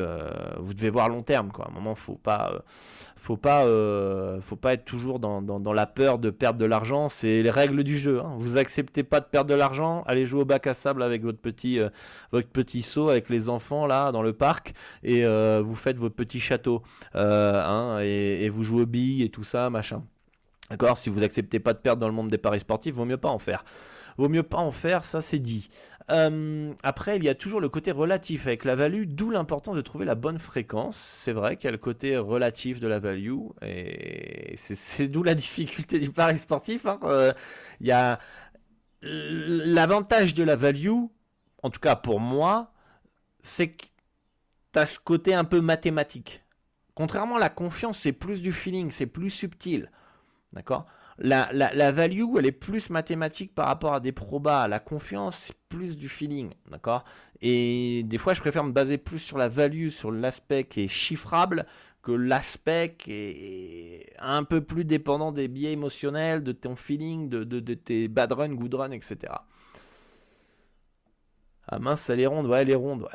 vous 0.59 0.75
devez 0.75 0.91
voir 0.91 1.09
long 1.09 1.22
terme 1.22 1.51
quoi. 1.53 1.66
À 1.66 1.70
un 1.70 1.75
moment, 1.75 1.95
faut 1.95 2.14
pas 2.14 2.64
faut 3.16 3.37
pas 3.37 3.64
faut 4.41 4.57
pas 4.57 4.75
être 4.75 4.85
toujours 4.85 5.18
dans, 5.18 5.43
dans, 5.43 5.72
la 5.72 5.87
peur 5.87 6.18
de 6.18 6.31
perdre 6.31 6.59
de 6.59 6.64
l'argent. 6.64 7.09
C'est 7.09 7.43
les 7.43 7.51
règles 7.51 7.85
du 7.85 7.99
jeu. 7.99 8.20
Hein. 8.20 8.35
Vous 8.39 8.57
acceptez 8.57 9.03
pas 9.03 9.20
de 9.20 9.27
perdre 9.27 9.51
de 9.51 9.55
l'argent, 9.55 10.03
allez 10.07 10.27
jouer 10.27 10.43
au 10.43 10.45
bac 10.45 10.66
à 10.66 10.75
sable 10.75 11.03
avec 11.03 11.22
votre 11.22 11.39
petit 11.39 11.79
votre 12.33 12.49
petit 12.49 12.83
saut 12.83 13.09
avec 13.09 13.29
les 13.29 13.49
enfants 13.49 13.87
là 13.87 14.12
dans 14.15 14.23
le 14.23 14.33
parc 14.33 14.73
et 15.03 15.25
euh, 15.25 15.62
vous 15.62 15.75
faites 15.75 15.99
votre 15.99 16.15
petit 16.15 16.41
château 16.41 16.83
euh, 17.15 17.62
hein, 17.62 17.99
et, 18.01 18.49
vous 18.49 18.62
jouez 18.62 18.83
aux 18.83 18.87
billes 18.87 19.23
et 19.23 19.29
tout 19.29 19.45
ça, 19.45 19.69
machin. 19.69 20.03
D'accord? 20.71 20.97
Si 20.97 21.11
vous 21.11 21.23
acceptez 21.23 21.61
pas 21.61 21.75
de 21.75 21.79
perdre 21.79 22.01
dans 22.01 22.09
le 22.09 22.15
monde 22.15 22.31
des 22.31 22.39
paris 22.39 22.61
sportifs, 22.61 22.95
vaut 22.95 23.05
mieux 23.05 23.19
pas 23.19 23.29
en 23.29 23.39
faire. 23.39 23.65
Vaut 24.17 24.29
mieux 24.29 24.45
pas 24.45 24.59
en 24.59 24.73
faire, 24.73 25.05
ça 25.05 25.21
c'est 25.21 25.41
dit. 25.41 25.69
Euh, 26.09 26.73
après, 26.83 27.17
il 27.17 27.25
y 27.25 27.29
a 27.29 27.35
toujours 27.35 27.61
le 27.61 27.69
côté 27.69 27.91
relatif 27.91 28.47
avec 28.47 28.65
la 28.65 28.77
value, 28.77 29.05
d'où 29.07 29.31
l'importance 29.31 29.77
de 29.77 29.81
trouver 29.81 30.05
la 30.05 30.15
bonne 30.15 30.39
fréquence. 30.39 30.97
C'est 30.97 31.33
vrai 31.33 31.57
qu'il 31.57 31.65
y 31.65 31.69
a 31.69 31.73
le 31.73 31.79
côté 31.79 32.17
relatif 32.17 32.81
de 32.81 32.87
la 32.87 33.01
value, 33.01 33.35
et 33.62 34.55
c'est 34.57 35.09
d'où 35.09 35.23
la 35.23 35.35
difficulté 35.35 35.99
du 35.99 36.11
pari 36.11 36.37
sportif. 36.37 36.87
Hein. 36.87 37.01
il 37.81 37.87
y 37.87 37.93
a 37.93 38.21
l'avantage 39.03 40.33
de 40.33 40.45
la 40.45 40.57
value, 40.57 41.07
en 41.62 41.71
tout 41.71 41.81
cas 41.81 41.97
pour 41.97 42.21
moi, 42.21 42.73
c'est 43.43 43.69
que 43.69 43.87
ce 44.87 44.99
côté 44.99 45.35
un 45.35 45.45
peu 45.45 45.61
mathématique. 45.61 46.43
Contrairement 46.95 47.39
la 47.39 47.49
confiance, 47.49 47.99
c'est 47.99 48.12
plus 48.12 48.43
du 48.43 48.53
feeling, 48.53 48.91
c'est 48.91 49.07
plus 49.07 49.31
subtil. 49.31 49.91
D'accord? 50.53 50.87
La, 51.18 51.93
value, 51.93 52.25
elle 52.39 52.47
est 52.47 52.53
plus 52.53 52.91
mathématique 52.91 53.55
par 53.55 53.66
rapport 53.66 53.95
à 53.95 54.01
des 54.01 54.12
probas. 54.12 54.66
La 54.68 54.81
confiance, 54.81 55.37
c'est 55.37 55.57
plus 55.68 55.97
du 55.97 56.09
feeling. 56.09 56.51
D'accord? 56.70 57.05
Et 57.41 58.03
des 58.05 58.18
fois, 58.18 58.35
je 58.35 58.41
préfère 58.41 58.64
me 58.64 58.72
baser 58.72 58.99
plus 58.99 59.18
sur 59.18 59.39
la 59.39 59.49
value, 59.49 59.89
sur 59.89 60.11
l'aspect 60.11 60.64
qui 60.64 60.83
est 60.83 60.89
chiffrable, 60.89 61.66
que 62.03 62.12
l'aspect 62.12 62.97
qui 62.99 63.12
est 63.12 64.12
un 64.18 64.45
peu 64.45 64.61
plus 64.61 64.85
dépendant 64.85 65.33
des 65.33 65.49
biais 65.49 65.72
émotionnels, 65.72 66.43
de 66.43 66.53
ton 66.53 66.77
feeling, 66.77 67.29
de, 67.29 67.45
de, 67.45 67.75
tes 67.75 68.09
bad 68.09 68.33
run, 68.33 68.55
good 68.55 68.75
run, 68.75 68.91
etc. 68.91 69.33
Ah 71.69 71.79
mince, 71.79 72.11
elle 72.11 72.21
est 72.21 72.27
ronde, 72.27 72.47
ouais, 72.47 72.62
elle 72.62 72.71
est 72.71 72.75
ronde. 72.75 73.09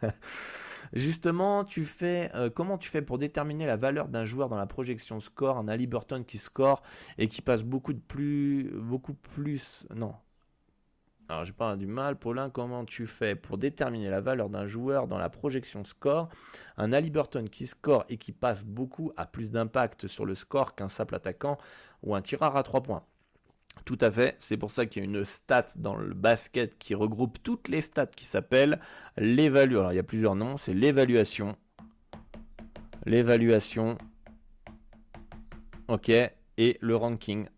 Justement, 0.92 1.64
tu 1.64 1.84
fais 1.84 2.30
euh, 2.34 2.48
comment 2.48 2.78
tu 2.78 2.88
fais 2.88 3.02
pour 3.02 3.18
déterminer 3.18 3.66
la 3.66 3.76
valeur 3.76 4.08
d'un 4.08 4.24
joueur 4.24 4.48
dans 4.48 4.56
la 4.56 4.66
projection 4.66 5.20
score, 5.20 5.58
un 5.58 5.68
Ali 5.68 5.86
Burton 5.86 6.24
qui 6.24 6.38
score 6.38 6.82
et 7.18 7.28
qui 7.28 7.42
passe 7.42 7.64
beaucoup 7.64 7.92
de 7.92 8.00
plus, 8.00 8.70
beaucoup 8.72 9.14
plus, 9.14 9.86
non. 9.94 10.14
Alors 11.28 11.44
j'ai 11.44 11.52
pas 11.52 11.74
du 11.74 11.86
mal, 11.86 12.16
Paulin, 12.16 12.50
comment 12.50 12.84
tu 12.84 13.06
fais 13.06 13.34
pour 13.34 13.58
déterminer 13.58 14.08
la 14.10 14.20
valeur 14.20 14.48
d'un 14.48 14.66
joueur 14.66 15.08
dans 15.08 15.18
la 15.18 15.28
projection 15.28 15.82
score 15.84 16.28
Un 16.76 16.92
Ali 16.92 17.10
Burton 17.10 17.50
qui 17.50 17.66
score 17.66 18.04
et 18.08 18.16
qui 18.16 18.30
passe 18.30 18.64
beaucoup 18.64 19.12
a 19.16 19.26
plus 19.26 19.50
d'impact 19.50 20.06
sur 20.06 20.24
le 20.24 20.36
score 20.36 20.76
qu'un 20.76 20.88
simple 20.88 21.16
attaquant 21.16 21.58
ou 22.02 22.14
un 22.14 22.22
tireur 22.22 22.56
à 22.56 22.62
3 22.62 22.82
points? 22.82 23.02
Tout 23.84 23.98
à 24.00 24.10
fait, 24.10 24.36
c'est 24.40 24.56
pour 24.56 24.70
ça 24.70 24.86
qu'il 24.86 25.02
y 25.02 25.06
a 25.06 25.08
une 25.08 25.24
stat 25.24 25.66
dans 25.76 25.94
le 25.94 26.12
basket 26.14 26.76
qui 26.78 26.94
regroupe 26.94 27.42
toutes 27.42 27.68
les 27.68 27.80
stats 27.80 28.06
qui 28.06 28.24
s'appellent 28.24 28.80
l'évaluation. 29.16 29.80
Alors 29.80 29.92
il 29.92 29.96
y 29.96 30.00
a 30.00 30.02
plusieurs 30.02 30.34
noms, 30.34 30.56
c'est 30.56 30.74
l'évaluation. 30.74 31.56
L'évaluation. 33.04 33.96
Ok, 35.86 36.08
et 36.08 36.78
le 36.80 36.96
ranking. 36.96 37.48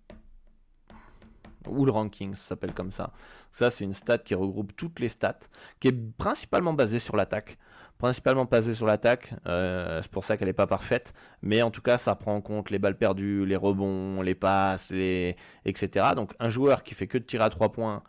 Ou 1.66 1.86
le 1.86 1.92
ranking, 1.92 2.34
ça 2.34 2.48
s'appelle 2.48 2.74
comme 2.74 2.90
ça. 2.90 3.12
Ça, 3.50 3.70
c'est 3.70 3.84
une 3.84 3.94
stat 3.94 4.18
qui 4.18 4.34
regroupe 4.34 4.76
toutes 4.76 5.00
les 5.00 5.08
stats, 5.08 5.38
qui 5.80 5.88
est 5.88 6.16
principalement 6.18 6.74
basée 6.74 6.98
sur 6.98 7.16
l'attaque 7.16 7.58
principalement 7.98 8.44
basé 8.44 8.74
sur 8.74 8.86
l'attaque. 8.86 9.34
Euh, 9.46 10.00
c'est 10.02 10.10
pour 10.10 10.24
ça 10.24 10.36
qu'elle 10.36 10.48
n'est 10.48 10.54
pas 10.54 10.66
parfaite. 10.66 11.12
Mais 11.42 11.62
en 11.62 11.70
tout 11.70 11.82
cas, 11.82 11.98
ça 11.98 12.14
prend 12.14 12.34
en 12.34 12.40
compte 12.40 12.70
les 12.70 12.78
balles 12.78 12.96
perdues, 12.96 13.44
les 13.44 13.56
rebonds, 13.56 14.22
les 14.22 14.34
passes, 14.34 14.90
etc. 14.92 16.10
Donc 16.14 16.32
un 16.38 16.48
joueur 16.48 16.84
qui 16.84 16.94
fait 16.94 17.08
que 17.08 17.18
de 17.18 17.24
tirer 17.24 17.44
à 17.44 17.50
3 17.50 17.72
points 17.72 18.02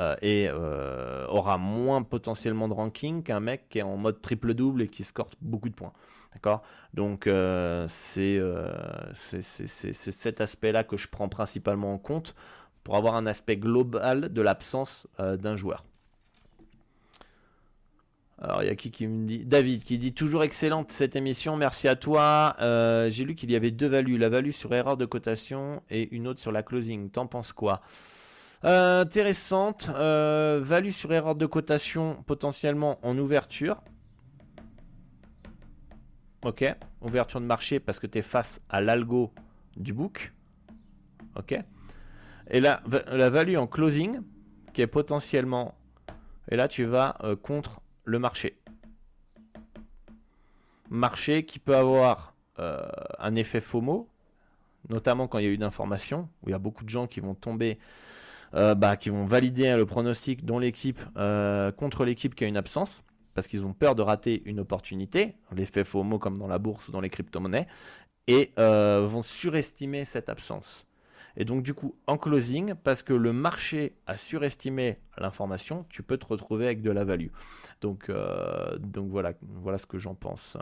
euh, 0.00 0.16
et 0.22 0.48
euh, 0.48 1.26
aura 1.28 1.58
moins 1.58 2.02
potentiellement 2.02 2.68
de 2.68 2.72
ranking 2.72 3.22
qu'un 3.22 3.40
mec 3.40 3.68
qui 3.68 3.78
est 3.78 3.82
en 3.82 3.96
mode 3.96 4.20
triple-double 4.20 4.82
et 4.82 4.88
qui 4.88 5.04
score 5.04 5.28
beaucoup 5.40 5.68
de 5.68 5.74
points. 5.74 5.92
D'accord? 6.32 6.62
Donc 6.94 7.28
c'est 7.86 8.40
cet 9.12 10.40
aspect-là 10.40 10.84
que 10.84 10.96
je 10.96 11.06
prends 11.08 11.28
principalement 11.28 11.92
en 11.92 11.98
compte 11.98 12.34
pour 12.82 12.96
avoir 12.96 13.14
un 13.14 13.26
aspect 13.26 13.56
global 13.56 14.32
de 14.32 14.42
l'absence 14.42 15.06
d'un 15.18 15.56
joueur. 15.56 15.84
Alors, 18.38 18.62
il 18.62 18.66
y 18.66 18.70
a 18.70 18.74
qui 18.74 18.90
qui 18.90 19.06
me 19.06 19.26
dit 19.26 19.44
David 19.44 19.84
qui 19.84 19.96
dit 19.96 20.12
toujours 20.12 20.42
excellente 20.42 20.90
cette 20.90 21.14
émission, 21.14 21.56
merci 21.56 21.86
à 21.86 21.94
toi. 21.94 22.56
Euh, 22.60 23.08
j'ai 23.08 23.24
lu 23.24 23.36
qu'il 23.36 23.50
y 23.50 23.56
avait 23.56 23.70
deux 23.70 23.86
values, 23.86 24.18
la 24.18 24.28
value 24.28 24.50
sur 24.50 24.74
erreur 24.74 24.96
de 24.96 25.04
cotation 25.04 25.82
et 25.88 26.14
une 26.14 26.26
autre 26.26 26.40
sur 26.40 26.50
la 26.50 26.62
closing. 26.62 27.10
T'en 27.10 27.26
penses 27.26 27.52
quoi? 27.52 27.80
Euh, 28.64 29.02
Intéressante. 29.02 29.88
Euh, 29.94 30.60
value 30.62 30.90
sur 30.90 31.12
erreur 31.12 31.36
de 31.36 31.46
cotation 31.46 32.24
potentiellement 32.26 32.98
en 33.02 33.16
ouverture. 33.18 33.80
Ok. 36.42 36.64
Ouverture 37.02 37.40
de 37.40 37.46
marché 37.46 37.78
parce 37.78 38.00
que 38.00 38.08
tu 38.08 38.18
es 38.18 38.22
face 38.22 38.60
à 38.68 38.80
l'algo 38.80 39.32
du 39.76 39.92
book. 39.92 40.32
Ok. 41.36 41.56
Et 42.50 42.60
là, 42.60 42.82
la 43.10 43.30
value 43.30 43.56
en 43.56 43.68
closing 43.68 44.20
qui 44.72 44.82
est 44.82 44.88
potentiellement. 44.88 45.76
Et 46.50 46.56
là, 46.56 46.68
tu 46.68 46.84
vas 46.84 47.16
contre 47.42 47.80
le 48.04 48.18
marché. 48.18 48.56
Marché 50.90 51.44
qui 51.44 51.58
peut 51.58 51.76
avoir 51.76 52.34
euh, 52.58 52.86
un 53.18 53.34
effet 53.34 53.60
FOMO, 53.60 54.08
notamment 54.88 55.26
quand 55.26 55.38
il 55.38 55.44
y 55.44 55.48
a 55.48 55.50
eu 55.50 55.58
d'informations, 55.58 56.28
où 56.42 56.48
il 56.48 56.52
y 56.52 56.54
a 56.54 56.58
beaucoup 56.58 56.84
de 56.84 56.90
gens 56.90 57.06
qui 57.06 57.20
vont 57.20 57.34
tomber, 57.34 57.78
euh, 58.54 58.74
bah, 58.74 58.96
qui 58.96 59.10
vont 59.10 59.24
valider 59.24 59.74
le 59.76 59.86
pronostic 59.86 60.40
l'équipe 60.60 61.00
euh, 61.16 61.72
contre 61.72 62.04
l'équipe 62.04 62.34
qui 62.34 62.44
a 62.44 62.46
une 62.46 62.56
absence, 62.56 63.02
parce 63.34 63.48
qu'ils 63.48 63.66
ont 63.66 63.72
peur 63.72 63.94
de 63.94 64.02
rater 64.02 64.42
une 64.44 64.60
opportunité, 64.60 65.34
l'effet 65.52 65.84
FOMO 65.84 66.18
comme 66.18 66.38
dans 66.38 66.46
la 66.46 66.58
bourse 66.58 66.88
ou 66.88 66.92
dans 66.92 67.00
les 67.00 67.10
crypto-monnaies, 67.10 67.66
et 68.26 68.52
vont 68.56 69.22
surestimer 69.22 70.04
cette 70.04 70.28
absence. 70.28 70.86
Et 71.36 71.44
donc 71.44 71.62
du 71.62 71.74
coup, 71.74 71.94
en 72.06 72.16
closing, 72.16 72.74
parce 72.74 73.02
que 73.02 73.12
le 73.12 73.32
marché 73.32 73.94
a 74.06 74.16
surestimé 74.16 74.98
l'information, 75.18 75.84
tu 75.88 76.02
peux 76.02 76.16
te 76.16 76.26
retrouver 76.26 76.66
avec 76.66 76.82
de 76.82 76.90
la 76.90 77.04
value. 77.04 77.28
Donc, 77.80 78.08
euh, 78.08 78.78
donc 78.78 79.08
voilà, 79.10 79.32
voilà 79.42 79.78
ce 79.78 79.86
que 79.86 79.98
j'en 79.98 80.14
pense. 80.14 80.56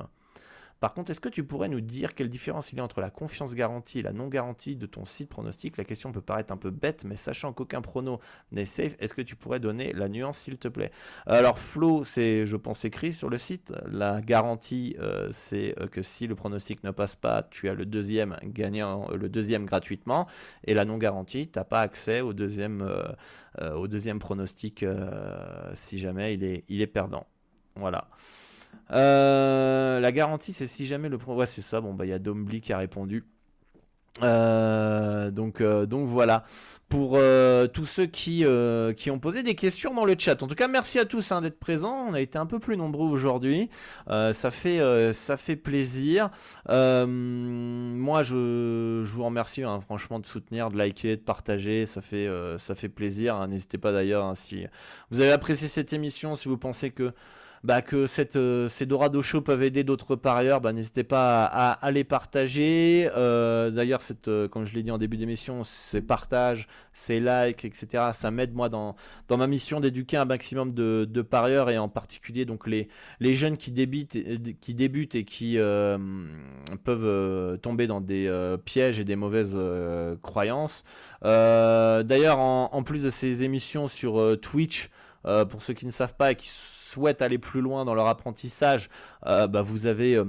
Par 0.82 0.94
contre, 0.94 1.12
est-ce 1.12 1.20
que 1.20 1.28
tu 1.28 1.44
pourrais 1.44 1.68
nous 1.68 1.80
dire 1.80 2.16
quelle 2.16 2.28
différence 2.28 2.72
il 2.72 2.78
y 2.78 2.80
a 2.80 2.84
entre 2.84 3.00
la 3.00 3.10
confiance 3.10 3.54
garantie 3.54 4.00
et 4.00 4.02
la 4.02 4.12
non 4.12 4.26
garantie 4.26 4.74
de 4.74 4.86
ton 4.86 5.04
site 5.04 5.28
pronostic? 5.28 5.76
La 5.76 5.84
question 5.84 6.10
peut 6.10 6.20
paraître 6.20 6.52
un 6.52 6.56
peu 6.56 6.70
bête, 6.70 7.04
mais 7.04 7.14
sachant 7.14 7.52
qu'aucun 7.52 7.80
prono 7.80 8.18
n'est 8.50 8.66
safe, 8.66 8.96
est-ce 8.98 9.14
que 9.14 9.22
tu 9.22 9.36
pourrais 9.36 9.60
donner 9.60 9.92
la 9.92 10.08
nuance 10.08 10.38
s'il 10.38 10.58
te 10.58 10.66
plaît? 10.66 10.90
Alors 11.24 11.60
Flow, 11.60 12.02
c'est 12.02 12.46
je 12.46 12.56
pense 12.56 12.84
écrit 12.84 13.12
sur 13.12 13.30
le 13.30 13.38
site. 13.38 13.72
La 13.86 14.20
garantie, 14.20 14.96
euh, 14.98 15.28
c'est 15.30 15.80
euh, 15.80 15.86
que 15.86 16.02
si 16.02 16.26
le 16.26 16.34
pronostic 16.34 16.82
ne 16.82 16.90
passe 16.90 17.14
pas, 17.14 17.44
tu 17.44 17.68
as 17.68 17.74
le 17.74 17.86
deuxième 17.86 18.36
gagnant, 18.42 19.08
euh, 19.12 19.16
le 19.16 19.28
deuxième 19.28 19.66
gratuitement. 19.66 20.26
Et 20.64 20.74
la 20.74 20.84
non 20.84 20.98
garantie, 20.98 21.46
tu 21.46 21.60
n'as 21.60 21.64
pas 21.64 21.80
accès 21.80 22.22
au 22.22 22.32
deuxième, 22.32 22.82
pronostic 24.18 24.84
si 25.74 26.00
jamais 26.00 26.34
il 26.34 26.82
est 26.82 26.86
perdant. 26.88 27.28
Voilà. 27.76 28.08
Euh, 28.92 30.00
la 30.00 30.12
garantie, 30.12 30.52
c'est 30.52 30.66
si 30.66 30.86
jamais 30.86 31.08
le. 31.08 31.16
Ouais, 31.26 31.46
c'est 31.46 31.62
ça. 31.62 31.80
Bon, 31.80 31.94
bah, 31.94 32.04
il 32.04 32.10
y 32.10 32.14
a 32.14 32.18
Dombly 32.18 32.60
qui 32.60 32.72
a 32.72 32.78
répondu. 32.78 33.24
Euh, 34.22 35.30
donc, 35.30 35.62
euh, 35.62 35.86
donc 35.86 36.06
voilà 36.06 36.44
pour 36.90 37.18
tous 37.72 37.86
ceux 37.86 38.04
qui, 38.04 38.44
qui 38.98 39.10
ont 39.10 39.18
posé 39.18 39.42
des 39.42 39.54
questions 39.54 39.94
dans 39.94 40.04
le 40.04 40.14
chat. 40.18 40.42
En 40.42 40.46
tout 40.46 40.54
cas, 40.54 40.68
merci 40.68 40.98
à 40.98 41.06
tous 41.06 41.32
hein, 41.32 41.40
d'être 41.40 41.58
présents. 41.58 42.06
On 42.10 42.12
a 42.12 42.20
été 42.20 42.36
un 42.36 42.44
peu 42.44 42.58
plus 42.58 42.76
nombreux 42.76 43.08
aujourd'hui. 43.08 43.70
ça 44.08 44.50
fait 44.50 45.12
ça 45.14 45.38
fait 45.38 45.56
plaisir. 45.56 46.28
moi, 46.68 48.22
je, 48.22 49.00
je 49.04 49.14
vous 49.14 49.24
remercie 49.24 49.62
hein, 49.62 49.80
franchement 49.80 50.20
de 50.20 50.26
soutenir, 50.26 50.70
de 50.70 50.76
liker, 50.76 51.16
de 51.16 51.22
partager. 51.22 51.86
Ça 51.86 52.02
fait 52.02 52.28
ça 52.58 52.74
fait 52.74 52.90
plaisir. 52.90 53.36
Hein. 53.36 53.48
N'hésitez 53.48 53.78
pas 53.78 53.92
d'ailleurs 53.92 54.36
si 54.36 54.66
vous 55.10 55.20
avez 55.20 55.32
apprécié 55.32 55.68
cette 55.68 55.94
émission, 55.94 56.36
si 56.36 56.50
vous 56.50 56.58
pensez 56.58 56.90
que 56.90 57.14
bah, 57.64 57.80
que 57.80 58.06
euh, 58.36 58.68
ces 58.68 58.86
Dorado 58.86 59.22
Show 59.22 59.40
peuvent 59.40 59.62
aider 59.62 59.84
d'autres 59.84 60.16
parieurs, 60.16 60.60
bah, 60.60 60.72
n'hésitez 60.72 61.04
pas 61.04 61.44
à, 61.44 61.90
les 61.92 62.02
partager. 62.02 63.08
Euh, 63.16 63.70
d'ailleurs, 63.70 64.00
euh, 64.26 64.48
comme 64.48 64.66
je 64.66 64.74
l'ai 64.74 64.82
dit 64.82 64.90
en 64.90 64.98
début 64.98 65.16
d'émission, 65.16 65.62
ces 65.62 66.02
partages, 66.02 66.66
ces 66.92 67.20
likes, 67.20 67.64
etc., 67.64 68.10
ça 68.12 68.30
m'aide 68.32 68.52
moi 68.52 68.68
dans, 68.68 68.96
dans 69.28 69.36
ma 69.36 69.46
mission 69.46 69.78
d'éduquer 69.78 70.16
un 70.16 70.24
maximum 70.24 70.74
de, 70.74 71.22
parieurs 71.22 71.70
et 71.70 71.78
en 71.78 71.88
particulier 71.88 72.44
donc 72.44 72.66
les, 72.66 72.88
les 73.20 73.34
jeunes 73.34 73.56
qui 73.56 73.70
débutent, 73.70 74.18
qui 74.60 74.74
débutent 74.74 75.14
et 75.14 75.24
qui 75.24 75.56
peuvent 76.84 77.58
tomber 77.60 77.86
dans 77.86 78.00
des 78.00 78.56
pièges 78.64 78.98
et 78.98 79.04
des 79.04 79.14
mauvaises 79.16 79.56
croyances. 80.20 80.82
D'ailleurs, 81.22 82.40
en, 82.40 82.82
plus 82.82 83.04
de 83.04 83.10
ces 83.10 83.44
émissions 83.44 83.86
sur 83.86 84.36
Twitch, 84.40 84.90
pour 85.22 85.62
ceux 85.62 85.74
qui 85.74 85.86
ne 85.86 85.92
savent 85.92 86.16
pas 86.16 86.32
et 86.32 86.34
qui 86.34 86.48
souhaitent 86.93 87.22
aller 87.22 87.38
plus 87.38 87.61
loin 87.61 87.84
dans 87.84 87.95
leur 87.95 88.07
apprentissage, 88.07 88.90
euh, 89.26 89.47
bah, 89.47 89.62
vous 89.62 89.86
avez 89.86 90.16
euh, 90.16 90.24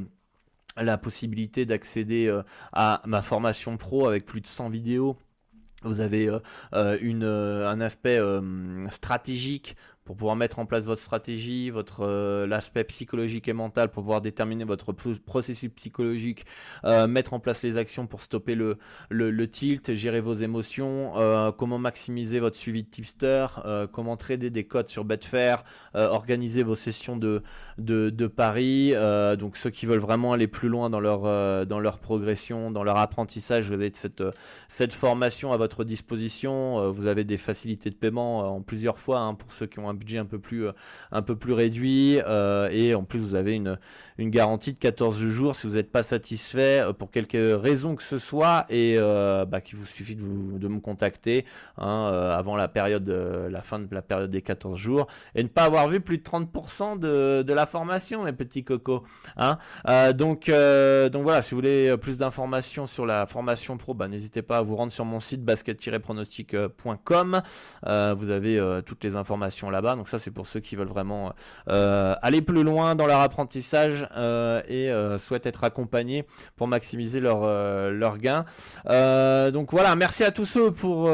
la 0.78 0.98
possibilité 0.98 1.66
d'accéder 1.66 2.28
euh, 2.28 2.42
à 2.72 3.02
ma 3.06 3.22
formation 3.22 3.78
pro 3.78 4.08
avec 4.08 4.26
plus 4.26 4.42
de 4.42 4.48
100 4.48 4.70
vidéos. 4.70 5.18
Vous 5.84 6.00
avez 6.00 6.30
un 6.72 7.82
aspect 7.82 8.18
stratégique 8.90 9.76
pour 10.06 10.18
pouvoir 10.18 10.36
mettre 10.36 10.60
en 10.60 10.66
place 10.66 10.86
votre 10.86 11.02
stratégie, 11.02 11.70
votre 11.70 12.02
euh, 12.02 12.46
l'aspect 12.46 12.84
psychologique 12.84 13.48
et 13.48 13.54
mental 13.54 13.90
pour 13.90 14.04
pouvoir 14.04 14.22
déterminer 14.22 14.66
votre 14.66 14.92
processus 14.92 15.70
psychologique, 15.76 16.46
euh, 16.84 17.08
mettre 17.08 17.34
en 17.34 17.40
place 17.40 17.64
les 17.64 17.78
actions 17.78 18.06
pour 18.06 18.22
stopper 18.22 18.56
le, 18.56 18.78
le, 19.10 19.50
tilt, 19.50 19.94
gérer 19.94 20.20
vos 20.20 20.34
émotions, 20.34 21.14
euh, 21.18 21.52
comment 21.52 21.78
maximiser 21.78 22.40
votre 22.40 22.58
suivi 22.58 22.84
de 22.84 22.90
tipster, 22.90 23.48
comment 23.92 24.18
trader 24.18 24.50
des 24.50 24.66
codes 24.66 24.90
sur 24.90 25.06
Betfair, 25.06 25.64
organiser 25.94 26.64
vos 26.64 26.76
sessions 26.76 27.18
de, 27.18 27.44
de, 27.78 28.28
paris. 28.28 28.94
donc 29.38 29.58
ceux 29.58 29.70
qui 29.70 29.86
veulent 29.86 30.00
vraiment 30.00 30.34
aller 30.34 30.48
plus 30.48 30.70
loin 30.70 30.90
dans 30.90 31.00
leur, 31.00 31.66
dans 31.66 31.80
leur 31.80 32.00
progression, 32.00 32.72
dans 32.72 32.84
leur 32.84 32.98
apprentissage, 32.98 33.68
vous 33.68 33.74
avez 33.74 33.92
cette, 33.94 34.24
cette 34.68 34.94
formation 34.94 35.52
à 35.52 35.58
votre 35.58 35.84
disposition. 35.84 36.92
vous 36.92 37.06
avez 37.06 37.24
des 37.24 37.38
facilités 37.38 37.90
de 37.90 37.96
paiement 37.96 38.56
en 38.56 38.62
plusieurs 38.62 38.98
fois 38.98 39.20
hein, 39.20 39.34
pour 39.34 39.52
ceux 39.52 39.66
qui 39.66 39.80
ont 39.80 39.90
un 39.90 39.93
budget 39.94 40.18
un 40.18 40.26
peu 40.26 40.40
plus, 40.40 40.68
un 41.12 41.22
peu 41.22 41.36
plus 41.36 41.54
réduit. 41.54 42.20
et 42.72 42.96
en 42.96 43.04
plus, 43.04 43.20
vous 43.20 43.36
avez 43.36 43.54
une, 43.54 43.78
une 44.18 44.30
garantie 44.30 44.74
de 44.74 44.80
14 44.80 45.18
jours 45.18 45.56
si 45.56 45.68
vous 45.68 45.76
n'êtes 45.76 45.92
pas 45.92 46.04
satisfait 46.04 46.84
pour 46.98 47.12
quelque 47.12 47.54
raison 47.54 47.96
que 47.96 48.04
ce 48.04 48.18
soit. 48.18 48.66
Et 48.70 48.98
bah, 48.98 49.62
qu'il 49.62 49.78
vous 49.78 49.86
suffit 49.86 50.16
de, 50.16 50.22
vous, 50.22 50.58
de 50.58 50.68
me 50.68 50.80
contacter 50.80 51.46
hein, 51.78 52.06
avant 52.36 52.56
la 52.56 52.68
période, 52.68 53.08
la 53.10 53.62
fin 53.62 53.80
de 53.80 53.88
la 53.92 54.02
période 54.02 54.32
des 54.32 54.42
14 54.42 54.78
jours. 54.78 55.08
Et 55.36 55.44
ne 55.44 55.48
pas 55.48 55.64
avoir 55.64 55.88
vu 55.88 56.00
plus 56.00 56.18
de 56.18 56.24
30% 56.24 57.00
de, 57.00 57.44
de 57.44 57.54
la 57.54 57.66
formation, 57.66 58.24
mes 58.24 58.34
petits 58.34 58.64
cocos. 58.64 59.04
Hein. 59.38 59.58
donc, 60.14 60.50
donc 60.50 61.24
voilà, 61.24 61.42
si 61.42 61.52
vous 61.52 61.58
voulez 61.58 61.96
plus 61.98 62.18
d'informations 62.18 62.88
sur 62.88 63.06
la 63.06 63.26
formation 63.26 63.78
pro, 63.78 63.94
bah, 63.94 64.08
n'hésitez 64.08 64.42
pas 64.42 64.58
à 64.58 64.62
vous 64.62 64.76
rendre 64.76 64.92
sur 64.92 65.06
mon 65.06 65.20
site 65.20 65.44
basket-pronostic.com. 65.44 67.42
Euh, 67.86 68.16
vous 68.18 68.30
avez 68.30 68.58
euh, 68.58 68.82
toutes 68.82 69.04
les 69.04 69.16
informations 69.16 69.70
là-bas. 69.70 69.83
Donc 69.96 70.08
ça, 70.08 70.20
c'est 70.20 70.32
pour 70.32 70.48
ceux 70.48 70.60
qui 70.60 70.76
veulent 70.76 70.88
vraiment 70.88 71.34
euh, 71.70 72.16
aller 72.22 72.42
plus 72.42 72.64
loin 72.64 72.96
dans 72.96 73.06
leur 73.06 73.20
apprentissage 73.20 74.08
et 74.68 74.92
souhaitent 75.20 75.46
être 75.46 75.64
accompagnés 75.64 76.26
pour 76.56 76.68
maximiser 76.68 77.20
leur, 77.20 77.42
leur 77.92 78.18
gain. 78.18 78.46
donc 79.52 79.72
voilà, 79.72 79.96
merci 79.96 80.24
à 80.24 80.32
tous 80.32 80.46
ceux 80.46 80.72
pour 80.72 81.10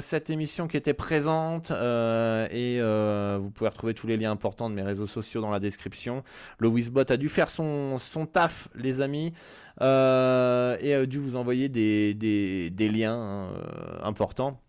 cette 0.00 0.30
émission 0.30 0.68
qui 0.68 0.76
était 0.76 0.94
présente 0.94 1.70
et 1.70 2.80
vous 2.80 3.50
pouvez 3.50 3.68
retrouver 3.68 3.94
tous 3.94 4.06
les 4.06 4.16
liens 4.16 4.30
importants 4.30 4.70
de 4.70 4.74
mes 4.74 4.82
réseaux 4.82 5.06
sociaux 5.06 5.40
dans 5.40 5.50
la 5.50 5.60
description. 5.60 6.22
Le 6.58 6.68
Wizbot 6.68 7.10
a 7.10 7.16
dû 7.16 7.28
faire 7.28 7.50
son, 7.50 7.98
son 7.98 8.26
taf, 8.26 8.68
les 8.74 9.00
amis. 9.00 9.32
Euh, 9.80 10.76
et 10.80 10.94
a 10.94 11.06
dû 11.06 11.18
vous 11.18 11.36
envoyer 11.36 11.68
des, 11.68 12.14
des, 12.14 12.88
liens 12.88 13.50
euh, 13.50 13.98
importants. 14.02 14.60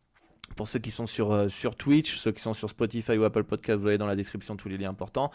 Pour 0.56 0.68
ceux 0.68 0.80
qui 0.80 0.92
sont 0.92 1.06
sur, 1.06 1.32
euh, 1.32 1.50
sur 1.50 1.76
Twitch, 1.76 2.18
ceux 2.18 2.32
qui 2.32 2.42
sont 2.42 2.54
sur 2.54 2.70
Spotify 2.70 3.18
ou 3.18 3.24
Apple 3.24 3.44
Podcast, 3.44 3.80
vous 3.80 3.88
avez 3.88 3.98
dans 3.98 4.08
la 4.08 4.16
description 4.16 4.56
tous 4.56 4.70
les 4.70 4.78
liens 4.78 4.90
importants. 4.90 5.32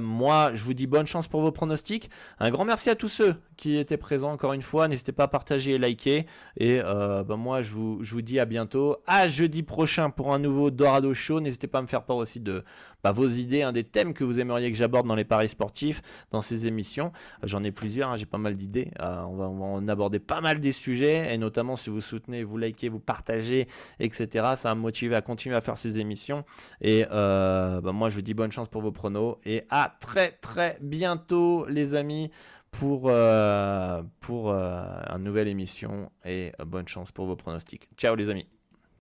moi, 0.00 0.52
je 0.54 0.62
vous 0.64 0.74
dis 0.74 0.86
bonne 0.86 1.06
chance 1.06 1.28
pour 1.28 1.40
vos 1.40 1.52
pronostics. 1.52 2.10
Un 2.38 2.50
grand 2.50 2.64
merci 2.64 2.90
à 2.90 2.94
tous 2.94 3.08
ceux 3.08 3.36
qui 3.56 3.76
étaient 3.76 3.96
présents 3.96 4.32
encore 4.32 4.52
une 4.52 4.62
fois. 4.62 4.88
N'hésitez 4.88 5.12
pas 5.12 5.24
à 5.24 5.28
partager 5.28 5.72
et 5.72 5.78
liker. 5.78 6.26
Et 6.56 6.80
ben 6.80 7.36
moi, 7.36 7.62
je 7.62 7.70
vous, 7.72 7.98
je 8.02 8.12
vous 8.12 8.22
dis 8.22 8.38
à 8.38 8.44
bientôt. 8.44 8.96
À 9.06 9.26
jeudi 9.26 9.62
prochain 9.62 10.10
pour 10.10 10.32
un 10.32 10.38
nouveau 10.38 10.70
Dorado 10.70 11.14
Show. 11.14 11.40
N'hésitez 11.40 11.66
pas 11.66 11.78
à 11.78 11.82
me 11.82 11.86
faire 11.86 12.04
part 12.04 12.16
aussi 12.16 12.40
de, 12.40 12.64
bah, 13.04 13.12
vos 13.12 13.28
idées, 13.28 13.60
un 13.60 13.72
des 13.72 13.84
thèmes 13.84 14.14
que 14.14 14.24
vous 14.24 14.40
aimeriez 14.40 14.70
que 14.70 14.76
j'aborde 14.78 15.06
dans 15.06 15.14
les 15.14 15.24
paris 15.24 15.50
sportifs, 15.50 16.00
dans 16.30 16.40
ces 16.40 16.66
émissions. 16.66 17.12
J'en 17.42 17.62
ai 17.62 17.70
plusieurs, 17.70 18.08
hein, 18.08 18.16
j'ai 18.16 18.24
pas 18.24 18.38
mal 18.38 18.56
d'idées. 18.56 18.90
Euh, 18.98 19.22
on, 19.24 19.36
va, 19.36 19.46
en 19.46 19.86
aborder 19.88 20.18
pas 20.18 20.40
mal 20.40 20.58
des 20.58 20.72
sujets, 20.72 21.34
et 21.34 21.36
notamment 21.36 21.76
si 21.76 21.90
vous 21.90 22.00
soutenez, 22.00 22.42
vous 22.44 22.56
likez, 22.56 22.88
vous 22.88 23.00
partagez, 23.00 23.68
etc. 24.00 24.52
Ça 24.56 24.70
va 24.70 24.74
me 24.74 24.80
motiver 24.80 25.14
à 25.16 25.20
continuer 25.20 25.54
à 25.54 25.60
faire 25.60 25.76
ces 25.76 25.98
émissions. 25.98 26.44
Et 26.80 27.04
euh, 27.10 27.82
bah, 27.82 27.92
moi, 27.92 28.08
je 28.08 28.14
vous 28.14 28.22
dis 28.22 28.32
bonne 28.32 28.52
chance 28.52 28.68
pour 28.68 28.80
vos 28.80 28.92
pronos, 28.92 29.36
et 29.44 29.64
à 29.68 29.94
très 30.00 30.32
très 30.32 30.78
bientôt, 30.80 31.66
les 31.66 31.94
amis 31.94 32.30
pour, 32.70 33.02
euh, 33.08 34.02
pour 34.20 34.50
une 34.50 35.22
nouvelle 35.22 35.48
émission 35.48 36.10
et 36.24 36.52
bonne 36.64 36.88
chance 36.88 37.12
pour 37.12 37.26
vos 37.26 37.36
pronostics. 37.36 37.86
Ciao 37.98 38.14
les 38.14 38.30
amis 38.30 38.46